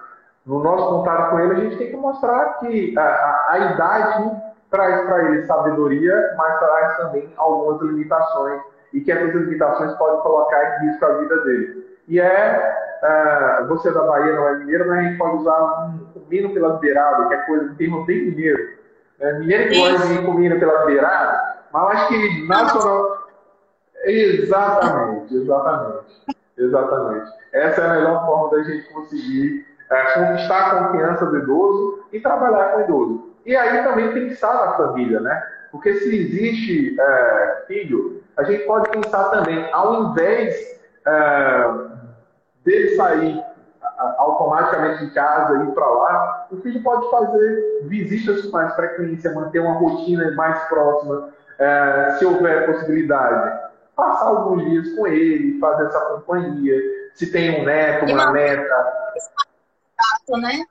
no 0.45 0.59
nosso 0.59 0.89
contato 0.89 1.31
com 1.31 1.39
ele, 1.39 1.53
a 1.53 1.55
gente 1.55 1.77
tem 1.77 1.91
que 1.91 1.97
mostrar 1.97 2.57
que 2.59 2.97
a, 2.97 3.01
a, 3.01 3.47
a 3.51 3.59
idade 3.59 4.41
traz 4.71 5.05
para 5.05 5.25
ele 5.25 5.45
sabedoria, 5.45 6.33
mas 6.37 6.59
traz 6.59 6.97
também 6.97 7.31
algumas 7.37 7.81
limitações 7.81 8.61
e 8.93 9.01
que 9.01 9.11
essas 9.11 9.33
limitações 9.33 9.93
podem 9.95 10.21
colocar 10.21 10.63
em 10.63 10.87
risco 10.87 11.05
a 11.05 11.17
vida 11.17 11.37
dele. 11.41 11.97
E 12.07 12.19
é, 12.19 13.61
uh, 13.61 13.67
você 13.67 13.91
da 13.91 14.01
Bahia 14.01 14.35
não 14.35 14.47
é 14.47 14.55
mineiro, 14.55 14.87
mas 14.87 14.97
a 14.97 15.01
gente 15.03 15.17
pode 15.17 15.35
usar 15.37 15.85
um 15.85 16.05
comino 16.13 16.53
pela 16.53 16.77
beirada, 16.77 17.27
que 17.27 17.33
é 17.33 17.45
coisa 17.45 17.69
que 17.69 17.75
termo 17.75 18.05
bem 18.05 18.25
mineiro. 18.25 18.81
É, 19.19 19.33
mineiro 19.33 19.75
gosta 19.75 20.07
de 20.07 20.25
comino 20.25 20.59
pela 20.59 20.85
beirada, 20.85 21.59
mas 21.71 21.83
eu 21.83 21.89
acho 21.89 22.07
que 22.07 22.47
nacional. 22.47 23.17
Exatamente, 24.03 25.35
exatamente. 25.35 26.41
Exatamente. 26.57 27.31
Essa 27.53 27.81
é 27.81 27.85
a 27.85 27.93
melhor 27.95 28.25
forma 28.25 28.57
da 28.57 28.63
gente 28.63 28.93
conseguir 28.93 29.65
é, 29.89 30.03
conquistar 30.13 30.59
a 30.59 30.85
confiança 30.85 31.25
do 31.25 31.37
idoso 31.37 32.03
e 32.11 32.19
trabalhar 32.19 32.71
com 32.71 32.77
o 32.77 32.83
idoso. 32.83 33.30
E 33.45 33.55
aí 33.55 33.83
também 33.83 34.13
pensar 34.13 34.53
na 34.53 34.73
família, 34.73 35.19
né? 35.19 35.43
Porque 35.71 35.93
se 35.95 36.15
existe 36.15 36.99
é, 36.99 37.63
filho, 37.67 38.23
a 38.37 38.43
gente 38.43 38.65
pode 38.65 38.89
pensar 38.89 39.29
também, 39.29 39.71
ao 39.71 40.11
invés 40.11 40.55
é, 41.05 41.65
dele 42.63 42.95
sair 42.95 43.43
automaticamente 44.17 45.05
de 45.05 45.11
casa 45.11 45.63
e 45.63 45.67
ir 45.67 45.71
para 45.71 45.85
lá, 45.85 46.47
o 46.51 46.57
filho 46.57 46.81
pode 46.83 47.09
fazer 47.09 47.81
visitas 47.83 48.45
com 48.45 48.51
mais 48.51 48.73
frequência, 48.75 49.33
manter 49.33 49.59
uma 49.59 49.73
rotina 49.73 50.31
mais 50.31 50.59
próxima, 50.65 51.29
é, 51.59 52.15
se 52.17 52.25
houver 52.25 52.65
possibilidade. 52.65 53.71
Passar 53.95 54.27
alguns 54.27 54.63
dias 54.69 54.95
com 54.95 55.05
ele, 55.05 55.59
fazer 55.59 55.85
essa 55.85 55.99
companhia. 55.99 56.75
Se 57.13 57.31
tem 57.31 57.61
um 57.61 57.65
neto, 57.65 58.05
uma 58.11 58.31
neta. 58.31 58.63
né? 60.37 60.63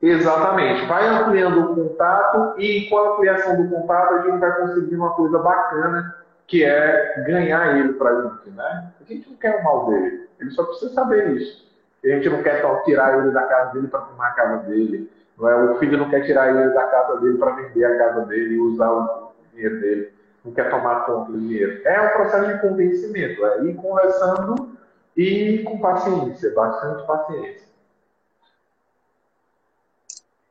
Exatamente. 0.00 0.86
Vai 0.86 1.08
ampliando 1.08 1.60
o 1.60 1.74
contato 1.74 2.60
e 2.60 2.88
com 2.88 2.98
a 2.98 3.14
ampliação 3.14 3.62
do 3.62 3.68
contato 3.68 4.14
a 4.14 4.22
gente 4.22 4.38
vai 4.38 4.60
conseguir 4.60 4.94
uma 4.94 5.10
coisa 5.10 5.38
bacana 5.38 6.16
que 6.46 6.64
é 6.64 7.24
ganhar 7.26 7.76
ele 7.78 7.94
para 7.94 8.10
a 8.10 8.22
gente, 8.22 8.50
né? 8.50 8.92
A 9.00 9.04
gente 9.04 9.28
não 9.28 9.36
quer 9.36 9.60
o 9.60 9.64
mal 9.64 9.86
dele, 9.86 10.28
ele 10.38 10.50
só 10.50 10.64
precisa 10.64 10.92
saber 10.92 11.30
isso. 11.32 11.66
A 12.04 12.08
gente 12.08 12.28
não 12.28 12.42
quer 12.42 12.62
tirar 12.84 13.18
ele 13.18 13.32
da 13.32 13.42
casa 13.42 13.72
dele 13.72 13.88
para 13.88 14.00
tomar 14.00 14.28
a 14.28 14.32
casa 14.32 14.56
dele, 14.68 15.10
não 15.36 15.48
é? 15.48 15.72
O 15.72 15.78
filho 15.78 15.98
não 15.98 16.08
quer 16.08 16.24
tirar 16.24 16.50
ele 16.50 16.72
da 16.72 16.84
casa 16.84 17.20
dele 17.20 17.38
para 17.38 17.56
vender 17.56 17.84
a 17.84 17.98
casa 17.98 18.26
dele 18.26 18.54
e 18.54 18.60
usar 18.60 18.92
o 18.92 19.32
dinheiro 19.52 19.80
dele, 19.80 20.12
não 20.44 20.52
quer 20.52 20.70
tomar 20.70 21.06
conta 21.06 21.32
do 21.32 21.38
dinheiro. 21.38 21.80
É 21.84 22.00
um 22.00 22.10
processo 22.10 22.52
de 22.52 22.60
convencimento, 22.60 23.44
é 23.44 23.64
ir 23.64 23.74
conversando 23.74 24.76
e 25.16 25.64
com 25.64 25.80
paciência, 25.80 26.54
bastante 26.54 27.04
paciência. 27.06 27.65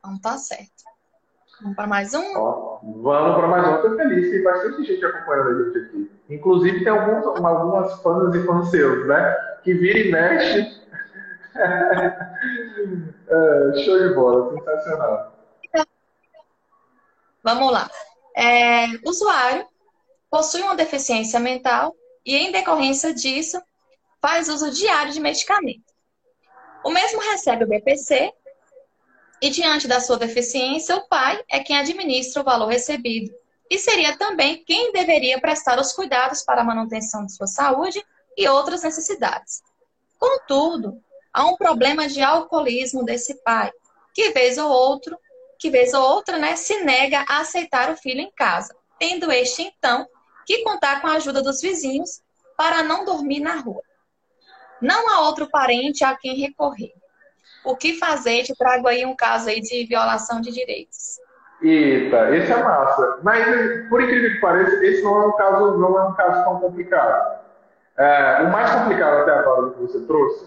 Então 0.06 0.18
tá 0.20 0.38
certo. 0.38 0.84
Vamos 1.60 1.74
para 1.74 1.88
mais 1.88 2.14
um? 2.14 2.36
Ó, 2.36 2.78
vamos 2.80 3.36
para 3.36 3.48
mais 3.48 3.66
um. 3.66 3.74
Estou 3.74 3.96
feliz, 3.96 4.30
tem 4.30 4.44
bastante 4.44 4.84
gente 4.84 5.04
acompanhando 5.04 5.48
a 5.48 5.64
gente 5.64 5.78
aqui. 5.78 6.10
Inclusive 6.30 6.84
tem 6.84 6.92
alguns, 6.92 7.26
algumas 7.26 8.00
fãs 8.02 8.32
e 8.34 8.46
fãs 8.46 8.70
seus, 8.70 9.04
né? 9.08 9.34
Que 9.64 9.74
vira 9.74 9.98
e 9.98 10.12
mexe. 10.12 10.80
é, 13.26 13.84
show 13.84 13.98
de 13.98 14.14
bola, 14.14 14.52
sensacional. 14.54 15.32
Vamos 17.42 17.72
lá. 17.72 17.90
É, 18.36 18.86
usuário 19.04 19.66
possui 20.30 20.62
uma 20.62 20.76
deficiência 20.76 21.40
mental 21.40 21.96
e, 22.24 22.36
em 22.36 22.52
decorrência 22.52 23.12
disso, 23.12 23.60
faz 24.22 24.48
uso 24.48 24.70
diário 24.70 25.12
de 25.12 25.18
medicamento. 25.20 25.92
O 26.84 26.90
mesmo 26.90 27.20
recebe 27.20 27.64
o 27.64 27.66
BPC 27.66 28.32
e, 29.40 29.50
diante 29.50 29.86
da 29.86 30.00
sua 30.00 30.16
deficiência, 30.16 30.96
o 30.96 31.06
pai 31.08 31.42
é 31.48 31.60
quem 31.60 31.76
administra 31.76 32.40
o 32.42 32.44
valor 32.44 32.68
recebido 32.68 33.32
e 33.70 33.78
seria 33.78 34.16
também 34.16 34.62
quem 34.64 34.92
deveria 34.92 35.40
prestar 35.40 35.78
os 35.78 35.92
cuidados 35.92 36.42
para 36.42 36.60
a 36.60 36.64
manutenção 36.64 37.26
de 37.26 37.34
sua 37.34 37.46
saúde 37.46 38.02
e 38.36 38.48
outras 38.48 38.82
necessidades. 38.82 39.62
Contudo, 40.18 41.02
há 41.32 41.44
um 41.44 41.56
problema 41.56 42.08
de 42.08 42.22
alcoolismo 42.22 43.04
desse 43.04 43.42
pai, 43.42 43.70
que 44.14 44.30
vez 44.30 44.56
ou 44.56 44.70
outro, 44.70 45.18
que 45.58 45.68
vez 45.68 45.92
ou 45.92 46.02
outra, 46.02 46.38
né, 46.38 46.56
se 46.56 46.82
nega 46.84 47.24
a 47.28 47.40
aceitar 47.40 47.90
o 47.90 47.96
filho 47.96 48.20
em 48.20 48.30
casa, 48.30 48.74
tendo 48.98 49.30
este 49.32 49.62
então 49.62 50.06
que 50.46 50.62
contar 50.62 51.00
com 51.00 51.08
a 51.08 51.14
ajuda 51.14 51.42
dos 51.42 51.60
vizinhos 51.60 52.22
para 52.56 52.82
não 52.82 53.04
dormir 53.04 53.40
na 53.40 53.56
rua. 53.56 53.82
Não 54.80 55.08
há 55.10 55.20
outro 55.22 55.50
parente 55.50 56.04
a 56.04 56.16
quem 56.16 56.36
recorrer 56.36 56.94
o 57.66 57.76
que 57.76 57.98
fazer, 57.98 58.44
te 58.44 58.54
trago 58.56 58.86
aí 58.86 59.04
um 59.04 59.16
caso 59.16 59.48
aí 59.48 59.60
de 59.60 59.84
violação 59.86 60.40
de 60.40 60.52
direitos. 60.52 61.18
Eita, 61.60 62.34
esse 62.36 62.52
é 62.52 62.62
massa. 62.62 63.18
Mas, 63.22 63.88
por 63.88 64.00
incrível 64.02 64.30
que 64.30 64.40
pareça, 64.40 64.84
esse 64.84 65.02
não 65.02 65.22
é 65.22 65.26
um 65.26 65.32
caso, 65.32 65.78
não 65.78 65.98
é 65.98 66.08
um 66.08 66.14
caso 66.14 66.44
tão 66.44 66.60
complicado. 66.60 67.40
É, 67.96 68.42
o 68.42 68.52
mais 68.52 68.70
complicado 68.70 69.22
até 69.22 69.32
agora 69.32 69.70
que 69.70 69.80
você 69.80 70.00
trouxe, 70.06 70.44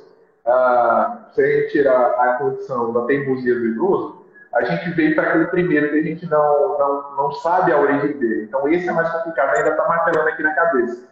se 1.34 1.42
a 1.42 1.46
gente 1.46 1.72
tirar 1.72 2.12
a 2.12 2.34
condição 2.38 2.94
da 2.94 3.06
teimosia 3.06 3.54
do 3.54 3.66
idoso, 3.68 4.26
a 4.54 4.64
gente 4.64 4.90
veio 4.92 5.14
para 5.14 5.30
aquele 5.30 5.46
primeiro 5.46 5.90
que 5.90 6.00
a 6.00 6.04
gente 6.04 6.26
não, 6.28 6.78
não, 6.80 7.16
não 7.18 7.32
sabe 7.34 7.72
a 7.72 7.78
origem 7.78 8.18
dele. 8.18 8.46
Então, 8.46 8.68
esse 8.70 8.88
é 8.88 8.92
mais 8.92 9.10
complicado, 9.10 9.56
ainda 9.56 9.70
está 9.70 9.88
martelando 9.88 10.30
aqui 10.30 10.42
na 10.42 10.54
cabeça. 10.54 11.08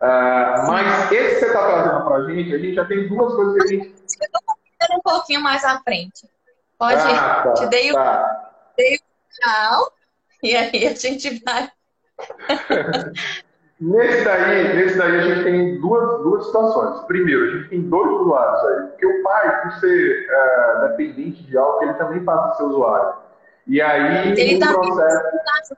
Uh, 0.00 0.66
mas 0.66 1.12
esse 1.12 1.34
que 1.34 1.40
você 1.40 1.46
está 1.46 1.64
trazendo 1.64 2.04
para 2.04 2.16
a 2.16 2.24
gente, 2.24 2.52
a 2.52 2.58
gente 2.58 2.74
já 2.74 2.84
tem 2.84 3.06
duas 3.06 3.34
coisas 3.34 3.54
que 3.54 3.62
a 3.62 3.66
gente 3.66 3.94
um 4.90 5.00
pouquinho 5.00 5.40
mais 5.40 5.64
à 5.64 5.80
frente. 5.80 6.28
Pode 6.78 7.00
ah, 7.00 7.10
ir. 7.10 7.16
Tá, 7.16 7.52
Te 7.54 7.66
dei 7.66 7.90
o, 7.92 7.94
tá. 7.94 8.52
dei 8.76 8.96
o 8.96 9.00
tchau. 9.30 9.92
E 10.42 10.56
aí 10.56 10.86
a 10.86 10.94
gente 10.94 11.42
vai. 11.44 11.70
nesse, 13.80 14.24
daí, 14.24 14.76
nesse 14.76 14.98
daí 14.98 15.16
a 15.16 15.22
gente 15.22 15.44
tem 15.44 15.80
duas, 15.80 16.22
duas 16.22 16.46
situações. 16.46 17.04
Primeiro, 17.06 17.44
a 17.44 17.56
gente 17.56 17.68
tem 17.68 17.82
dois 17.82 18.10
usuários 18.10 18.64
aí. 18.64 18.88
Porque 18.88 19.06
o 19.06 19.22
pai, 19.22 19.62
por 19.62 19.72
ser 19.80 20.28
uh, 20.28 20.88
dependente 20.88 21.42
de 21.44 21.56
algo, 21.56 21.82
ele 21.84 21.94
também 21.94 22.24
passa 22.24 22.48
a 22.48 22.54
ser 22.54 22.62
usuário. 22.64 23.14
E 23.66 23.80
aí 23.80 24.32
ele 24.32 24.56
o 24.56 24.60
tá 24.60 24.72
processo. 24.72 25.76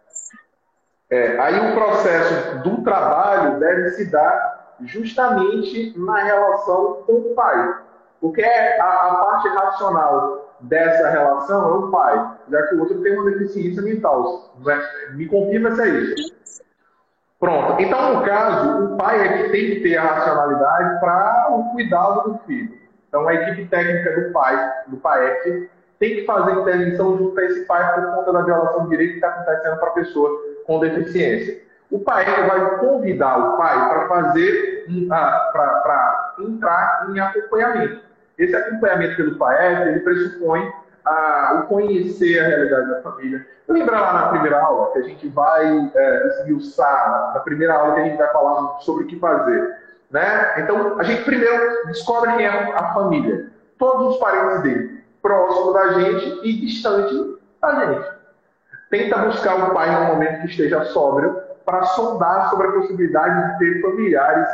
É, 1.11 1.38
aí 1.38 1.70
o 1.70 1.74
processo 1.74 2.59
do 2.61 2.82
trabalho 2.82 3.61
deve 3.61 3.90
se 3.90 4.11
dar 4.11 4.76
justamente 4.80 5.92
na 5.96 6.24
relação 6.24 7.02
com 7.07 7.12
o 7.12 7.34
pai. 7.34 7.84
Porque 8.25 8.43
a, 8.43 8.85
a 8.85 9.14
parte 9.16 9.49
racional 9.49 10.57
dessa 10.61 11.11
relação 11.11 11.62
é 11.62 11.77
o 11.77 11.91
pai, 11.91 12.37
já 12.51 12.62
que 12.62 12.75
o 12.75 12.81
outro 12.81 13.03
tem 13.03 13.18
uma 13.18 13.31
deficiência 13.33 13.83
mental. 13.83 14.55
É? 14.66 15.12
Me 15.12 15.27
confirma 15.27 15.72
se 15.72 15.83
é 15.83 15.89
isso. 15.89 16.35
Pronto. 17.39 17.79
Então, 17.83 18.14
no 18.14 18.25
caso, 18.25 18.95
o 18.95 18.97
pai 18.97 19.20
é 19.20 19.43
que 19.43 19.51
tem 19.51 19.66
que 19.66 19.81
ter 19.83 19.99
a 19.99 20.05
racionalidade 20.05 21.01
para 21.01 21.49
o 21.51 21.72
cuidado 21.72 22.31
do 22.31 22.39
filho. 22.47 22.75
Então, 23.11 23.29
a 23.29 23.35
equipe 23.35 23.66
técnica 23.66 24.18
do 24.18 24.33
pai, 24.33 24.72
do 24.87 24.97
PAEC, 24.97 25.68
tem 25.99 26.14
que 26.14 26.25
fazer 26.25 26.53
intervenção 26.53 27.18
junto 27.18 27.39
a 27.39 27.45
esse 27.45 27.66
pai 27.66 27.95
por 27.95 28.11
conta 28.14 28.33
da 28.33 28.41
violação 28.41 28.85
de 28.85 28.89
direito 28.89 29.11
que 29.11 29.16
está 29.16 29.29
acontecendo 29.29 29.77
para 29.77 29.89
a 29.91 29.93
pessoa 29.93 30.31
com 30.66 30.81
deficiência. 30.81 31.62
O 31.91 31.99
pai 31.99 32.25
vai 32.25 32.79
convidar 32.79 33.37
o 33.37 33.59
pai 33.59 33.87
para 33.87 34.09
fazer, 34.09 34.87
ah, 35.12 35.51
para 35.53 36.35
entrar 36.39 37.07
em 37.11 37.20
acompanhamento. 37.20 38.13
Esse 38.39 38.55
acompanhamento 38.55 39.16
pelo 39.16 39.37
PAES, 39.37 39.87
ele 39.87 40.01
pressupõe 40.01 40.72
a, 41.05 41.61
o 41.61 41.66
conhecer 41.68 42.41
a 42.41 42.49
realidade 42.49 42.91
da 42.91 43.03
família. 43.03 43.47
Lembra 43.68 44.01
lá 44.01 44.12
na 44.12 44.28
primeira 44.28 44.61
aula 44.61 44.93
que 44.93 44.99
a 44.99 45.03
gente 45.03 45.28
vai 45.28 45.91
é, 45.95 46.30
na 47.35 47.41
primeira 47.45 47.74
aula 47.74 47.95
que 47.95 48.01
a 48.01 48.05
gente 48.05 48.16
vai 48.16 48.28
falar 48.28 48.80
sobre 48.80 49.05
o 49.05 49.07
que 49.07 49.18
fazer. 49.18 49.76
Né? 50.11 50.61
Então, 50.61 50.99
a 50.99 51.03
gente 51.03 51.24
primeiro 51.24 51.87
descobre 51.87 52.32
quem 52.37 52.47
é 52.47 52.72
a 52.74 52.93
família. 52.93 53.51
Todos 53.78 54.14
os 54.14 54.20
parentes 54.20 54.62
dele, 54.62 55.05
próximo 55.20 55.72
da 55.72 55.93
gente 55.95 56.41
e 56.43 56.61
distante 56.61 57.39
da 57.61 57.87
gente. 57.87 58.09
Tenta 58.91 59.18
buscar 59.18 59.57
um 59.57 59.74
pai 59.74 59.91
no 59.91 60.14
momento 60.14 60.43
que 60.43 60.47
esteja 60.47 60.85
sóbrio 60.85 61.41
para 61.64 61.82
sondar 61.87 62.51
sobre 62.51 62.68
a 62.68 62.72
possibilidade 62.72 63.53
de 63.53 63.59
ter 63.59 63.82
familiares 63.82 64.49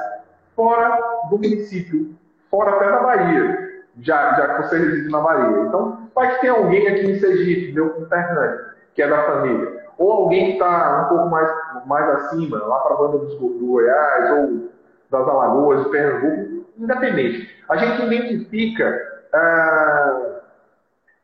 fora 0.57 0.99
do 1.29 1.37
município, 1.37 2.15
fora 2.51 2.71
até 2.77 2.91
da 2.91 3.01
Bahia 3.01 3.70
já, 3.99 4.35
já 4.35 4.55
que 4.55 4.63
você 4.63 4.79
reside 4.79 5.11
na 5.11 5.21
Bahia. 5.21 5.63
Então, 5.67 6.09
vai 6.15 6.35
que 6.35 6.41
tem 6.43 6.51
alguém 6.51 6.87
aqui 6.89 7.11
em 7.11 7.19
Sergipe, 7.19 7.73
meu 7.73 7.91
conterrâneo, 7.91 8.61
que 8.95 9.03
é 9.03 9.09
da 9.09 9.23
família. 9.25 9.85
Ou 9.99 10.13
alguém 10.13 10.47
que 10.47 10.53
está 10.53 11.05
um 11.05 11.09
pouco 11.15 11.31
mais, 11.31 11.51
mais 11.87 12.09
acima, 12.09 12.59
lá 12.59 12.81
para 12.81 12.95
a 12.95 12.99
banda 12.99 13.19
dos, 13.19 13.35
do 13.37 13.67
Goiás, 13.67 14.31
ou 14.31 14.71
das 15.11 15.29
Alagoas, 15.29 15.89
Pernambuco, 15.89 16.67
independente. 16.79 17.49
A 17.69 17.77
gente 17.77 18.07
identifica 18.07 18.99
ah, 19.33 20.41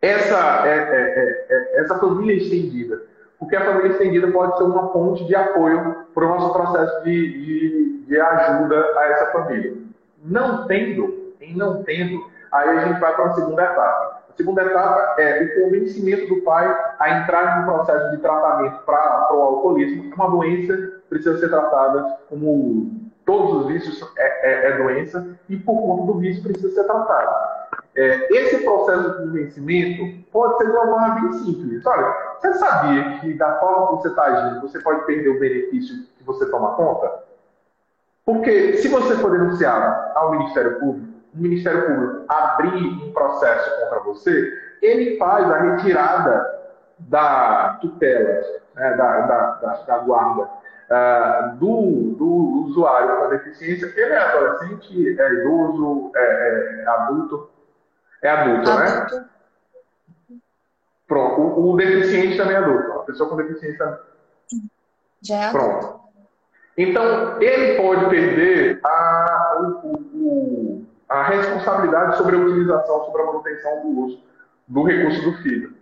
essa, 0.03 0.67
é, 0.67 0.77
é, 0.77 1.47
é, 1.49 1.81
essa 1.81 1.99
família 1.99 2.37
estendida. 2.37 3.01
Porque 3.39 3.57
a 3.57 3.64
família 3.64 3.93
estendida 3.93 4.29
pode 4.29 4.57
ser 4.57 4.64
uma 4.64 4.89
ponte 4.89 5.25
de 5.25 5.35
apoio 5.35 6.07
para 6.14 6.25
o 6.25 6.29
nosso 6.29 6.53
processo 6.53 7.05
de, 7.05 7.33
de, 7.33 8.05
de 8.07 8.21
ajuda 8.21 8.85
a 8.99 9.05
essa 9.09 9.27
família. 9.33 9.75
Não 10.25 10.67
tendo, 10.67 11.35
em 11.41 11.57
não 11.57 11.83
tendo 11.83 12.31
Aí 12.53 12.69
a 12.69 12.87
gente 12.87 13.01
vai 13.01 13.15
para 13.15 13.27
a 13.27 13.35
segunda 13.35 13.63
etapa. 13.63 14.23
A 14.29 14.37
segunda 14.37 14.63
etapa 14.63 15.21
é 15.21 15.43
o 15.43 15.65
convencimento 15.65 16.35
do 16.35 16.43
pai 16.43 16.67
a 16.99 17.19
entrar 17.19 17.61
no 17.61 17.73
processo 17.73 18.11
de 18.11 18.19
tratamento 18.19 18.79
para 18.85 19.35
o 19.35 19.41
alcoolismo. 19.41 20.13
É 20.13 20.15
uma 20.15 20.31
doença, 20.31 21.01
precisa 21.09 21.39
ser 21.39 21.49
tratada 21.49 22.19
como 22.29 23.07
todos 23.25 23.63
os 23.63 23.67
vícios 23.67 24.01
é, 24.17 24.51
é, 24.51 24.71
é 24.71 24.77
doença 24.77 25.37
e 25.49 25.57
por 25.57 25.75
conta 25.81 26.13
do 26.13 26.19
vício 26.19 26.43
precisa 26.43 26.71
ser 26.75 26.85
tratado. 26.85 27.57
É, 27.97 28.29
esse 28.31 28.63
processo 28.63 29.11
de 29.11 29.27
convencimento 29.27 30.29
pode 30.31 30.59
ser 30.59 30.67
de 30.67 30.71
uma 30.73 30.87
forma 30.87 31.21
bem 31.21 31.33
simples. 31.33 31.85
Olha, 31.87 32.15
você 32.39 32.55
sabia 32.55 33.19
que 33.21 33.33
da 33.35 33.59
forma 33.59 33.87
que 33.87 34.03
você 34.03 34.09
está 34.09 34.23
agindo, 34.25 34.61
você 34.61 34.79
pode 34.81 35.07
perder 35.07 35.31
o 35.31 35.41
benefício 35.41 36.05
que 36.19 36.25
você 36.25 36.47
toma 36.51 36.75
conta? 36.75 37.25
Porque 38.25 38.75
se 38.79 38.89
você 38.89 39.15
for 39.17 39.31
denunciado 39.31 40.19
ao 40.19 40.33
Ministério 40.33 40.79
Público, 40.79 41.06
o 41.37 41.43
Ministério 41.43 41.87
Público 41.87 42.24
abrir 42.28 42.87
um 42.87 43.12
processo 43.12 43.80
contra 43.80 44.01
você, 44.01 44.53
ele 44.80 45.18
faz 45.18 45.51
a 45.51 45.59
retirada 45.59 46.57
da 46.99 47.78
tutela, 47.80 48.41
né, 48.74 48.95
da, 48.97 49.20
da, 49.20 49.51
da, 49.55 49.72
da, 49.87 49.99
guarda 49.99 50.43
uh, 50.43 51.57
do, 51.57 52.14
do 52.16 52.64
usuário 52.68 53.16
com 53.16 53.28
deficiência. 53.28 53.93
Ele 53.95 54.12
é 54.12 54.18
adolescente, 54.18 55.20
é 55.20 55.32
idoso, 55.34 56.11
é, 56.16 56.84
é 56.84 56.89
adulto? 56.89 57.51
É 58.22 58.30
adulto, 58.30 58.74
né? 58.74 58.87
adulto. 58.87 59.14
né? 59.16 59.26
Pronto. 61.07 61.41
O, 61.41 61.72
o, 61.72 61.76
deficiente 61.76 62.37
também 62.37 62.55
é 62.57 62.59
adulto. 62.59 62.93
A 62.93 63.05
pessoa 63.05 63.28
com 63.28 63.37
deficiência 63.37 64.01
Já 65.22 65.37
é 65.37 65.45
adulto. 65.45 65.78
Pronto. 65.78 66.07
Então, 66.78 67.41
ele 67.41 67.80
pode 67.80 68.11
perder 68.11 68.80
a, 68.84 69.57
o, 69.61 69.93
o 69.93 69.96
a 71.09 71.23
responsabilidade 71.23 72.17
sobre 72.17 72.37
a 72.37 72.39
utilização, 72.39 73.05
sobre 73.05 73.23
a 73.23 73.27
manutenção 73.27 73.83
do 73.83 74.01
uso 74.01 74.21
do 74.69 74.83
recurso 74.83 75.23
do 75.23 75.37
filho. 75.39 75.75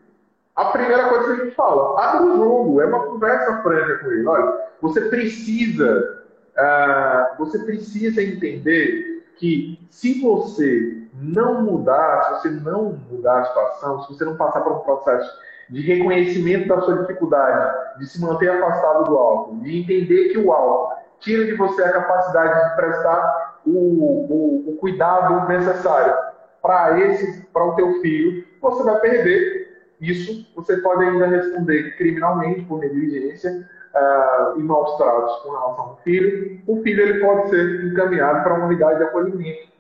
A 0.55 0.67
primeira 0.67 1.09
coisa 1.09 1.25
que 1.25 1.41
a 1.41 1.45
gente 1.45 1.55
fala, 1.57 2.01
abre 2.01 2.29
o 2.29 2.37
jogo, 2.37 2.81
é 2.81 2.87
uma 2.87 3.07
conversa 3.07 3.63
franca 3.63 3.99
com 3.99 4.11
ele. 4.11 4.27
Olha, 4.27 4.61
você 4.81 5.01
precisa 5.03 6.25
uh, 6.55 7.37
você 7.39 7.59
precisa 7.61 8.23
entender 8.23 9.25
que 9.37 9.79
se 9.91 10.21
você 10.21 11.03
não 11.15 11.63
mudar, 11.63 12.23
se 12.23 12.31
você 12.31 12.51
não 12.51 12.99
mudar 13.11 13.41
a 13.41 13.45
situação, 13.45 14.03
se 14.03 14.15
você 14.15 14.25
não 14.25 14.37
passar 14.37 14.61
por 14.61 14.73
um 14.73 14.81
processo 14.81 15.31
de 15.71 15.81
reconhecimento 15.81 16.69
da 16.69 16.81
sua 16.83 16.99
dificuldade, 16.99 17.99
de 17.99 18.07
se 18.07 18.21
manter 18.21 18.51
afastado 18.51 19.05
do 19.05 19.17
álcool, 19.17 19.61
de 19.61 19.81
entender 19.81 20.29
que 20.29 20.39
o 20.39 20.53
álcool 20.53 20.95
tira 21.21 21.45
de 21.47 21.55
você 21.55 21.83
a 21.83 21.93
capacidade 21.93 22.71
de 22.71 22.77
prestar 22.77 23.44
o, 23.67 23.71
o, 23.71 24.71
o 24.71 24.77
cuidado 24.77 25.49
necessário 25.49 26.15
para 26.63 26.99
esse, 27.01 27.43
para 27.53 27.65
o 27.65 27.75
teu 27.75 28.01
filho, 28.01 28.45
você 28.61 28.83
vai 28.83 28.99
perder 29.01 29.65
isso. 30.01 30.47
Você 30.57 30.77
pode 30.79 31.05
ainda 31.05 31.27
responder 31.27 31.97
criminalmente 31.97 32.63
por 32.63 32.81
negligência 32.81 33.69
uh, 33.95 34.59
e 34.59 34.63
maus 34.63 34.97
tratos 34.97 35.37
com 35.43 35.51
relação 35.51 35.85
ao 35.85 36.01
filho. 36.03 36.61
O 36.67 36.83
filho 36.83 37.03
ele 37.03 37.21
pode 37.21 37.51
ser 37.51 37.85
encaminhado 37.85 38.43
para 38.43 38.55
uma 38.55 38.67
unidade 38.67 38.99
de 38.99 39.05
acolhimento. 39.05 39.75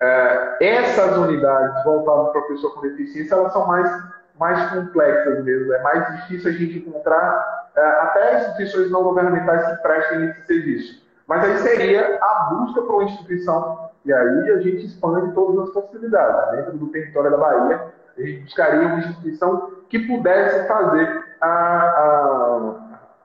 Uh, 0.00 0.62
essas 0.62 1.16
unidades 1.16 1.82
voltadas 1.84 2.30
para 2.32 2.40
a 2.40 2.44
pessoa 2.44 2.74
com 2.74 2.82
deficiência, 2.82 3.34
elas 3.34 3.52
são 3.52 3.66
mais 3.66 4.18
mais 4.38 4.70
complexas 4.70 5.44
mesmo. 5.44 5.72
É 5.72 5.82
mais 5.82 6.20
difícil 6.20 6.50
a 6.50 6.52
gente 6.52 6.78
encontrar 6.78 7.70
uh, 7.76 8.02
até 8.02 8.38
instituições 8.38 8.90
não 8.90 9.02
governamentais 9.02 9.66
que 9.66 9.82
prestem 9.82 10.26
esse 10.26 10.46
serviço. 10.46 11.07
Mas 11.28 11.44
aí 11.44 11.58
seria 11.58 12.18
a 12.20 12.54
busca 12.54 12.80
por 12.80 12.94
uma 12.94 13.04
instituição, 13.04 13.90
e 14.04 14.12
aí 14.12 14.50
a 14.50 14.60
gente 14.60 14.86
expande 14.86 15.32
todas 15.34 15.68
as 15.68 15.74
possibilidades. 15.74 16.56
Dentro 16.56 16.78
do 16.78 16.86
território 16.86 17.30
da 17.30 17.36
Bahia, 17.36 17.92
a 18.16 18.20
gente 18.22 18.44
buscaria 18.44 18.88
uma 18.88 18.98
instituição 18.98 19.70
que 19.90 19.98
pudesse 20.00 20.66
fazer 20.66 21.24
a, 21.40 21.46
a, 21.46 22.74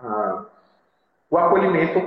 a, 0.01 0.45
o 1.31 1.37
acolhimento 1.37 1.99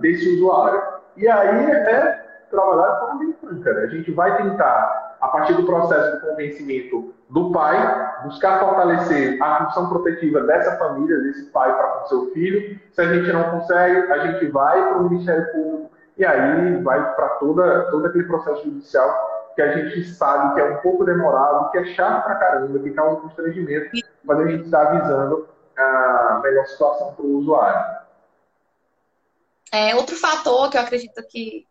desse 0.00 0.36
usuário. 0.36 0.82
E 1.16 1.28
aí 1.28 1.70
é 1.70 2.44
trabalhar 2.50 2.98
forma 3.00 3.18
bem 3.18 3.34
franca. 3.40 3.72
Né? 3.72 3.82
A 3.82 3.86
gente 3.88 4.12
vai 4.12 4.36
tentar, 4.36 5.09
a 5.20 5.28
partir 5.28 5.54
do 5.54 5.64
processo 5.64 6.16
de 6.16 6.26
convencimento 6.26 7.14
do 7.28 7.52
pai, 7.52 8.22
buscar 8.24 8.58
fortalecer 8.58 9.40
a 9.42 9.66
função 9.66 9.88
protetiva 9.88 10.40
dessa 10.40 10.76
família, 10.78 11.18
desse 11.18 11.44
pai 11.50 11.74
para 11.76 11.88
com 11.88 12.06
seu 12.06 12.32
filho. 12.32 12.78
Se 12.92 13.00
a 13.00 13.12
gente 13.12 13.32
não 13.32 13.50
consegue, 13.50 14.12
a 14.12 14.26
gente 14.26 14.46
vai 14.46 14.88
para 14.88 14.98
o 14.98 15.08
Ministério 15.08 15.52
Público 15.52 15.90
e 16.16 16.24
aí 16.24 16.82
vai 16.82 17.14
para 17.14 17.28
toda, 17.30 17.90
todo 17.90 18.06
aquele 18.06 18.24
processo 18.24 18.64
judicial 18.64 19.30
que 19.54 19.62
a 19.62 19.76
gente 19.76 20.04
sabe 20.04 20.54
que 20.54 20.60
é 20.60 20.64
um 20.64 20.76
pouco 20.78 21.04
demorado, 21.04 21.70
que 21.70 21.78
é 21.78 21.84
chato 21.86 22.24
pra 22.24 22.36
caramba, 22.36 22.78
que 22.78 22.90
causa 22.90 23.20
constrangimento, 23.20 23.90
mas 24.24 24.38
a 24.38 24.46
gente 24.46 24.64
está 24.64 24.82
avisando 24.82 25.48
a 25.76 26.40
melhor 26.42 26.66
situação 26.66 27.14
para 27.14 27.24
o 27.24 27.38
usuário. 27.38 28.00
É, 29.72 29.94
outro 29.94 30.16
fator 30.16 30.68
que 30.70 30.76
eu 30.76 30.80
acredito 30.82 31.22
que 31.28 31.66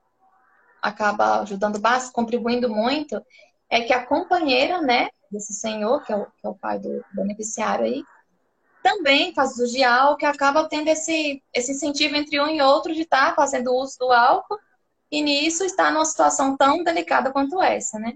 acaba 0.82 1.42
ajudando 1.42 1.80
bastante, 1.80 2.14
contribuindo 2.14 2.70
muito, 2.70 3.22
é 3.70 3.82
que 3.82 3.94
a 3.94 4.06
companheira, 4.06 4.82
né, 4.82 5.10
desse 5.32 5.54
senhor, 5.54 6.04
que 6.04 6.12
é 6.12 6.16
o, 6.16 6.26
que 6.26 6.46
é 6.46 6.50
o 6.50 6.56
pai 6.56 6.80
do 6.80 7.04
beneficiário 7.14 7.86
aí, 7.86 8.04
também 8.82 9.34
faz 9.34 9.52
uso 9.52 9.72
de 9.72 9.84
álcool, 9.84 10.18
que 10.18 10.26
acaba 10.26 10.68
tendo 10.68 10.88
esse, 10.88 11.44
esse 11.54 11.72
incentivo 11.72 12.16
entre 12.16 12.40
um 12.40 12.48
e 12.48 12.62
outro 12.62 12.94
de 12.94 13.02
estar 13.02 13.30
tá 13.30 13.36
fazendo 13.36 13.74
uso 13.74 13.98
do 14.00 14.12
álcool, 14.12 14.58
e 15.12 15.22
nisso 15.22 15.64
está 15.64 15.92
numa 15.92 16.06
situação 16.06 16.56
tão 16.56 16.84
delicada 16.84 17.32
quanto 17.32 17.62
essa, 17.62 18.00
né? 18.00 18.14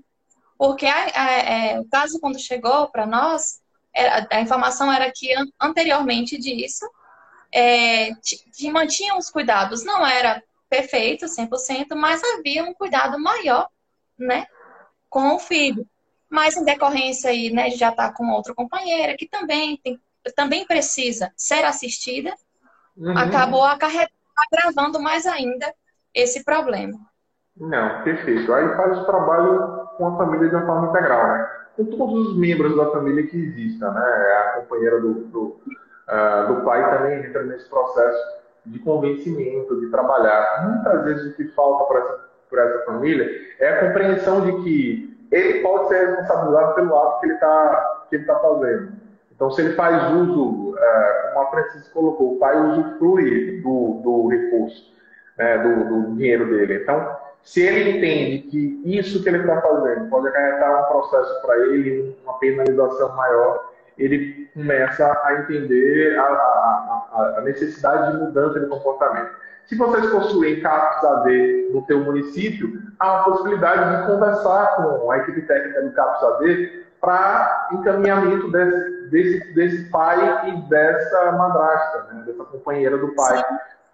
Porque 0.57 0.85
a, 0.85 1.05
a, 1.13 1.31
é, 1.31 1.79
o 1.79 1.85
caso, 1.85 2.19
quando 2.19 2.39
chegou 2.39 2.87
para 2.87 3.05
nós, 3.05 3.59
era, 3.93 4.27
a 4.31 4.41
informação 4.41 4.91
era 4.91 5.11
que 5.13 5.29
anteriormente 5.59 6.37
disso, 6.37 6.89
é, 7.53 8.09
mantinham 8.71 9.17
os 9.17 9.29
cuidados, 9.29 9.83
não 9.83 10.05
era 10.05 10.41
perfeito, 10.73 11.27
100%, 11.27 11.95
mas 11.95 12.19
havia 12.35 12.63
um 12.63 12.73
cuidado 12.73 13.19
maior, 13.19 13.67
né, 14.17 14.47
com 15.07 15.35
o 15.35 15.39
filho. 15.39 15.85
Mas 16.27 16.57
em 16.57 16.65
decorrência 16.65 17.29
aí, 17.29 17.53
né, 17.53 17.69
de 17.69 17.75
já 17.75 17.89
estar 17.89 18.07
tá 18.07 18.13
com 18.13 18.31
outra 18.31 18.55
companheira 18.55 19.15
que 19.15 19.27
também 19.27 19.77
tem, 19.77 20.01
também 20.35 20.65
precisa 20.65 21.31
ser 21.37 21.63
assistida, 21.63 22.33
uhum. 22.97 23.15
acabou 23.15 23.63
agravando 23.63 24.99
mais 24.99 25.27
ainda 25.27 25.71
esse 26.11 26.43
problema. 26.43 26.97
Não, 27.55 28.03
perfeito. 28.03 28.51
Aí 28.51 28.75
faz 28.75 28.97
o 28.97 29.05
trabalho 29.05 29.87
com 29.95 30.07
a 30.07 30.17
família 30.17 30.49
de 30.49 30.55
uma 30.55 30.65
forma 30.65 30.89
integral, 30.89 31.27
né? 31.27 31.49
Com 31.75 31.85
todos 31.85 32.29
os 32.29 32.37
membros 32.37 32.75
da 32.75 32.89
família 32.89 33.27
que 33.27 33.37
existam, 33.37 33.91
né? 33.91 34.01
A 34.01 34.59
companheira 34.59 34.99
do, 34.99 35.13
do, 35.25 35.41
uh, 35.43 36.47
do 36.47 36.65
pai 36.65 36.97
também 36.97 37.23
entra 37.23 37.43
nesse 37.43 37.69
processo 37.69 38.42
de 38.65 38.79
convencimento, 38.79 39.79
de 39.79 39.89
trabalhar. 39.89 40.69
Muitas 40.69 41.03
vezes 41.03 41.33
o 41.33 41.35
que 41.35 41.47
falta 41.49 41.85
para 41.85 41.99
essa, 41.99 42.69
essa 42.69 42.85
família 42.85 43.29
é 43.59 43.69
a 43.69 43.87
compreensão 43.87 44.41
de 44.41 44.63
que 44.63 45.27
ele 45.31 45.59
pode 45.61 45.87
ser 45.87 46.07
responsabilizado 46.07 46.75
pelo 46.75 46.95
ato 46.95 47.19
que 47.19 47.25
ele 47.25 47.33
está 47.33 48.05
tá 48.27 48.39
fazendo. 48.39 48.91
Então, 49.35 49.49
se 49.51 49.61
ele 49.61 49.73
faz 49.73 50.13
uso, 50.13 50.77
é, 50.77 51.31
como 51.33 51.47
a 51.47 51.49
Francisca 51.49 51.89
colocou, 51.93 52.33
o 52.33 52.39
pai 52.39 52.55
usufrui 52.55 53.61
do, 53.61 54.01
do 54.03 54.27
recurso, 54.27 54.93
né, 55.37 55.57
do, 55.57 55.85
do 55.85 56.15
dinheiro 56.15 56.47
dele. 56.49 56.75
Então, 56.83 57.17
se 57.41 57.61
ele 57.61 57.97
entende 57.97 58.43
que 58.43 58.81
isso 58.85 59.21
que 59.21 59.29
ele 59.29 59.39
está 59.39 59.59
fazendo 59.59 60.09
pode 60.09 60.27
acarretar 60.27 60.85
um 60.85 60.87
processo 60.87 61.41
para 61.41 61.57
ele, 61.67 62.15
uma 62.23 62.37
penalização 62.37 63.15
maior, 63.15 63.72
ele 63.97 64.49
começa 64.53 65.21
a 65.23 65.33
entender 65.33 66.17
a, 66.17 66.23
a, 66.23 67.35
a, 67.37 67.41
necessidade 67.41 68.11
de 68.11 68.23
mudança 68.23 68.59
de 68.59 68.67
comportamento. 68.67 69.31
Se 69.65 69.77
vocês 69.77 70.09
possuem 70.11 70.61
CAPS 70.61 71.03
AD 71.03 71.69
no 71.73 71.81
teu 71.83 71.99
município, 72.01 72.81
há 72.99 73.19
a 73.19 73.23
possibilidade 73.23 73.97
de 73.97 74.07
conversar 74.07 74.75
com 74.75 75.11
a 75.11 75.17
equipe 75.19 75.41
técnica 75.43 75.81
do 75.81 75.91
CAPS 75.91 76.23
AD 76.23 76.83
para 76.99 77.69
encaminhamento 77.71 78.51
desse, 78.51 79.09
desse, 79.09 79.53
desse, 79.53 79.89
pai 79.89 80.49
e 80.49 80.69
dessa 80.69 81.31
madrasta, 81.33 82.13
né, 82.13 82.23
dessa 82.25 82.43
companheira 82.45 82.97
do 82.97 83.13
pai, 83.15 83.43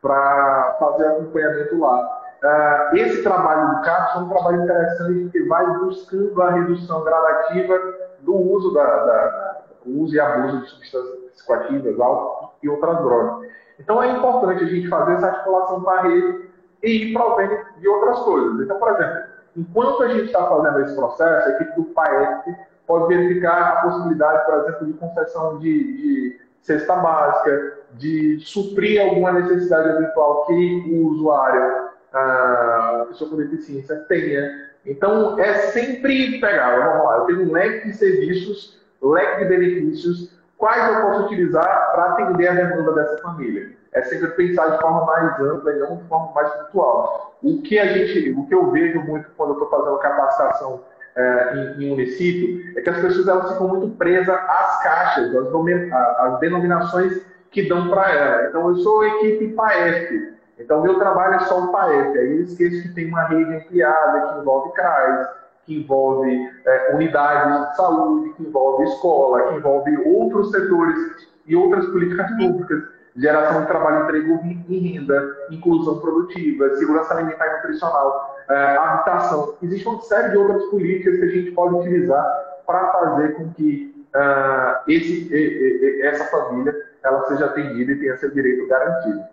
para 0.02 0.78
fazer 0.80 1.08
acompanhamento 1.08 1.80
lá. 1.80 2.20
Uh, 2.42 2.96
esse 2.96 3.22
trabalho 3.22 3.76
do 3.76 3.82
CAPS 3.82 4.16
é 4.16 4.20
um 4.20 4.30
trabalho 4.30 4.64
interessante 4.64 5.24
porque 5.24 5.44
vai 5.44 5.68
buscando 5.80 6.42
a 6.42 6.52
redução 6.52 7.04
gradativa 7.04 7.78
do 8.22 8.34
uso 8.34 8.74
da, 8.74 8.84
da 8.84 9.60
uso 9.98 10.16
e 10.16 10.20
abuso 10.20 10.62
de 10.62 10.70
substâncias 10.70 11.20
psicoativas, 11.34 12.00
álcool 12.00 12.54
e 12.62 12.70
outras 12.70 12.98
drogas. 13.00 13.50
Então 13.80 14.02
é 14.04 14.12
importante 14.12 14.64
a 14.64 14.68
gente 14.68 14.88
fazer 14.88 15.14
essa 15.14 15.28
articulação 15.28 15.82
com 15.82 15.90
a 15.90 16.02
rede 16.02 16.50
e 16.84 16.90
ir 16.90 17.14
para 17.14 17.26
o 17.26 17.80
de 17.80 17.88
outras 17.88 18.20
coisas. 18.20 18.62
Então, 18.62 18.78
por 18.78 18.90
exemplo, 18.90 19.24
enquanto 19.56 20.04
a 20.04 20.08
gente 20.10 20.26
está 20.26 20.46
fazendo 20.46 20.80
esse 20.82 20.96
processo, 20.96 21.48
a 21.48 21.52
equipe 21.52 21.76
do 21.76 21.84
PAEP 21.86 22.56
pode 22.86 23.08
verificar 23.14 23.62
a 23.62 23.82
possibilidade, 23.82 24.46
por 24.46 24.56
exemplo, 24.56 24.88
de 24.88 24.94
concessão 24.94 25.60
de, 25.60 25.98
de 25.98 26.42
cesta 26.62 26.96
básica, 26.96 27.80
de 27.94 28.40
suprir 28.40 29.02
alguma 29.02 29.32
necessidade 29.32 29.90
eventual 29.90 30.46
que 30.46 30.92
o 30.92 31.08
usuário, 31.08 31.90
a 32.14 33.06
pessoa 33.10 33.30
com 33.30 33.38
deficiência, 33.38 33.96
tenha. 34.08 34.70
Então, 34.86 35.38
é 35.40 35.54
sempre 35.72 36.40
pegar, 36.40 36.80
vamos 36.80 37.06
lá, 37.06 37.18
eu 37.18 37.26
tenho 37.26 37.50
um 37.50 37.52
leque 37.52 37.88
de 37.88 37.94
serviços 37.96 38.79
leque 39.02 39.44
de 39.44 39.46
benefícios, 39.46 40.40
quais 40.58 40.94
eu 40.94 41.02
posso 41.02 41.26
utilizar 41.26 41.92
para 41.92 42.06
atender 42.12 42.48
a 42.48 42.54
demanda 42.54 42.92
dessa 42.94 43.18
família. 43.22 43.72
É 43.94 44.02
sempre 44.04 44.28
pensar 44.30 44.68
de 44.70 44.80
forma 44.80 45.06
mais 45.06 45.40
ampla 45.40 45.72
e 45.72 45.80
não 45.80 45.98
de 45.98 46.04
forma 46.04 46.32
mais 46.34 46.52
pontual. 46.52 47.38
O 47.42 47.62
que 47.62 47.80
a 47.80 47.88
gente, 47.88 48.32
o 48.32 48.46
que 48.46 48.54
eu 48.54 48.70
vejo 48.70 49.00
muito 49.02 49.30
quando 49.36 49.50
eu 49.50 49.64
estou 49.64 49.70
fazendo 49.70 49.98
capacitação 49.98 50.82
é, 51.16 51.54
em, 51.56 51.84
em, 51.84 51.90
município 51.90 52.78
é 52.78 52.82
que 52.82 52.90
as 52.90 53.00
pessoas 53.00 53.28
elas 53.28 53.52
ficam 53.52 53.68
muito 53.68 53.96
presas 53.98 54.30
às 54.30 54.84
caixas, 54.84 55.36
às, 55.36 56.18
às 56.20 56.40
denominações 56.40 57.26
que 57.52 57.68
dão 57.68 57.90
para 57.90 58.12
ela. 58.12 58.48
Então, 58.50 58.70
eu 58.70 58.76
sou 58.76 59.04
equipe 59.04 59.54
PAEF. 59.54 60.38
Então, 60.60 60.82
meu 60.82 61.00
trabalho 61.00 61.36
é 61.36 61.40
só 61.40 61.64
o 61.64 61.72
PAEF. 61.72 62.18
Aí 62.18 62.38
eu 62.38 62.44
esqueço 62.44 62.84
que 62.84 62.94
tem 62.94 63.08
uma 63.08 63.24
rede 63.24 63.56
ampliada 63.56 64.22
que 64.22 64.40
envolve 64.40 64.74
CRAS, 64.74 65.28
que 65.70 65.76
envolve 65.76 66.52
é, 66.66 66.96
unidades 66.96 67.70
de 67.70 67.76
saúde, 67.76 68.34
que 68.34 68.42
envolve 68.42 68.86
escola, 68.86 69.50
que 69.50 69.56
envolve 69.58 69.98
outros 69.98 70.50
setores 70.50 71.30
e 71.46 71.56
outras 71.56 71.86
políticas 71.86 72.28
públicas, 72.38 72.84
geração 73.16 73.62
de 73.62 73.68
trabalho, 73.68 74.04
emprego 74.04 74.40
e 74.44 74.80
renda, 74.80 75.38
inclusão 75.52 76.00
produtiva, 76.00 76.76
segurança 76.76 77.14
alimentar 77.14 77.46
e 77.46 77.56
nutricional, 77.58 78.36
é, 78.50 78.78
habitação. 78.78 79.54
Existe 79.62 79.88
uma 79.88 80.02
série 80.02 80.30
de 80.30 80.38
outras 80.38 80.66
políticas 80.66 81.20
que 81.20 81.26
a 81.26 81.30
gente 81.30 81.52
pode 81.52 81.76
utilizar 81.76 82.26
para 82.66 82.92
fazer 82.92 83.36
com 83.36 83.54
que 83.54 84.08
uh, 84.16 84.90
esse, 84.92 86.02
essa 86.02 86.26
família 86.26 86.76
ela 87.04 87.28
seja 87.28 87.46
atendida 87.46 87.92
e 87.92 88.00
tenha 88.00 88.18
seu 88.18 88.32
direito 88.32 88.68
garantido. 88.68 89.24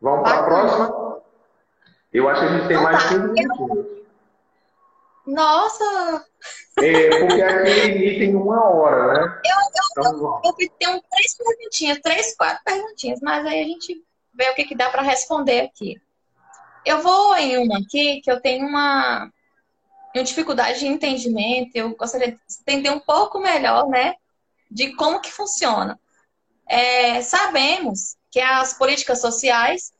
Vamos 0.00 0.28
para 0.28 0.40
a 0.40 0.42
próxima? 0.42 1.20
Eu 2.12 2.28
acho 2.28 2.40
que 2.40 2.46
a 2.46 2.58
gente 2.58 2.68
tem 2.68 2.82
mais 2.82 3.08
15 3.08 3.32
minutos. 3.32 3.99
Nossa! 5.26 6.24
É, 6.78 7.20
porque 7.20 7.42
aqui 7.42 7.88
limita 7.88 8.24
em 8.24 8.34
uma 8.34 8.64
hora, 8.70 9.12
né? 9.12 9.40
Eu, 9.44 10.04
eu, 10.04 10.12
então, 10.12 10.40
eu, 10.44 10.54
eu 10.58 10.70
tenho 10.78 11.02
três 11.10 11.36
perguntinhas, 11.36 11.98
três, 12.00 12.36
quatro 12.36 12.62
perguntinhas, 12.64 13.20
mas 13.20 13.46
aí 13.46 13.62
a 13.62 13.64
gente 13.64 14.02
ver 14.32 14.50
o 14.50 14.54
que, 14.54 14.64
que 14.64 14.74
dá 14.74 14.88
para 14.90 15.02
responder 15.02 15.60
aqui. 15.60 16.00
Eu 16.84 17.02
vou 17.02 17.36
em 17.36 17.58
uma 17.58 17.78
aqui 17.78 18.20
que 18.22 18.30
eu 18.30 18.40
tenho 18.40 18.66
uma, 18.66 19.30
uma 20.14 20.24
dificuldade 20.24 20.78
de 20.78 20.86
entendimento, 20.86 21.70
eu 21.74 21.94
gostaria 21.94 22.32
de 22.32 22.38
entender 22.62 22.90
um 22.90 23.00
pouco 23.00 23.38
melhor, 23.38 23.86
né, 23.88 24.14
de 24.70 24.94
como 24.94 25.20
que 25.20 25.30
funciona. 25.30 26.00
É, 26.66 27.20
sabemos 27.20 28.16
que 28.30 28.40
as 28.40 28.72
políticas 28.72 29.20
sociais 29.20 29.92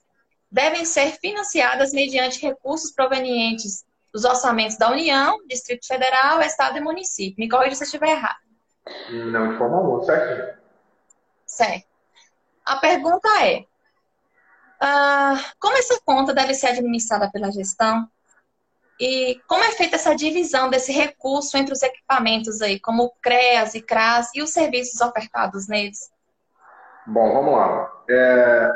devem 0.51 0.85
ser 0.85 1.19
financiadas 1.21 1.93
mediante 1.93 2.41
recursos 2.41 2.93
provenientes 2.93 3.85
dos 4.13 4.25
orçamentos 4.25 4.77
da 4.77 4.91
União, 4.91 5.39
Distrito 5.47 5.87
Federal, 5.87 6.41
Estado 6.43 6.79
e 6.79 6.81
município. 6.81 7.37
Me 7.39 7.49
corrija 7.49 7.77
se 7.77 7.83
eu 7.83 7.87
estiver 7.87 8.11
errado. 8.11 8.39
Não, 9.11 9.53
de 9.53 9.59
forma 9.59 9.77
alguma, 9.77 10.03
certinho. 10.05 10.55
Certo. 11.47 11.87
A 12.65 12.77
pergunta 12.77 13.29
é: 13.45 13.61
uh, 14.83 15.45
como 15.59 15.77
essa 15.77 16.01
conta 16.05 16.33
deve 16.33 16.55
ser 16.55 16.69
administrada 16.69 17.31
pela 17.31 17.51
gestão? 17.51 18.09
E 19.01 19.41
como 19.49 19.65
é 19.65 19.71
feita 19.73 19.97
essa 19.97 20.15
divisão 20.15 20.69
desse 20.69 20.93
recurso 20.93 21.57
entre 21.57 21.73
os 21.73 21.83
equipamentos 21.83 22.61
aí, 22.61 22.79
como 22.79 23.15
CREAS 23.23 23.75
e 23.75 23.81
CRAS 23.81 24.29
e 24.35 24.43
os 24.43 24.51
serviços 24.51 25.01
ofertados 25.01 25.67
neles? 25.67 26.11
Bom, 27.07 27.33
vamos 27.33 27.55
lá. 27.55 27.91
É, 28.11 28.71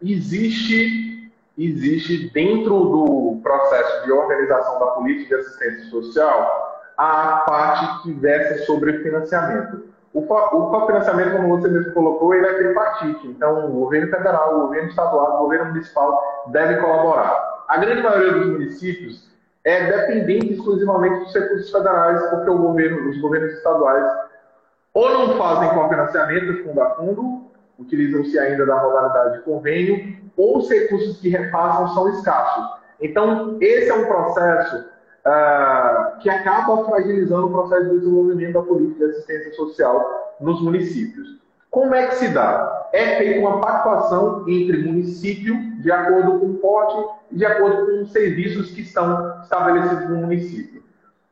existe, 0.00 1.23
existe 1.56 2.30
dentro 2.30 2.70
do 2.70 3.40
processo 3.42 4.04
de 4.04 4.12
organização 4.12 4.78
da 4.80 4.86
política 4.86 5.36
de 5.36 5.42
assistência 5.42 5.90
social 5.90 6.82
a 6.96 7.44
parte 7.46 8.02
que 8.02 8.12
versa 8.12 8.64
sobre 8.64 9.02
financiamento. 9.02 9.84
O, 10.12 10.20
o 10.20 10.70
cofinanciamento, 10.70 11.36
como 11.36 11.58
você 11.58 11.68
mesmo 11.68 11.92
colocou, 11.92 12.34
ele 12.34 12.46
é 12.46 12.54
tripartite. 12.54 13.26
Então, 13.26 13.66
o 13.66 13.72
governo 13.72 14.10
federal, 14.10 14.56
o 14.56 14.60
governo 14.62 14.88
estadual, 14.88 15.36
o 15.36 15.38
governo 15.38 15.72
municipal 15.72 16.46
devem 16.48 16.80
colaborar. 16.80 17.64
A 17.68 17.78
grande 17.78 18.02
maioria 18.02 18.32
dos 18.32 18.46
municípios 18.46 19.28
é 19.64 19.90
dependente 19.90 20.52
exclusivamente 20.52 21.24
dos 21.24 21.34
recursos 21.34 21.70
federais, 21.70 22.22
porque 22.30 22.50
o 22.50 22.58
governo, 22.58 23.10
os 23.10 23.20
governos 23.20 23.54
estaduais 23.54 24.04
ou 24.92 25.10
não 25.10 25.36
fazem 25.36 25.70
cofinanciamento 25.70 26.62
fundo 26.62 26.80
a 26.80 26.90
fundo, 26.90 27.43
utilizam-se 27.78 28.38
ainda 28.38 28.64
da 28.66 28.82
modalidade 28.82 29.38
de 29.38 29.44
convênio, 29.44 30.16
ou 30.36 30.58
os 30.58 30.68
recursos 30.68 31.20
que 31.20 31.28
repassam 31.28 31.88
são 31.94 32.08
escassos. 32.10 32.64
Então, 33.00 33.56
esse 33.60 33.90
é 33.90 33.94
um 33.94 34.06
processo 34.06 34.76
uh, 34.78 36.18
que 36.20 36.30
acaba 36.30 36.84
fragilizando 36.84 37.46
o 37.46 37.50
processo 37.50 37.90
de 37.90 37.98
desenvolvimento 37.98 38.54
da 38.54 38.62
política 38.62 39.06
de 39.06 39.12
assistência 39.12 39.52
social 39.54 40.36
nos 40.40 40.62
municípios. 40.62 41.42
Como 41.70 41.94
é 41.94 42.06
que 42.06 42.16
se 42.16 42.28
dá? 42.28 42.88
É 42.92 43.16
feita 43.18 43.40
uma 43.40 43.60
pactuação 43.60 44.44
entre 44.48 44.84
município, 44.84 45.56
de 45.80 45.90
acordo 45.90 46.38
com 46.38 46.46
o 46.46 46.54
porte 46.54 47.24
de 47.32 47.44
acordo 47.44 47.86
com 47.86 48.02
os 48.02 48.12
serviços 48.12 48.70
que 48.70 48.82
estão 48.82 49.40
estabelecidos 49.42 50.08
no 50.08 50.18
município. 50.18 50.84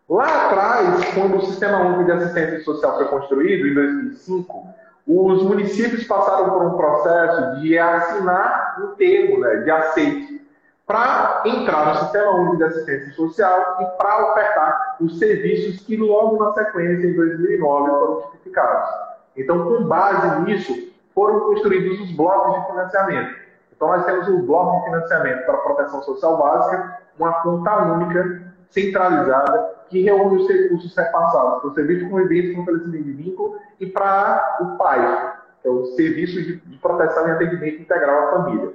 Lá 0.08 0.46
atrás, 0.46 1.14
quando 1.14 1.36
o 1.36 1.46
Sistema 1.46 1.78
Único 1.78 2.04
de 2.04 2.12
Assistência 2.12 2.60
Social 2.64 2.96
foi 2.96 3.06
construído, 3.06 3.68
em 3.68 3.74
2005, 3.74 4.66
os 5.06 5.42
municípios 5.42 6.04
passaram 6.04 6.50
por 6.50 6.62
um 6.62 6.76
processo 6.76 7.60
de 7.60 7.76
assinar 7.76 8.76
um 8.80 8.94
termo 8.94 9.40
né, 9.40 9.56
de 9.56 9.70
aceite 9.70 10.42
para 10.86 11.42
entrar 11.46 11.86
no 11.86 11.94
Sistema 12.00 12.32
Único 12.32 12.56
de 12.58 12.64
Assistência 12.64 13.12
Social 13.12 13.78
e 13.80 13.84
para 13.96 14.30
ofertar 14.30 14.96
os 15.00 15.18
serviços 15.18 15.80
que 15.84 15.96
logo 15.96 16.42
na 16.42 16.52
sequência, 16.52 17.06
em 17.06 17.16
2009, 17.16 17.90
foram 17.90 18.20
tipificados. 18.22 18.90
Então, 19.36 19.64
com 19.64 19.84
base 19.84 20.42
nisso, 20.42 20.92
foram 21.14 21.40
construídos 21.40 22.00
os 22.00 22.16
blocos 22.16 22.60
de 22.60 22.66
financiamento. 22.66 23.34
Então, 23.74 23.88
nós 23.88 24.04
temos 24.04 24.28
o 24.28 24.38
bloco 24.42 24.78
de 24.78 24.84
financiamento 24.84 25.46
para 25.46 25.54
a 25.54 25.58
proteção 25.58 26.02
social 26.02 26.36
básica, 26.36 26.98
uma 27.18 27.32
conta 27.42 27.76
única, 27.84 28.51
centralizada, 28.72 29.70
que 29.88 30.02
reúne 30.02 30.42
os 30.42 30.48
recursos 30.48 30.96
repassados 30.96 31.60
para 31.60 31.70
o 31.70 31.74
Serviço 31.74 32.04
de 32.04 32.10
Convivência 32.10 32.56
Fortalecimento 32.56 33.04
de 33.04 33.12
Vínculo 33.12 33.58
e 33.78 33.86
para 33.86 34.58
o 34.60 34.78
PAI, 34.78 35.34
que 35.60 35.68
é 35.68 35.70
o 35.70 35.86
Serviço 35.86 36.42
de, 36.42 36.56
de 36.56 36.78
Proteção 36.78 37.28
e 37.28 37.30
Atendimento 37.32 37.82
Integral 37.82 38.28
à 38.28 38.30
Família. 38.30 38.72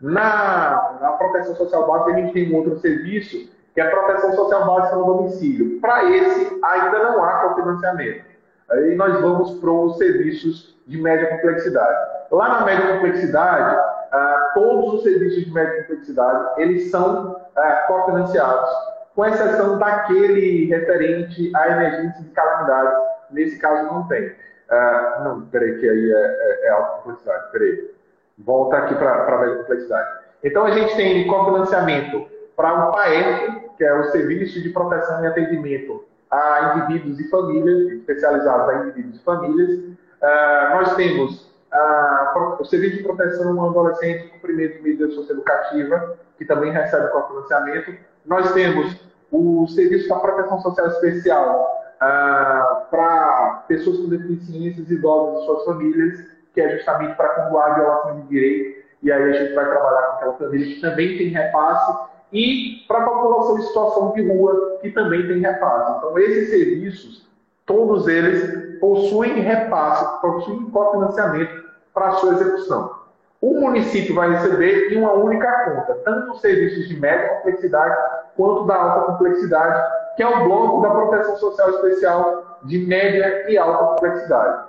Na, 0.00 0.98
na 1.00 1.12
proteção 1.12 1.54
social 1.54 1.86
básica, 1.86 2.10
a 2.10 2.14
gente 2.14 2.32
tem 2.32 2.52
um 2.52 2.56
outro 2.56 2.78
serviço, 2.80 3.50
que 3.74 3.80
é 3.80 3.84
a 3.84 3.90
proteção 3.90 4.32
social 4.32 4.66
básica 4.66 4.96
no 4.96 5.04
domicílio. 5.04 5.80
Para 5.80 6.10
esse, 6.10 6.58
ainda 6.62 6.98
não 7.04 7.22
há 7.22 7.32
cofinanciamento. 7.40 8.24
Aí 8.70 8.94
nós 8.96 9.20
vamos 9.20 9.52
para 9.60 9.70
os 9.70 9.98
serviços 9.98 10.76
de 10.86 11.00
média 11.00 11.28
complexidade. 11.28 12.10
Lá 12.30 12.60
na 12.60 12.64
média 12.64 12.94
complexidade, 12.94 13.76
ah, 14.10 14.50
todos 14.54 14.94
os 14.94 15.02
serviços 15.02 15.44
de 15.44 15.52
média 15.52 15.82
complexidade, 15.82 16.60
eles 16.60 16.90
são 16.90 17.36
ah, 17.54 17.84
cofinanciados 17.86 18.89
com 19.20 19.26
exceção 19.26 19.78
daquele 19.78 20.64
referente 20.64 21.52
à 21.54 21.68
emergência 21.68 22.22
de 22.22 22.30
calamidades. 22.30 22.98
Nesse 23.30 23.58
caso, 23.58 23.92
não 23.92 24.08
tem. 24.08 24.28
Uh, 24.28 25.24
não, 25.24 25.42
peraí, 25.42 25.78
que 25.78 25.86
aí 25.86 26.10
é, 26.10 26.16
é, 26.16 26.66
é 26.68 26.70
alta 26.70 27.02
complexidade. 27.02 27.52
Peraí. 27.52 27.90
Volta 28.38 28.78
aqui 28.78 28.94
para 28.94 29.12
a 29.12 29.56
complexidade. 29.58 30.20
Então, 30.42 30.64
a 30.64 30.70
gente 30.70 30.96
tem 30.96 31.26
cofinanciamento 31.26 32.26
para 32.56 32.88
o 32.88 32.92
PAEF, 32.92 33.60
que 33.76 33.84
é 33.84 33.92
o 33.92 34.04
Serviço 34.04 34.62
de 34.62 34.70
Proteção 34.70 35.22
e 35.22 35.26
Atendimento 35.26 36.02
a 36.30 36.76
Indivíduos 36.76 37.20
e 37.20 37.28
Famílias, 37.28 37.90
especializados 37.90 38.68
a 38.70 38.84
indivíduos 38.84 39.20
e 39.20 39.22
famílias. 39.22 39.70
Uh, 39.70 40.76
nós 40.76 40.94
temos 40.94 41.42
uh, 41.74 42.58
o 42.58 42.64
Serviço 42.64 42.96
de 42.96 43.02
Proteção 43.02 43.60
ao 43.60 43.68
Adolescente 43.68 44.28
Cumprimento 44.28 44.78
de 44.78 44.82
Medida 44.82 45.10
Socioeducativa, 45.10 46.16
que 46.38 46.46
também 46.46 46.72
recebe 46.72 47.08
cofinanciamento. 47.08 47.94
Nós 48.24 48.50
temos 48.52 49.09
o 49.30 49.66
Serviço 49.68 50.08
da 50.08 50.16
Proteção 50.16 50.60
Social 50.60 50.86
Especial 50.88 51.80
ah, 52.00 52.86
para 52.90 53.64
pessoas 53.68 53.98
com 53.98 54.08
deficiências, 54.08 54.90
idosos 54.90 55.42
e 55.42 55.46
suas 55.46 55.64
famílias, 55.64 56.24
que 56.52 56.60
é 56.60 56.76
justamente 56.76 57.14
para 57.14 57.28
combater 57.28 57.70
a 57.70 57.74
violação 57.74 58.20
de 58.20 58.26
direito. 58.28 58.80
E 59.02 59.12
aí 59.12 59.22
a 59.22 59.32
gente 59.32 59.54
vai 59.54 59.68
trabalhar 59.68 60.02
com 60.02 60.14
aquela 60.16 60.32
família 60.34 60.74
que 60.74 60.80
também 60.80 61.18
tem 61.18 61.28
repasse. 61.28 62.10
E 62.32 62.84
para 62.86 62.98
a 62.98 63.08
população 63.08 63.58
em 63.58 63.62
situação 63.62 64.12
de 64.12 64.28
rua, 64.28 64.78
que 64.80 64.90
também 64.90 65.26
tem 65.26 65.40
repasse. 65.40 65.98
Então, 65.98 66.18
esses 66.18 66.50
serviços, 66.50 67.28
todos 67.66 68.06
eles 68.06 68.78
possuem 68.78 69.40
repasse, 69.40 70.20
possuem 70.20 70.70
cofinanciamento 70.70 71.64
para 71.92 72.08
a 72.08 72.12
sua 72.12 72.34
execução 72.34 72.99
o 73.40 73.58
município 73.58 74.14
vai 74.14 74.30
receber 74.32 74.92
em 74.92 74.98
uma 74.98 75.12
única 75.12 75.50
conta, 75.64 75.94
tanto 76.04 76.32
os 76.32 76.40
serviços 76.40 76.88
de 76.88 77.00
média 77.00 77.36
complexidade 77.36 77.96
quanto 78.36 78.66
da 78.66 78.74
alta 78.74 79.12
complexidade, 79.12 79.82
que 80.16 80.22
é 80.22 80.28
o 80.28 80.44
bloco 80.44 80.82
da 80.82 80.90
proteção 80.90 81.36
social 81.36 81.70
especial 81.70 82.58
de 82.64 82.78
média 82.86 83.50
e 83.50 83.56
alta 83.56 83.94
complexidade. 83.94 84.64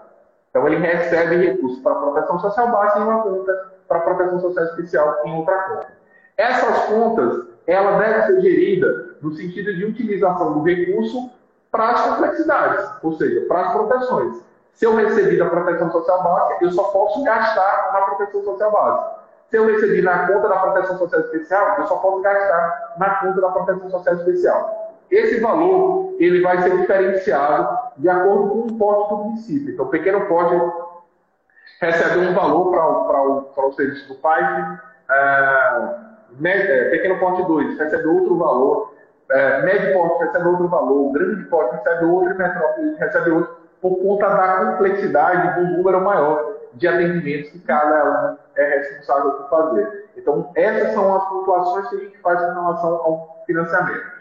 Então 0.50 0.66
ele 0.68 0.78
recebe 0.78 1.36
recursos 1.38 1.80
para 1.80 1.96
proteção 1.96 2.40
social 2.40 2.72
básica 2.72 3.00
em 3.00 3.04
uma 3.04 3.24
conta, 3.24 3.72
para 3.88 4.00
proteção 4.00 4.40
social 4.40 4.66
especial 4.66 5.22
em 5.26 5.38
outra 5.38 5.56
conta. 5.64 5.88
Essas 6.38 6.86
contas, 6.86 7.46
ela 7.68 8.00
deve 8.00 8.24
ser 8.24 8.42
gerida 8.42 9.16
no 9.22 9.34
sentido 9.34 9.74
de 9.76 9.86
utilização 9.86 10.54
do 10.54 10.64
recurso 10.64 11.30
para 11.70 11.92
as 11.92 12.02
complexidades, 12.02 12.90
ou 13.04 13.14
seja, 13.14 13.46
para 13.48 13.68
as 13.68 13.74
proteções. 13.74 14.51
Se 14.74 14.86
eu 14.86 14.96
recebi 14.96 15.38
da 15.38 15.46
proteção 15.46 15.92
social 15.92 16.24
básica, 16.24 16.66
eu 16.66 16.72
só 16.72 16.84
posso 16.86 17.24
gastar 17.24 17.92
na 17.94 18.02
proteção 18.02 18.44
social 18.44 18.72
básica. 18.72 19.22
Se 19.50 19.58
eu 19.58 19.68
recebi 19.68 20.02
na 20.02 20.28
conta 20.28 20.48
da 20.48 20.58
proteção 20.58 20.98
social 20.98 21.22
especial, 21.22 21.76
eu 21.78 21.88
só 21.88 21.98
posso 21.98 22.22
gastar 22.22 22.96
na 22.98 23.16
conta 23.16 23.42
da 23.42 23.50
proteção 23.50 23.90
social 23.90 24.16
especial. 24.16 24.96
Esse 25.12 25.42
valor 25.42 26.16
ele 26.20 26.42
vai 26.42 26.62
ser 26.62 26.78
diferenciado 26.78 27.78
de 27.98 28.08
acordo 28.08 28.50
com 28.50 28.60
o 28.60 28.78
porte 28.78 29.10
do 29.10 29.18
município. 29.18 29.74
Então, 29.74 29.86
o 29.86 29.90
pequeno 29.90 30.26
porte 30.28 30.56
recebe 31.82 32.20
um 32.20 32.34
valor 32.34 32.72
para 32.72 32.88
o, 32.88 33.06
para 33.06 33.22
o, 33.22 33.42
para 33.42 33.66
o 33.66 33.74
serviço 33.74 34.08
do 34.08 34.16
PAI, 34.16 34.80
é, 35.10 36.90
pequeno 36.92 37.20
porte 37.20 37.44
2 37.44 37.78
recebe 37.78 38.08
outro 38.08 38.38
valor, 38.38 38.94
é, 39.32 39.62
médio 39.64 39.94
porte 39.94 40.24
recebe 40.24 40.48
outro 40.48 40.68
valor, 40.70 41.12
grande 41.12 41.44
porte 41.46 41.76
recebe 41.76 42.06
outro 42.06 42.32
e 42.32 42.38
metrópole 42.38 42.96
recebe 42.96 43.32
outro 43.32 43.61
por 43.82 43.98
conta 43.98 44.30
da 44.30 44.66
complexidade 44.66 45.60
do 45.60 45.78
número 45.78 46.02
maior 46.02 46.56
de 46.74 46.88
atendimentos 46.88 47.52
que 47.52 47.60
cada 47.60 48.06
um 48.06 48.38
é 48.56 48.78
responsável 48.78 49.32
por 49.32 49.50
fazer. 49.50 50.10
Então, 50.16 50.52
essas 50.56 50.94
são 50.94 51.16
as 51.16 51.28
pontuações 51.28 51.90
que 51.90 51.96
a 51.96 52.00
gente 52.00 52.18
faz 52.20 52.40
com 52.40 52.54
relação 52.54 52.90
ao 52.90 53.44
financiamento. 53.46 54.12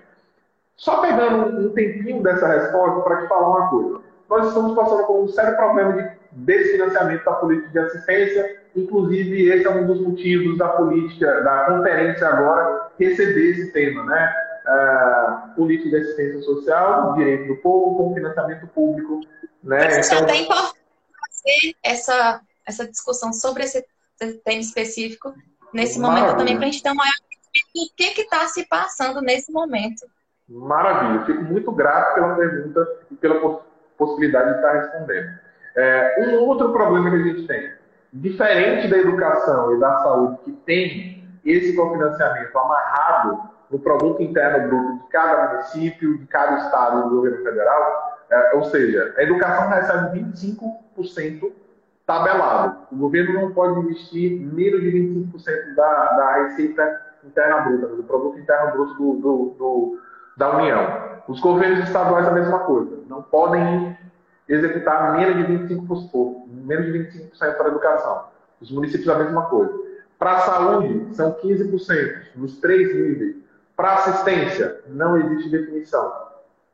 Só 0.76 1.00
pegando 1.00 1.60
um 1.60 1.74
tempinho 1.74 2.22
dessa 2.22 2.46
resposta 2.46 3.00
para 3.02 3.16
te 3.18 3.28
falar 3.28 3.48
uma 3.48 3.68
coisa. 3.68 4.00
Nós 4.28 4.48
estamos 4.48 4.74
passando 4.74 5.06
por 5.06 5.24
um 5.24 5.28
sério 5.28 5.56
problema 5.56 5.92
de 5.92 6.10
desfinanciamento 6.32 7.24
da 7.24 7.32
política 7.32 7.68
de 7.70 7.78
assistência, 7.80 8.56
inclusive 8.74 9.50
esse 9.50 9.66
é 9.66 9.70
um 9.70 9.86
dos 9.86 10.00
motivos 10.00 10.56
da 10.56 10.68
política, 10.68 11.42
da 11.42 11.64
conferência 11.64 12.28
agora, 12.28 12.88
receber 12.98 13.50
esse 13.50 13.72
tema, 13.72 14.04
né? 14.04 14.32
Uh, 14.70 15.54
política 15.56 15.90
de 15.90 15.96
assistência 15.96 16.42
social, 16.42 17.14
direito 17.14 17.48
do 17.48 17.56
povo, 17.56 17.96
com 17.96 18.14
financiamento 18.14 18.68
público 18.68 19.20
né? 19.62 19.84
Mas 19.84 20.10
então... 20.10 20.28
é 20.28 20.36
importante 20.38 20.80
fazer 21.28 21.76
essa, 21.82 22.40
essa 22.66 22.88
discussão 22.88 23.32
sobre 23.32 23.64
esse, 23.64 23.84
tema 24.44 24.60
específico 24.60 25.34
nesse 25.72 25.98
Maravilha. 25.98 26.22
momento 26.22 26.38
também, 26.38 26.56
para 26.56 26.66
a 26.66 26.70
gente 26.70 26.82
ter 26.82 26.90
uma 26.90 27.04
do 27.74 28.14
que 28.14 28.20
está 28.22 28.46
se 28.48 28.66
passando 28.68 29.20
nesse 29.20 29.52
momento. 29.52 30.06
Maravilha, 30.48 31.24
fico 31.26 31.42
muito 31.42 31.70
grato 31.72 32.14
pela 32.14 32.34
pergunta 32.34 32.86
e 33.10 33.14
pela 33.14 33.60
possibilidade 33.96 34.50
de 34.50 34.56
estar 34.56 34.72
respondendo. 34.72 35.38
É, 35.76 36.26
um 36.26 36.40
outro 36.40 36.72
problema 36.72 37.10
que 37.10 37.16
a 37.16 37.22
gente 37.22 37.46
tem, 37.46 37.72
diferente 38.12 38.88
da 38.88 38.98
educação 38.98 39.76
e 39.76 39.80
da 39.80 39.98
saúde, 40.00 40.38
que 40.44 40.52
tem 40.52 41.24
esse 41.44 41.74
cofinanciamento 41.74 42.58
amarrado 42.58 43.49
no 43.70 43.78
produto 43.78 44.22
interno 44.22 44.68
bruto 44.68 45.04
de 45.04 45.10
cada 45.10 45.52
município, 45.52 46.18
de 46.18 46.26
cada 46.26 46.58
estado 46.64 47.08
do 47.08 47.16
governo 47.16 47.42
federal, 47.44 48.18
é, 48.30 48.56
ou 48.56 48.64
seja, 48.64 49.14
a 49.16 49.22
educação 49.22 49.68
recebe 49.68 50.20
25% 50.20 51.52
tabelado. 52.06 52.76
O 52.90 52.96
governo 52.96 53.34
não 53.34 53.52
pode 53.52 53.78
investir 53.80 54.40
menos 54.40 54.80
de 54.80 54.90
25% 54.90 55.74
da, 55.76 56.04
da 56.16 56.32
receita 56.42 57.00
interna 57.24 57.60
bruta, 57.60 57.86
do 57.88 58.02
produto 58.02 58.38
interno 58.38 58.72
bruto 58.72 58.94
do, 58.94 59.14
do, 59.14 59.54
do, 59.56 60.00
da 60.36 60.56
União. 60.56 61.20
Os 61.28 61.40
governos 61.40 61.86
estaduais 61.86 62.26
a 62.26 62.32
mesma 62.32 62.60
coisa. 62.60 62.98
Não 63.08 63.22
podem 63.22 63.96
executar 64.48 65.16
menos 65.16 65.36
de 65.36 65.76
25%, 65.76 66.42
menos 66.48 66.86
de 66.86 66.92
25% 66.92 67.38
para 67.38 67.66
a 67.66 67.68
educação. 67.68 68.24
Os 68.60 68.70
municípios 68.70 69.08
a 69.08 69.18
mesma 69.18 69.42
coisa. 69.46 69.72
Para 70.18 70.32
a 70.32 70.40
saúde, 70.40 71.14
são 71.14 71.32
15%, 71.32 72.36
nos 72.36 72.58
três 72.58 72.94
níveis. 72.94 73.36
Para 73.80 73.94
assistência, 73.94 74.82
não 74.88 75.16
existe 75.16 75.48
definição. 75.48 76.12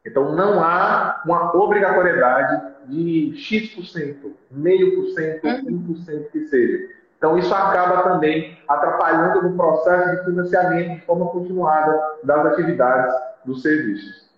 Então, 0.04 0.32
não 0.32 0.60
há 0.60 1.22
uma 1.24 1.56
obrigatoriedade 1.56 2.60
de 2.86 3.32
X%, 3.36 4.34
meio 4.50 4.96
por 4.96 5.10
cento, 5.10 5.46
1% 5.46 5.68
uhum. 5.68 6.24
que 6.32 6.46
seja. 6.46 6.88
Então, 7.16 7.38
isso 7.38 7.54
acaba 7.54 8.02
também 8.02 8.58
atrapalhando 8.66 9.40
no 9.40 9.56
processo 9.56 10.16
de 10.16 10.24
financiamento 10.24 10.96
de 10.96 11.06
forma 11.06 11.26
continuada 11.26 11.96
das 12.24 12.44
atividades 12.46 13.14
dos 13.44 13.62
serviços. 13.62 14.28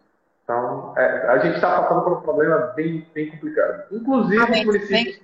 Então, 0.45 0.93
é, 0.95 1.27
a 1.27 1.39
gente 1.39 1.55
está 1.55 1.81
passando 1.81 2.03
por 2.03 2.19
um 2.19 2.21
problema 2.21 2.59
bem, 2.77 3.07
bem 3.15 3.31
complicado. 3.31 3.85
Inclusive, 3.91 4.43
os 4.43 4.65
municípios, 4.67 5.21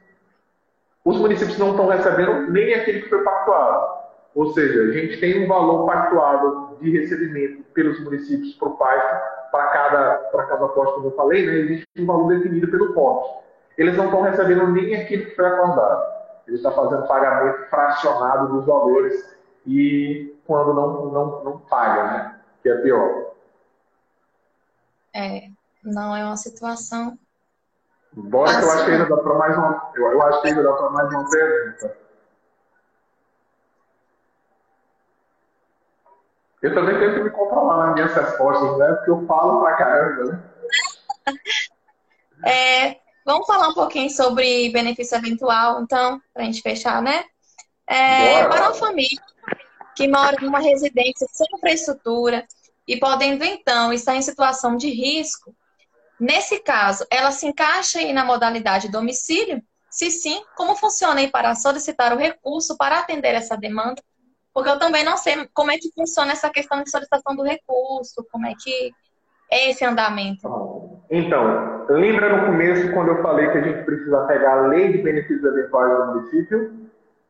os 1.04 1.18
municípios 1.18 1.58
não 1.58 1.72
estão 1.72 1.88
recebendo 1.88 2.50
nem 2.50 2.72
aquele 2.72 3.02
que 3.02 3.10
foi 3.10 3.22
pactuado. 3.22 4.04
Ou 4.34 4.52
seja, 4.52 4.82
a 4.82 4.92
gente 4.92 5.20
tem 5.20 5.44
um 5.44 5.46
valor 5.46 5.86
pactuado 5.86 6.63
de 6.80 6.90
recebimento 6.90 7.62
pelos 7.74 8.02
municípios 8.02 8.54
por 8.54 8.76
parte 8.76 9.50
para 9.50 9.66
cada, 9.66 10.14
para 10.32 10.44
cada 10.46 10.68
poste, 10.68 10.94
como 10.94 11.06
eu 11.08 11.16
falei, 11.16 11.46
né, 11.46 11.52
existe 11.54 11.86
um 11.98 12.06
valor 12.06 12.28
definido 12.28 12.68
pelo 12.68 12.92
poste. 12.92 13.44
Eles 13.78 13.96
não 13.96 14.06
estão 14.06 14.22
recebendo 14.22 14.66
nem 14.68 14.94
aquilo 14.96 15.26
que 15.26 15.36
foi 15.36 15.46
acordado 15.46 16.14
ele 16.46 16.56
está 16.56 16.70
fazendo 16.70 17.06
pagamento 17.06 17.68
fracionado 17.68 18.48
dos 18.48 18.66
valores 18.66 19.34
e 19.66 20.36
quando 20.46 20.74
não, 20.74 21.06
não, 21.06 21.44
não 21.44 21.58
paga, 21.58 22.04
né? 22.04 22.40
Que 22.62 22.68
é 22.68 22.76
pior. 22.76 23.32
É, 25.14 25.48
não 25.82 26.14
é 26.14 26.24
uma 26.24 26.36
situação. 26.36 27.18
Bora 28.12 28.58
que 28.58 28.64
eu 28.64 28.70
acho 28.70 28.84
que 28.84 28.90
ainda 28.92 29.06
dá 29.06 29.16
para 29.16 29.34
mais 29.34 29.56
uma. 29.56 29.90
Eu, 29.94 30.06
eu 30.06 30.22
acho 30.22 30.42
que 30.42 30.48
ainda 30.48 30.62
dá 30.62 30.72
para 30.72 30.90
mais 30.90 31.08
uma 31.10 31.30
pergunta. 31.30 31.96
Eu 36.64 36.74
também 36.74 36.98
tento 36.98 37.22
me 37.22 37.30
controlar 37.30 37.86
nas 37.86 37.94
minhas 37.94 38.14
respostas, 38.14 38.78
né? 38.78 38.92
Porque 38.94 39.10
eu 39.10 39.26
falo 39.26 39.60
pra 39.60 39.76
caramba, 39.76 40.24
né? 40.24 40.42
É, 42.46 42.96
Vamos 43.24 43.46
falar 43.46 43.68
um 43.68 43.74
pouquinho 43.74 44.10
sobre 44.10 44.68
benefício 44.68 45.16
eventual, 45.16 45.80
então, 45.80 46.20
para 46.32 46.42
a 46.42 46.46
gente 46.46 46.60
fechar, 46.60 47.00
né? 47.00 47.24
É, 47.86 48.44
para 48.46 48.66
uma 48.66 48.74
família 48.74 49.22
que 49.96 50.06
mora 50.06 50.36
numa 50.42 50.58
residência 50.58 51.26
sem 51.32 51.46
infraestrutura 51.54 52.46
e 52.86 52.98
podendo, 52.98 53.42
então, 53.44 53.92
estar 53.92 54.14
em 54.14 54.20
situação 54.20 54.76
de 54.76 54.90
risco, 54.90 55.54
nesse 56.20 56.58
caso, 56.58 57.06
ela 57.10 57.30
se 57.30 57.46
encaixa 57.46 57.98
aí 57.98 58.12
na 58.12 58.24
modalidade 58.26 58.90
domicílio? 58.90 59.62
Se 59.88 60.10
sim, 60.10 60.44
como 60.54 60.76
funciona 60.76 61.20
aí 61.20 61.30
para 61.30 61.54
solicitar 61.54 62.12
o 62.12 62.18
recurso 62.18 62.76
para 62.76 62.98
atender 62.98 63.34
essa 63.34 63.56
demanda? 63.56 64.02
Porque 64.54 64.70
eu 64.70 64.78
também 64.78 65.04
não 65.04 65.16
sei 65.16 65.48
como 65.52 65.72
é 65.72 65.76
que 65.76 65.92
funciona 65.92 66.32
essa 66.32 66.48
questão 66.48 66.80
de 66.82 66.88
solicitação 66.88 67.34
do 67.34 67.42
recurso, 67.42 68.24
como 68.30 68.46
é 68.46 68.52
que 68.56 68.92
é 69.50 69.70
esse 69.70 69.84
andamento? 69.84 70.48
Então, 71.10 71.86
lembra 71.88 72.36
no 72.36 72.46
começo 72.46 72.92
quando 72.92 73.08
eu 73.08 73.22
falei 73.22 73.50
que 73.50 73.58
a 73.58 73.62
gente 73.62 73.84
precisa 73.84 74.24
pegar 74.26 74.58
a 74.58 74.66
lei 74.68 74.92
de 74.92 74.98
benefícios 74.98 75.44
eventuais 75.44 75.96
do 75.96 76.06
município? 76.06 76.84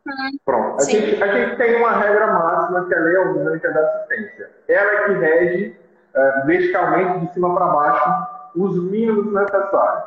Uhum. 0.07 0.39
Pronto. 0.45 0.83
A 0.83 0.85
gente, 0.85 1.23
a 1.23 1.27
gente, 1.29 1.57
tem 1.57 1.77
uma 1.77 1.93
regra 1.93 2.27
máxima 2.27 2.87
que 2.87 2.95
é 2.95 2.99
a 2.99 3.01
lei 3.01 3.17
orgânica 3.17 3.73
da 3.73 3.81
assistência. 3.81 4.51
Ela 4.69 4.91
é 4.91 5.05
que 5.07 5.13
rege 5.13 5.77
uh, 6.15 6.47
verticalmente, 6.47 7.27
de 7.27 7.33
cima 7.33 7.55
para 7.55 7.67
baixo, 7.67 8.27
os 8.55 8.85
mínimos 8.85 9.33
necessários. 9.33 10.05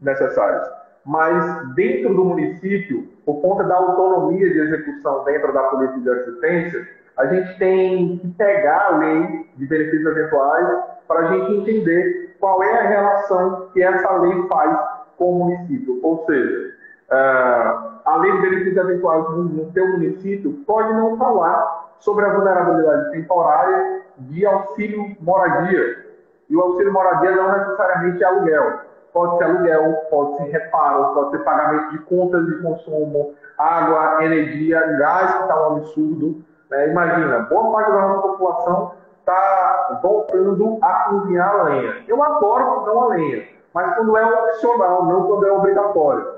necessários. 0.00 0.68
Mas 1.04 1.74
dentro 1.74 2.14
do 2.14 2.24
município, 2.24 3.12
por 3.24 3.40
conta 3.40 3.64
da 3.64 3.76
autonomia 3.76 4.50
de 4.50 4.58
execução 4.58 5.24
dentro 5.24 5.52
da 5.52 5.62
política 5.64 6.00
de 6.00 6.10
assistência, 6.10 6.88
a 7.16 7.26
gente 7.26 7.58
tem 7.58 8.18
que 8.18 8.28
pegar 8.32 8.86
a 8.86 8.96
lei 8.98 9.48
de 9.56 9.66
benefícios 9.66 10.06
eventuais 10.06 10.84
para 11.06 11.20
a 11.20 11.24
gente 11.26 11.52
entender 11.52 12.36
qual 12.40 12.62
é 12.62 12.78
a 12.78 12.88
relação 12.88 13.68
que 13.72 13.82
essa 13.82 14.10
lei 14.16 14.46
faz 14.48 14.78
com 15.16 15.30
o 15.30 15.44
município. 15.44 16.00
Ou 16.02 16.24
seja, 16.26 16.74
uh, 17.10 18.00
a 18.04 18.16
lei 18.20 18.32
de 18.32 18.40
benefícios 18.40 18.76
eventuais 18.76 19.24
no 19.30 19.70
seu 19.72 19.88
município 19.88 20.52
pode 20.66 20.92
não 20.92 21.16
falar 21.16 21.94
sobre 22.00 22.24
a 22.24 22.34
vulnerabilidade 22.34 23.12
temporária 23.12 24.02
de 24.18 24.44
auxílio 24.44 25.16
moradia. 25.20 26.04
E 26.50 26.56
o 26.56 26.60
auxílio 26.60 26.92
moradia 26.92 27.30
não 27.30 27.58
necessariamente 27.58 28.22
é 28.22 28.26
aluguel. 28.26 28.80
Pode 29.14 29.38
ser 29.38 29.44
aluguel, 29.44 29.94
pode 30.10 30.36
ser 30.36 30.42
reparo, 30.50 31.14
pode 31.14 31.30
ser 31.30 31.44
pagamento 31.44 31.90
de 31.92 31.98
contas 32.00 32.44
de 32.46 32.60
consumo, 32.60 33.32
água, 33.56 34.24
energia, 34.24 34.84
gás, 34.98 35.34
que 35.34 35.42
está 35.42 35.62
um 35.62 35.76
absurdo. 35.76 36.42
Né? 36.68 36.88
Imagina, 36.88 37.38
boa 37.48 37.72
parte 37.72 37.92
da 37.92 38.00
nossa 38.00 38.28
população 38.28 38.92
está 39.20 40.00
voltando 40.02 40.78
a 40.82 40.92
cozinhar 41.08 41.64
lenha. 41.64 42.04
Eu 42.08 42.20
adoro 42.24 42.64
cozinhar 42.64 43.04
a 43.04 43.06
lenha, 43.06 43.48
mas 43.72 43.94
quando 43.94 44.16
é 44.16 44.24
opcional, 44.24 45.06
não 45.06 45.26
quando 45.28 45.46
é 45.46 45.52
obrigatório. 45.52 46.34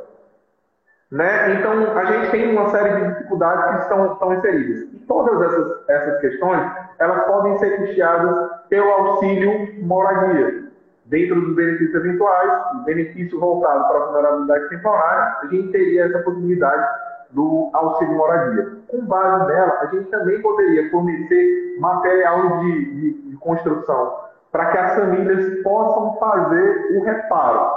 Né? 1.11 1.55
Então, 1.55 1.73
a 1.97 2.05
gente 2.05 2.31
tem 2.31 2.55
uma 2.55 2.69
série 2.69 3.01
de 3.01 3.09
dificuldades 3.15 3.71
que 3.71 3.83
estão, 3.85 4.13
estão 4.13 4.35
inseridas. 4.35 4.83
E 4.93 4.99
todas 5.09 5.41
essas, 5.41 5.89
essas 5.89 6.21
questões, 6.21 6.71
elas 6.99 7.25
podem 7.25 7.57
ser 7.59 7.79
custeadas 7.79 8.51
pelo 8.69 8.91
auxílio 8.91 9.83
moradia. 9.83 10.66
Dentro 11.07 11.41
dos 11.41 11.55
benefícios 11.55 11.95
eventuais, 11.95 12.85
benefício 12.85 13.39
voltado 13.39 13.87
para 13.87 13.99
a 13.99 14.07
vulnerabilidade 14.07 14.69
temporária, 14.71 15.37
a 15.43 15.47
gente 15.47 15.69
teria 15.69 16.07
essa 16.07 16.19
possibilidade 16.21 16.85
do 17.31 17.71
auxílio 17.73 18.17
moradia. 18.17 18.73
Com 18.89 19.05
base 19.07 19.47
nela, 19.47 19.79
a 19.83 19.87
gente 19.87 20.11
também 20.11 20.43
poderia 20.43 20.91
fornecer 20.91 21.77
material 21.79 22.59
de, 22.59 22.85
de, 22.95 23.31
de 23.31 23.37
construção 23.37 24.17
para 24.51 24.67
que 24.67 24.79
as 24.79 24.95
famílias 24.97 25.63
possam 25.63 26.17
fazer 26.19 26.97
o 26.97 27.05
reparo. 27.05 27.71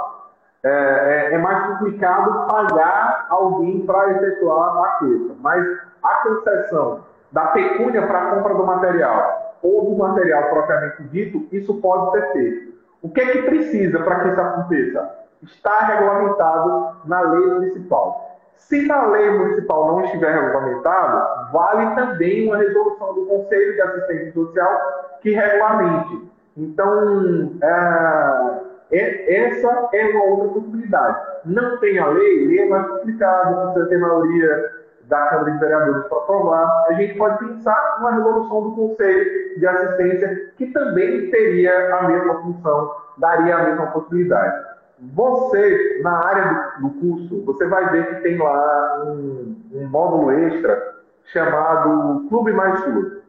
É, 0.62 1.30
é, 1.30 1.34
é 1.34 1.38
mais 1.38 1.68
complicado 1.68 2.46
pagar 2.48 3.26
alguém 3.30 3.86
para 3.86 4.10
efetuar 4.10 4.76
a 4.76 4.98
queixa, 4.98 5.34
mas 5.40 5.64
a 6.02 6.14
concessão 6.22 7.04
da 7.30 7.46
pecúnia 7.48 8.06
para 8.06 8.22
a 8.22 8.34
compra 8.34 8.54
do 8.54 8.66
material 8.66 9.56
ou 9.62 9.90
do 9.90 9.96
material 9.96 10.50
propriamente 10.50 11.02
dito, 11.04 11.46
isso 11.52 11.80
pode 11.80 12.12
ser 12.12 12.32
feito. 12.32 12.79
O 13.02 13.10
que 13.10 13.20
é 13.20 13.32
que 13.32 13.42
precisa 13.42 13.98
para 14.00 14.20
que 14.20 14.28
isso 14.28 14.40
aconteça? 14.40 15.10
Está 15.42 15.80
regulamentado 15.86 16.96
na 17.06 17.20
lei 17.22 17.46
municipal. 17.46 18.38
Se 18.56 18.86
na 18.86 19.06
lei 19.06 19.30
municipal 19.30 19.86
não 19.86 20.04
estiver 20.04 20.34
regulamentado, 20.34 21.50
vale 21.50 21.94
também 21.94 22.46
uma 22.46 22.58
resolução 22.58 23.14
do 23.14 23.26
Conselho 23.26 23.74
de 23.74 23.80
Assistência 23.80 24.32
Social 24.32 25.18
que 25.22 25.30
regulamente. 25.30 26.30
Então, 26.56 27.58
é, 27.62 28.60
é, 28.92 29.46
essa 29.46 29.88
é 29.92 30.06
uma 30.08 30.24
outra 30.24 30.48
possibilidade. 30.48 31.18
Não 31.46 31.78
tem 31.78 31.98
a 31.98 32.06
lei, 32.08 32.46
lei 32.46 32.60
é 32.60 32.68
mais 32.68 32.86
complicado, 32.86 33.72
precisa 33.72 33.88
ter 33.88 33.98
maioria 33.98 34.79
da 35.10 35.26
Câmara 35.26 35.50
de 35.50 35.58
Vereadores 35.58 36.06
para 36.06 36.18
aprovar. 36.18 36.86
A 36.88 36.92
gente 36.94 37.18
pode 37.18 37.38
pensar 37.44 37.96
numa 37.98 38.12
resolução 38.12 38.62
do 38.62 38.76
Conselho 38.76 39.58
de 39.58 39.66
Assistência 39.66 40.52
que 40.56 40.66
também 40.68 41.30
teria 41.30 41.96
a 41.96 42.02
mesma 42.04 42.40
função, 42.40 42.94
daria 43.18 43.56
a 43.56 43.64
mesma 43.64 43.86
possibilidade. 43.88 44.70
Você, 45.14 46.00
na 46.02 46.26
área 46.26 46.72
do, 46.78 46.90
curso, 46.90 47.44
você 47.44 47.66
vai 47.66 47.90
ver 47.90 48.06
que 48.06 48.22
tem 48.22 48.38
lá 48.38 49.04
um, 49.06 49.56
um 49.72 49.86
módulo 49.88 50.30
extra 50.30 51.00
chamado 51.24 52.26
Clube 52.28 52.52
Mais 52.52 52.80
Suas. 52.80 53.20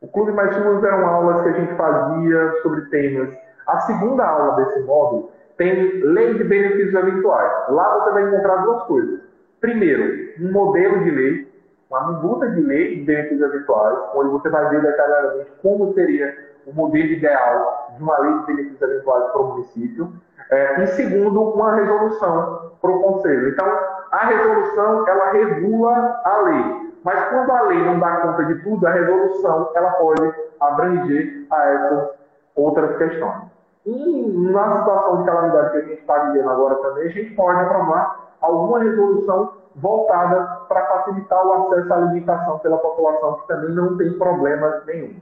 O 0.00 0.08
Clube 0.08 0.32
Mais 0.32 0.54
Suas 0.54 0.82
eram 0.84 1.06
aulas 1.06 1.42
que 1.42 1.48
a 1.48 1.52
gente 1.52 1.74
fazia 1.74 2.52
sobre 2.62 2.82
temas. 2.86 3.28
A 3.66 3.80
segunda 3.80 4.24
aula 4.24 4.56
desse 4.56 4.80
módulo 4.84 5.32
tem 5.58 6.00
lei 6.02 6.34
de 6.34 6.44
benefícios 6.44 6.94
eventuais. 6.94 7.52
Lá 7.68 7.98
você 7.98 8.10
vai 8.12 8.22
encontrar 8.28 8.56
duas 8.58 8.82
coisas. 8.84 9.25
Primeiro, 9.66 10.32
um 10.40 10.52
modelo 10.52 11.02
de 11.02 11.10
lei 11.10 11.56
uma 11.90 12.12
minuta 12.12 12.48
de 12.50 12.60
lei 12.60 12.96
de 12.96 13.02
benefícios 13.02 13.42
eventuais, 13.42 13.98
onde 14.14 14.30
você 14.30 14.48
vai 14.48 14.68
ver 14.68 14.80
detalhadamente 14.80 15.50
como 15.60 15.92
seria 15.92 16.36
o 16.64 16.72
modelo 16.72 17.06
ideal 17.06 17.92
de 17.96 18.02
uma 18.02 18.16
lei 18.18 18.32
de 18.38 18.46
benefícios 18.46 18.82
eventuais 18.82 19.24
para 19.32 19.40
o 19.40 19.48
município. 19.48 20.12
É, 20.50 20.84
e 20.84 20.86
segundo, 20.86 21.50
uma 21.50 21.74
resolução 21.74 22.70
para 22.80 22.90
o 22.92 23.02
conselho. 23.02 23.48
Então, 23.48 23.66
a 24.12 24.26
resolução 24.26 25.08
ela 25.08 25.32
regula 25.32 26.20
a 26.24 26.42
lei, 26.42 26.92
mas 27.02 27.28
quando 27.28 27.50
a 27.50 27.62
lei 27.62 27.84
não 27.84 27.98
dá 27.98 28.16
conta 28.18 28.44
de 28.44 28.62
tudo, 28.62 28.86
a 28.86 28.92
resolução 28.92 29.72
ela 29.74 29.90
pode 29.92 30.32
abranger 30.60 31.44
a 31.50 31.64
essas 31.70 32.10
outras 32.54 32.96
questões. 32.98 33.42
E 33.84 34.50
na 34.52 34.78
situação 34.78 35.18
de 35.18 35.26
calamidade 35.26 35.70
que 35.70 35.76
a 35.76 35.80
gente 35.82 36.00
está 36.00 36.18
vivendo 36.18 36.50
agora 36.50 36.76
também, 36.76 37.06
a 37.06 37.10
gente 37.10 37.34
pode 37.34 37.60
aprovar 37.60 38.25
alguma 38.46 38.78
resolução 38.80 39.52
voltada 39.76 40.42
para 40.68 40.86
facilitar 40.86 41.46
o 41.46 41.52
acesso 41.52 41.92
à 41.92 41.96
alimentação 41.96 42.58
pela 42.60 42.78
população, 42.78 43.40
que 43.40 43.48
também 43.48 43.70
não 43.70 43.96
tem 43.96 44.12
problema 44.18 44.82
nenhum. 44.86 45.16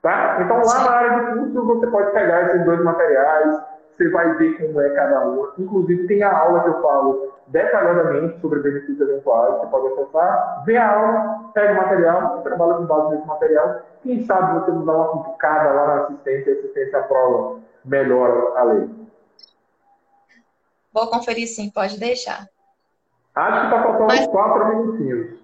Tá? 0.00 0.38
Então, 0.40 0.56
lá 0.64 0.84
na 0.84 0.90
área 0.90 1.20
de 1.20 1.38
curso, 1.38 1.66
você 1.66 1.86
pode 1.86 2.10
pegar 2.10 2.48
esses 2.48 2.64
dois 2.64 2.82
materiais, 2.82 3.62
você 3.90 4.08
vai 4.10 4.34
ver 4.34 4.58
como 4.58 4.80
é 4.80 4.90
cada 4.90 5.28
um. 5.28 5.48
Inclusive, 5.58 6.06
tem 6.08 6.22
a 6.22 6.36
aula 6.36 6.62
que 6.62 6.68
eu 6.70 6.82
falo 6.82 7.32
detalhadamente 7.48 8.40
sobre 8.40 8.60
benefícios 8.60 9.00
eventuais, 9.00 9.54
você 9.56 9.66
pode 9.66 9.86
acessar, 9.88 10.64
vê 10.64 10.76
a 10.76 10.90
aula, 10.90 11.50
pega 11.52 11.72
o 11.72 11.76
material, 11.76 12.40
trabalha 12.42 12.74
com 12.74 12.86
base 12.86 13.14
nesse 13.14 13.26
material. 13.26 13.80
Quem 14.02 14.24
sabe 14.24 14.60
você 14.60 14.70
não 14.70 14.84
dá 14.84 14.92
uma 14.92 15.08
cutucada 15.08 15.70
lá 15.70 15.86
na 15.86 16.02
assistência, 16.04 16.52
assistência 16.52 16.98
à 16.98 17.02
prova 17.02 17.60
melhora 17.84 18.58
a 18.58 18.62
lei. 18.64 18.90
Vou 20.92 21.06
conferir 21.08 21.46
sim, 21.46 21.70
pode 21.70 21.98
deixar. 21.98 22.51
Acho 23.34 23.60
que 23.60 23.66
está 23.66 23.82
faltando 23.82 24.06
Mas... 24.08 24.26
quatro 24.26 24.68
minutinhos. 24.68 25.42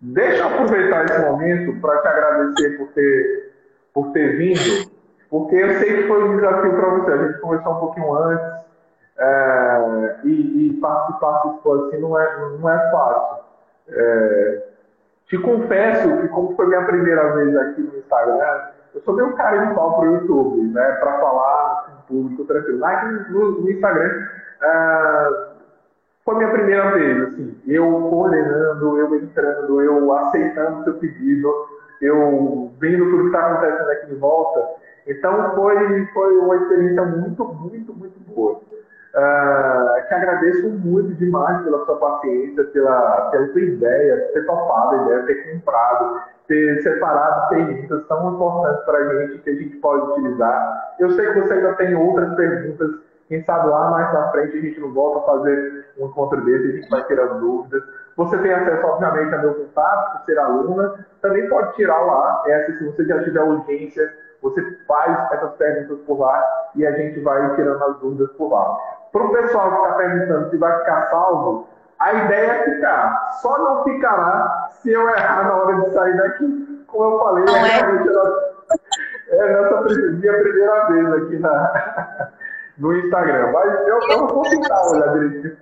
Deixa 0.00 0.42
eu 0.42 0.48
aproveitar 0.48 1.04
esse 1.04 1.18
momento 1.20 1.80
para 1.80 2.02
te 2.02 2.08
agradecer 2.08 2.76
por 2.76 2.88
ter, 2.88 3.52
por 3.92 4.12
ter 4.12 4.36
vindo, 4.36 4.90
porque 5.30 5.56
eu 5.56 5.78
sei 5.78 5.96
que 5.96 6.08
foi 6.08 6.24
um 6.24 6.36
desafio 6.36 6.74
para 6.74 6.90
você. 6.90 7.12
A 7.12 7.26
gente 7.26 7.40
conversou 7.40 7.72
um 7.72 7.80
pouquinho 7.80 8.14
antes 8.14 8.64
é, 9.16 10.16
e, 10.24 10.68
e 10.68 10.72
participar 10.74 11.38
assim 11.38 11.98
não 11.98 12.20
é, 12.20 12.38
não 12.60 12.68
é 12.68 12.90
fácil. 12.90 13.44
É, 13.88 14.62
te 15.26 15.38
confesso 15.38 16.20
que, 16.20 16.28
como 16.28 16.54
foi 16.54 16.66
minha 16.66 16.84
primeira 16.84 17.32
vez 17.32 17.56
aqui 17.56 17.80
no 17.80 17.96
Instagram, 17.96 18.60
eu 18.94 19.00
sou 19.00 19.14
meio 19.14 19.32
cara 19.36 19.64
de 19.64 19.74
pau 19.74 19.98
pro 19.98 20.12
YouTube, 20.12 20.68
né, 20.72 20.92
para 21.00 21.18
falar 21.18 21.86
com 21.86 21.92
o 21.92 22.22
público 22.22 22.44
tranquilo. 22.44 22.78
Mas 22.78 23.30
no, 23.30 23.62
no 23.62 23.70
Instagram. 23.70 24.28
É, 24.62 25.53
foi 26.24 26.36
minha 26.36 26.50
primeira 26.50 26.90
vez, 26.92 27.22
assim, 27.28 27.60
eu 27.66 27.84
coordenando, 28.08 28.98
eu 28.98 29.14
entrando, 29.16 29.82
eu 29.82 30.12
aceitando 30.12 30.80
o 30.80 30.84
seu 30.84 30.94
pedido, 30.94 31.52
eu 32.00 32.72
vendo 32.78 33.10
tudo 33.10 33.22
que 33.22 33.26
está 33.26 33.46
acontecendo 33.46 33.90
aqui 33.90 34.06
de 34.06 34.14
volta. 34.14 34.66
Então 35.06 35.54
foi, 35.54 36.06
foi 36.06 36.38
uma 36.38 36.56
experiência 36.56 37.04
muito, 37.04 37.44
muito, 37.44 37.94
muito 37.94 38.20
boa. 38.34 38.60
Uh, 39.14 40.08
que 40.08 40.14
agradeço 40.14 40.68
muito 40.70 41.14
demais 41.14 41.62
pela 41.62 41.84
sua 41.84 41.96
paciência, 41.96 42.64
pela, 42.64 43.30
pela 43.30 43.46
sua 43.52 43.60
ideia, 43.60 44.30
ter 44.32 44.44
topado 44.44 44.96
a 44.96 45.02
ideia, 45.02 45.22
ter 45.26 45.52
comprado, 45.52 46.20
ter 46.48 46.82
separado 46.82 47.48
perguntas 47.50 48.04
tão 48.08 48.34
importantes 48.34 48.84
para 48.84 48.98
a 48.98 49.14
gente 49.14 49.38
que 49.38 49.50
a 49.50 49.54
gente 49.54 49.76
pode 49.76 50.10
utilizar. 50.10 50.94
Eu 50.98 51.10
sei 51.10 51.32
que 51.32 51.40
você 51.40 51.52
ainda 51.52 51.74
tem 51.74 51.94
outras 51.94 52.34
perguntas 52.34 52.90
quem 53.28 53.42
sabe 53.44 53.68
lá 53.68 53.90
mais 53.90 54.12
na 54.12 54.28
frente 54.30 54.58
a 54.58 54.60
gente 54.60 54.80
não 54.80 54.92
volta 54.92 55.20
a 55.20 55.36
fazer 55.36 55.86
um 55.98 56.06
encontro 56.06 56.44
desse, 56.44 56.68
a 56.68 56.72
gente 56.72 56.90
vai 56.90 57.04
tirando 57.04 57.40
dúvidas. 57.40 57.82
Você 58.16 58.38
tem 58.38 58.52
acesso, 58.52 58.86
obviamente, 58.86 59.34
a 59.34 59.38
meu 59.38 59.54
contato, 59.54 60.18
por 60.18 60.24
ser 60.24 60.38
aluna. 60.38 61.06
Também 61.20 61.48
pode 61.48 61.74
tirar 61.74 62.00
lá, 62.00 62.44
essa, 62.46 62.78
se 62.78 62.84
você 62.84 63.04
já 63.06 63.22
tiver 63.24 63.42
urgência, 63.42 64.12
você 64.42 64.62
faz 64.86 65.32
essas 65.32 65.54
perguntas 65.54 65.98
por 66.06 66.20
lá 66.20 66.44
e 66.76 66.86
a 66.86 66.92
gente 66.92 67.20
vai 67.20 67.54
tirando 67.56 67.82
as 67.82 67.98
dúvidas 67.98 68.30
por 68.32 68.52
lá. 68.52 68.78
Para 69.10 69.24
o 69.24 69.32
pessoal 69.32 69.70
que 69.70 69.76
está 69.76 69.94
perguntando 69.94 70.50
se 70.50 70.56
vai 70.58 70.78
ficar 70.80 71.02
salvo, 71.10 71.68
a 71.98 72.12
ideia 72.12 72.50
é 72.50 72.64
ficar. 72.64 73.30
Só 73.40 73.58
não 73.58 73.84
ficará 73.84 74.68
se 74.70 74.92
eu 74.92 75.08
errar 75.08 75.44
na 75.44 75.56
hora 75.56 75.80
de 75.80 75.94
sair 75.94 76.16
daqui. 76.16 76.84
Como 76.88 77.04
eu 77.04 77.18
falei, 77.18 77.44
é, 77.48 79.36
é, 79.36 79.52
é 79.52 79.70
nossa 79.70 79.94
minha 79.94 80.38
primeira 80.38 80.86
vez 80.86 81.12
aqui 81.14 81.38
na, 81.38 82.30
no 82.78 82.96
Instagram. 82.96 83.52
Mas 83.52 83.88
eu, 83.88 84.00
eu 84.10 84.26
vou 84.26 84.42
tentar 84.42 84.86
olhar 84.88 85.12
direitinho. 85.12 85.56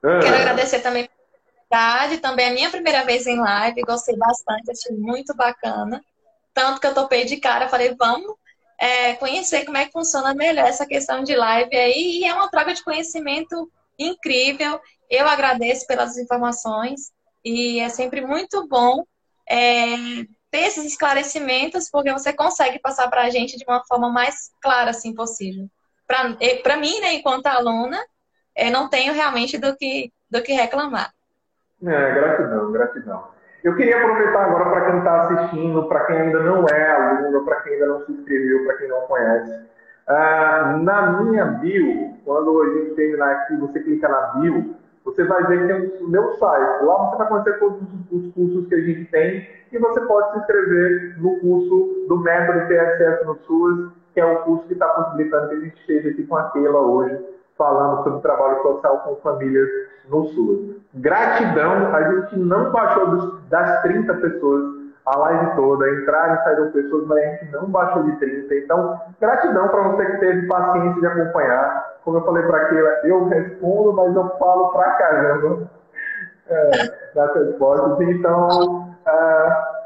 Quero 0.00 0.26
ah. 0.26 0.40
agradecer 0.40 0.80
também 0.80 1.04
a 1.04 1.06
oportunidade, 1.06 2.18
também 2.18 2.48
a 2.48 2.52
minha 2.52 2.70
primeira 2.70 3.04
vez 3.04 3.26
em 3.26 3.38
live, 3.38 3.82
gostei 3.82 4.16
bastante, 4.16 4.70
achei 4.70 4.96
muito 4.96 5.34
bacana. 5.34 6.02
Tanto 6.54 6.80
que 6.80 6.86
eu 6.86 6.94
topei 6.94 7.24
de 7.24 7.36
cara, 7.36 7.68
falei, 7.68 7.94
vamos 7.98 8.34
é, 8.78 9.14
conhecer 9.14 9.64
como 9.64 9.76
é 9.76 9.84
que 9.84 9.92
funciona 9.92 10.34
melhor 10.34 10.66
essa 10.66 10.86
questão 10.86 11.22
de 11.22 11.36
live 11.36 11.76
aí, 11.76 12.20
e 12.20 12.24
é 12.24 12.34
uma 12.34 12.48
troca 12.48 12.72
de 12.72 12.82
conhecimento 12.82 13.70
incrível. 13.98 14.80
Eu 15.08 15.28
agradeço 15.28 15.86
pelas 15.86 16.16
informações 16.16 17.12
e 17.44 17.78
é 17.80 17.88
sempre 17.88 18.22
muito 18.22 18.66
bom 18.66 19.04
é, 19.48 19.96
ter 20.50 20.60
esses 20.66 20.84
esclarecimentos, 20.86 21.90
porque 21.90 22.12
você 22.12 22.32
consegue 22.32 22.78
passar 22.78 23.08
para 23.08 23.22
a 23.22 23.30
gente 23.30 23.58
de 23.58 23.64
uma 23.68 23.84
forma 23.84 24.10
mais 24.10 24.50
clara, 24.62 24.90
assim, 24.90 25.14
possível 25.14 25.68
para 26.62 26.76
mim, 26.76 27.00
né, 27.00 27.14
enquanto 27.14 27.46
aluna, 27.46 27.98
eu 28.56 28.70
não 28.72 28.88
tenho 28.88 29.14
realmente 29.14 29.58
do 29.58 29.76
que, 29.76 30.12
do 30.30 30.42
que 30.42 30.52
reclamar. 30.52 31.10
É, 31.82 32.14
gratidão, 32.14 32.72
gratidão. 32.72 33.24
Eu 33.62 33.76
queria 33.76 33.98
aproveitar 33.98 34.44
agora 34.44 34.70
para 34.70 34.86
quem 34.86 34.98
está 34.98 35.22
assistindo, 35.22 35.86
para 35.86 36.06
quem 36.06 36.16
ainda 36.16 36.40
não 36.40 36.66
é 36.68 36.90
aluno, 36.90 37.44
para 37.44 37.60
quem 37.60 37.74
ainda 37.74 37.86
não 37.86 38.06
se 38.06 38.12
inscreveu, 38.12 38.64
para 38.64 38.76
quem 38.78 38.88
não 38.88 39.00
conhece. 39.02 39.70
Uh, 40.08 40.82
na 40.82 41.22
minha 41.22 41.44
bio, 41.44 42.14
quando 42.24 42.62
a 42.62 42.74
gente 42.74 42.94
terminar 42.94 43.30
aqui, 43.30 43.56
você 43.56 43.80
clica 43.80 44.08
na 44.08 44.20
bio, 44.40 44.74
você 45.04 45.24
vai 45.24 45.44
ver 45.46 45.60
que 45.60 45.66
tem 45.72 46.04
o 46.04 46.08
meu 46.08 46.32
site. 46.38 46.84
Lá 46.84 47.10
você 47.10 47.16
vai 47.18 47.28
conhecer 47.28 47.58
todos 47.58 47.82
os 48.10 48.34
cursos 48.34 48.68
que 48.68 48.74
a 48.74 48.80
gente 48.80 49.04
tem 49.06 49.48
e 49.70 49.78
você 49.78 50.00
pode 50.00 50.32
se 50.32 50.38
inscrever 50.38 51.16
no 51.18 51.38
curso 51.40 52.06
do 52.08 52.18
método 52.18 52.66
TSF 52.66 53.24
no 53.24 53.38
SUS 53.46 53.92
é 54.20 54.26
o 54.26 54.42
curso 54.42 54.66
que 54.66 54.74
está 54.74 54.86
possibilitando 54.88 55.48
que 55.48 55.54
a 55.54 55.60
gente 55.60 55.80
esteja 55.80 56.10
aqui 56.10 56.26
com 56.26 56.36
a 56.36 56.50
Keila 56.50 56.78
hoje, 56.78 57.18
falando 57.56 58.02
sobre 58.02 58.20
trabalho 58.20 58.62
social 58.62 58.98
com 58.98 59.16
famílias 59.16 59.68
no 60.08 60.26
SUS. 60.28 60.76
Gratidão, 60.94 61.94
a 61.94 62.02
gente 62.02 62.38
não 62.38 62.70
baixou 62.70 63.06
dos, 63.06 63.42
das 63.48 63.82
30 63.82 64.14
pessoas 64.14 64.80
a 65.06 65.18
live 65.18 65.56
toda, 65.56 65.90
entraram 65.90 66.34
e 66.34 66.44
saíram 66.44 66.70
pessoas, 66.70 67.06
mas 67.06 67.18
a 67.18 67.26
gente 67.30 67.52
não 67.52 67.66
baixou 67.66 68.02
de 68.04 68.16
30. 68.16 68.54
Então, 68.54 69.00
gratidão 69.20 69.68
para 69.68 69.82
você 69.88 70.04
que 70.06 70.18
teve 70.18 70.46
paciência 70.46 71.00
de 71.00 71.06
acompanhar. 71.06 71.96
Como 72.04 72.18
eu 72.18 72.24
falei 72.24 72.42
para 72.44 72.56
aquela, 72.58 72.90
eu 73.04 73.28
respondo, 73.28 73.92
mas 73.94 74.14
eu 74.14 74.28
falo 74.38 74.68
pra 74.68 74.92
caramba 74.92 75.70
é, 76.48 76.70
das 77.14 77.34
respostas. 77.34 78.08
Então, 78.08 78.48
uh, 79.06 79.79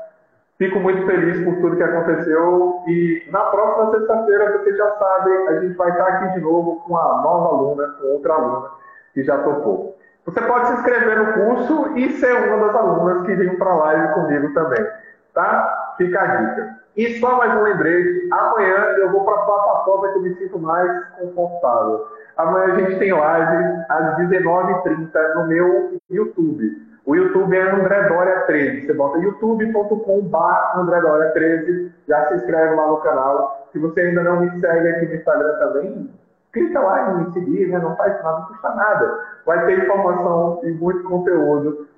Fico 0.56 0.78
muito 0.78 1.04
feliz 1.04 1.44
por 1.44 1.56
tudo 1.56 1.76
que 1.76 1.82
aconteceu 1.82 2.82
e 2.86 3.26
na 3.30 3.40
próxima 3.40 3.90
sexta-feira, 3.90 4.58
você 4.58 4.76
já 4.76 4.88
sabe, 4.98 5.30
a 5.48 5.60
gente 5.60 5.74
vai 5.74 5.90
estar 5.90 6.06
aqui 6.06 6.34
de 6.34 6.40
novo 6.40 6.80
com 6.86 6.96
a 6.96 7.22
nova 7.22 7.48
aluna, 7.48 7.88
com 8.00 8.06
outra 8.06 8.34
aluna 8.34 8.70
que 9.12 9.24
já 9.24 9.36
topou. 9.38 9.98
Você 10.24 10.40
pode 10.40 10.68
se 10.68 10.74
inscrever 10.74 11.18
no 11.18 11.32
curso 11.32 11.96
e 11.96 12.10
ser 12.12 12.48
uma 12.48 12.66
das 12.66 12.76
alunas 12.76 13.26
que 13.26 13.34
vem 13.34 13.56
para 13.56 13.70
a 13.70 13.76
live 13.76 14.14
comigo 14.14 14.54
também, 14.54 14.86
tá? 15.34 15.94
Fica 15.98 16.20
a 16.20 16.26
dica. 16.26 16.76
E 16.96 17.18
só 17.18 17.36
mais 17.36 17.52
um 17.56 17.62
lembrete, 17.62 18.28
amanhã 18.32 18.76
eu 18.98 19.10
vou 19.10 19.24
para 19.24 19.34
a 19.34 19.44
plataforma 19.44 20.12
que 20.12 20.18
eu 20.18 20.22
me 20.22 20.34
sinto 20.36 20.58
mais 20.60 21.04
confortável. 21.18 22.06
Amanhã 22.36 22.74
a 22.74 22.78
gente 22.78 22.98
tem 23.00 23.12
live 23.12 23.84
às 23.88 24.16
19h30 24.18 25.34
no 25.34 25.46
meu 25.48 25.98
YouTube. 26.08 26.93
O 27.06 27.14
YouTube 27.14 27.54
é 27.54 27.70
André 27.70 28.08
Dória 28.08 28.40
13. 28.46 28.86
Você 28.86 28.94
bota 28.94 29.18
youtube.com.br 29.18 30.76
André 30.76 31.00
Dória 31.02 31.30
13. 31.32 31.92
Já 32.08 32.28
se 32.28 32.34
inscreve 32.36 32.74
lá 32.74 32.86
no 32.86 32.96
canal. 32.98 33.68
Se 33.72 33.78
você 33.78 34.00
ainda 34.00 34.22
não 34.22 34.40
me 34.40 34.60
segue 34.60 34.88
aqui 34.88 35.06
no 35.06 35.14
Instagram 35.14 35.58
também, 35.58 36.10
clica 36.52 36.80
lá 36.80 37.10
em 37.10 37.24
me 37.24 37.32
seguir, 37.32 37.68
né? 37.68 37.78
não 37.78 37.94
faz 37.96 38.14
nada, 38.22 38.38
não 38.38 38.46
custa 38.46 38.74
nada. 38.74 39.18
Vai 39.44 39.66
ter 39.66 39.84
informação 39.84 40.60
e 40.62 40.70
muito 40.70 41.02
conteúdo 41.04 41.88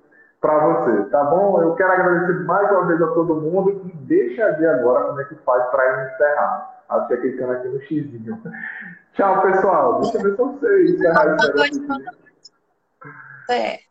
para 0.40 0.58
você, 0.58 1.04
tá 1.10 1.24
bom? 1.24 1.62
Eu 1.62 1.74
quero 1.74 1.92
agradecer 1.92 2.44
mais 2.44 2.70
uma 2.70 2.86
vez 2.86 3.00
a 3.02 3.06
todo 3.08 3.36
mundo 3.36 3.70
e 3.84 3.96
deixa 4.06 4.52
ver 4.52 4.68
agora 4.68 5.04
como 5.04 5.20
é 5.20 5.24
que 5.24 5.34
faz 5.36 5.64
para 5.70 6.06
encerrar. 6.06 6.76
Acho 6.88 7.06
que 7.08 7.14
é 7.14 7.16
clicando 7.18 7.52
aqui 7.52 7.68
no 7.68 7.80
xizinho. 7.82 8.40
Tchau, 9.12 9.42
pessoal. 9.42 10.00
Deixa 10.00 10.18
eu 10.18 10.22
ver 10.22 10.34
se 10.34 10.40
eu 10.40 10.58
sei 10.60 10.84
encerrar 10.84 11.36
isso. 11.36 11.52
É. 13.50 13.86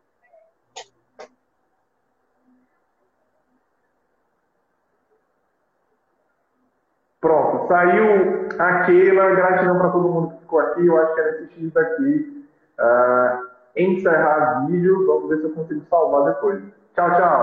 Pronto, 7.26 7.68
saiu 7.68 8.48
aquela. 8.60 9.32
Gratidão 9.32 9.80
para 9.80 9.90
todo 9.90 10.10
mundo 10.10 10.30
que 10.30 10.42
ficou 10.42 10.60
aqui. 10.60 10.86
Eu 10.86 11.02
acho 11.02 11.16
que 11.16 11.22
era 11.22 11.30
esse 11.32 11.54
X 11.56 11.74
daqui. 11.74 12.46
Uh, 12.80 13.48
encerrar 13.76 14.68
vídeo. 14.68 15.08
Vamos 15.08 15.30
ver 15.30 15.38
se 15.38 15.46
eu 15.46 15.50
consigo 15.56 15.82
salvar 15.90 16.26
depois. 16.26 16.62
Tchau, 16.94 17.10
tchau. 17.16 17.42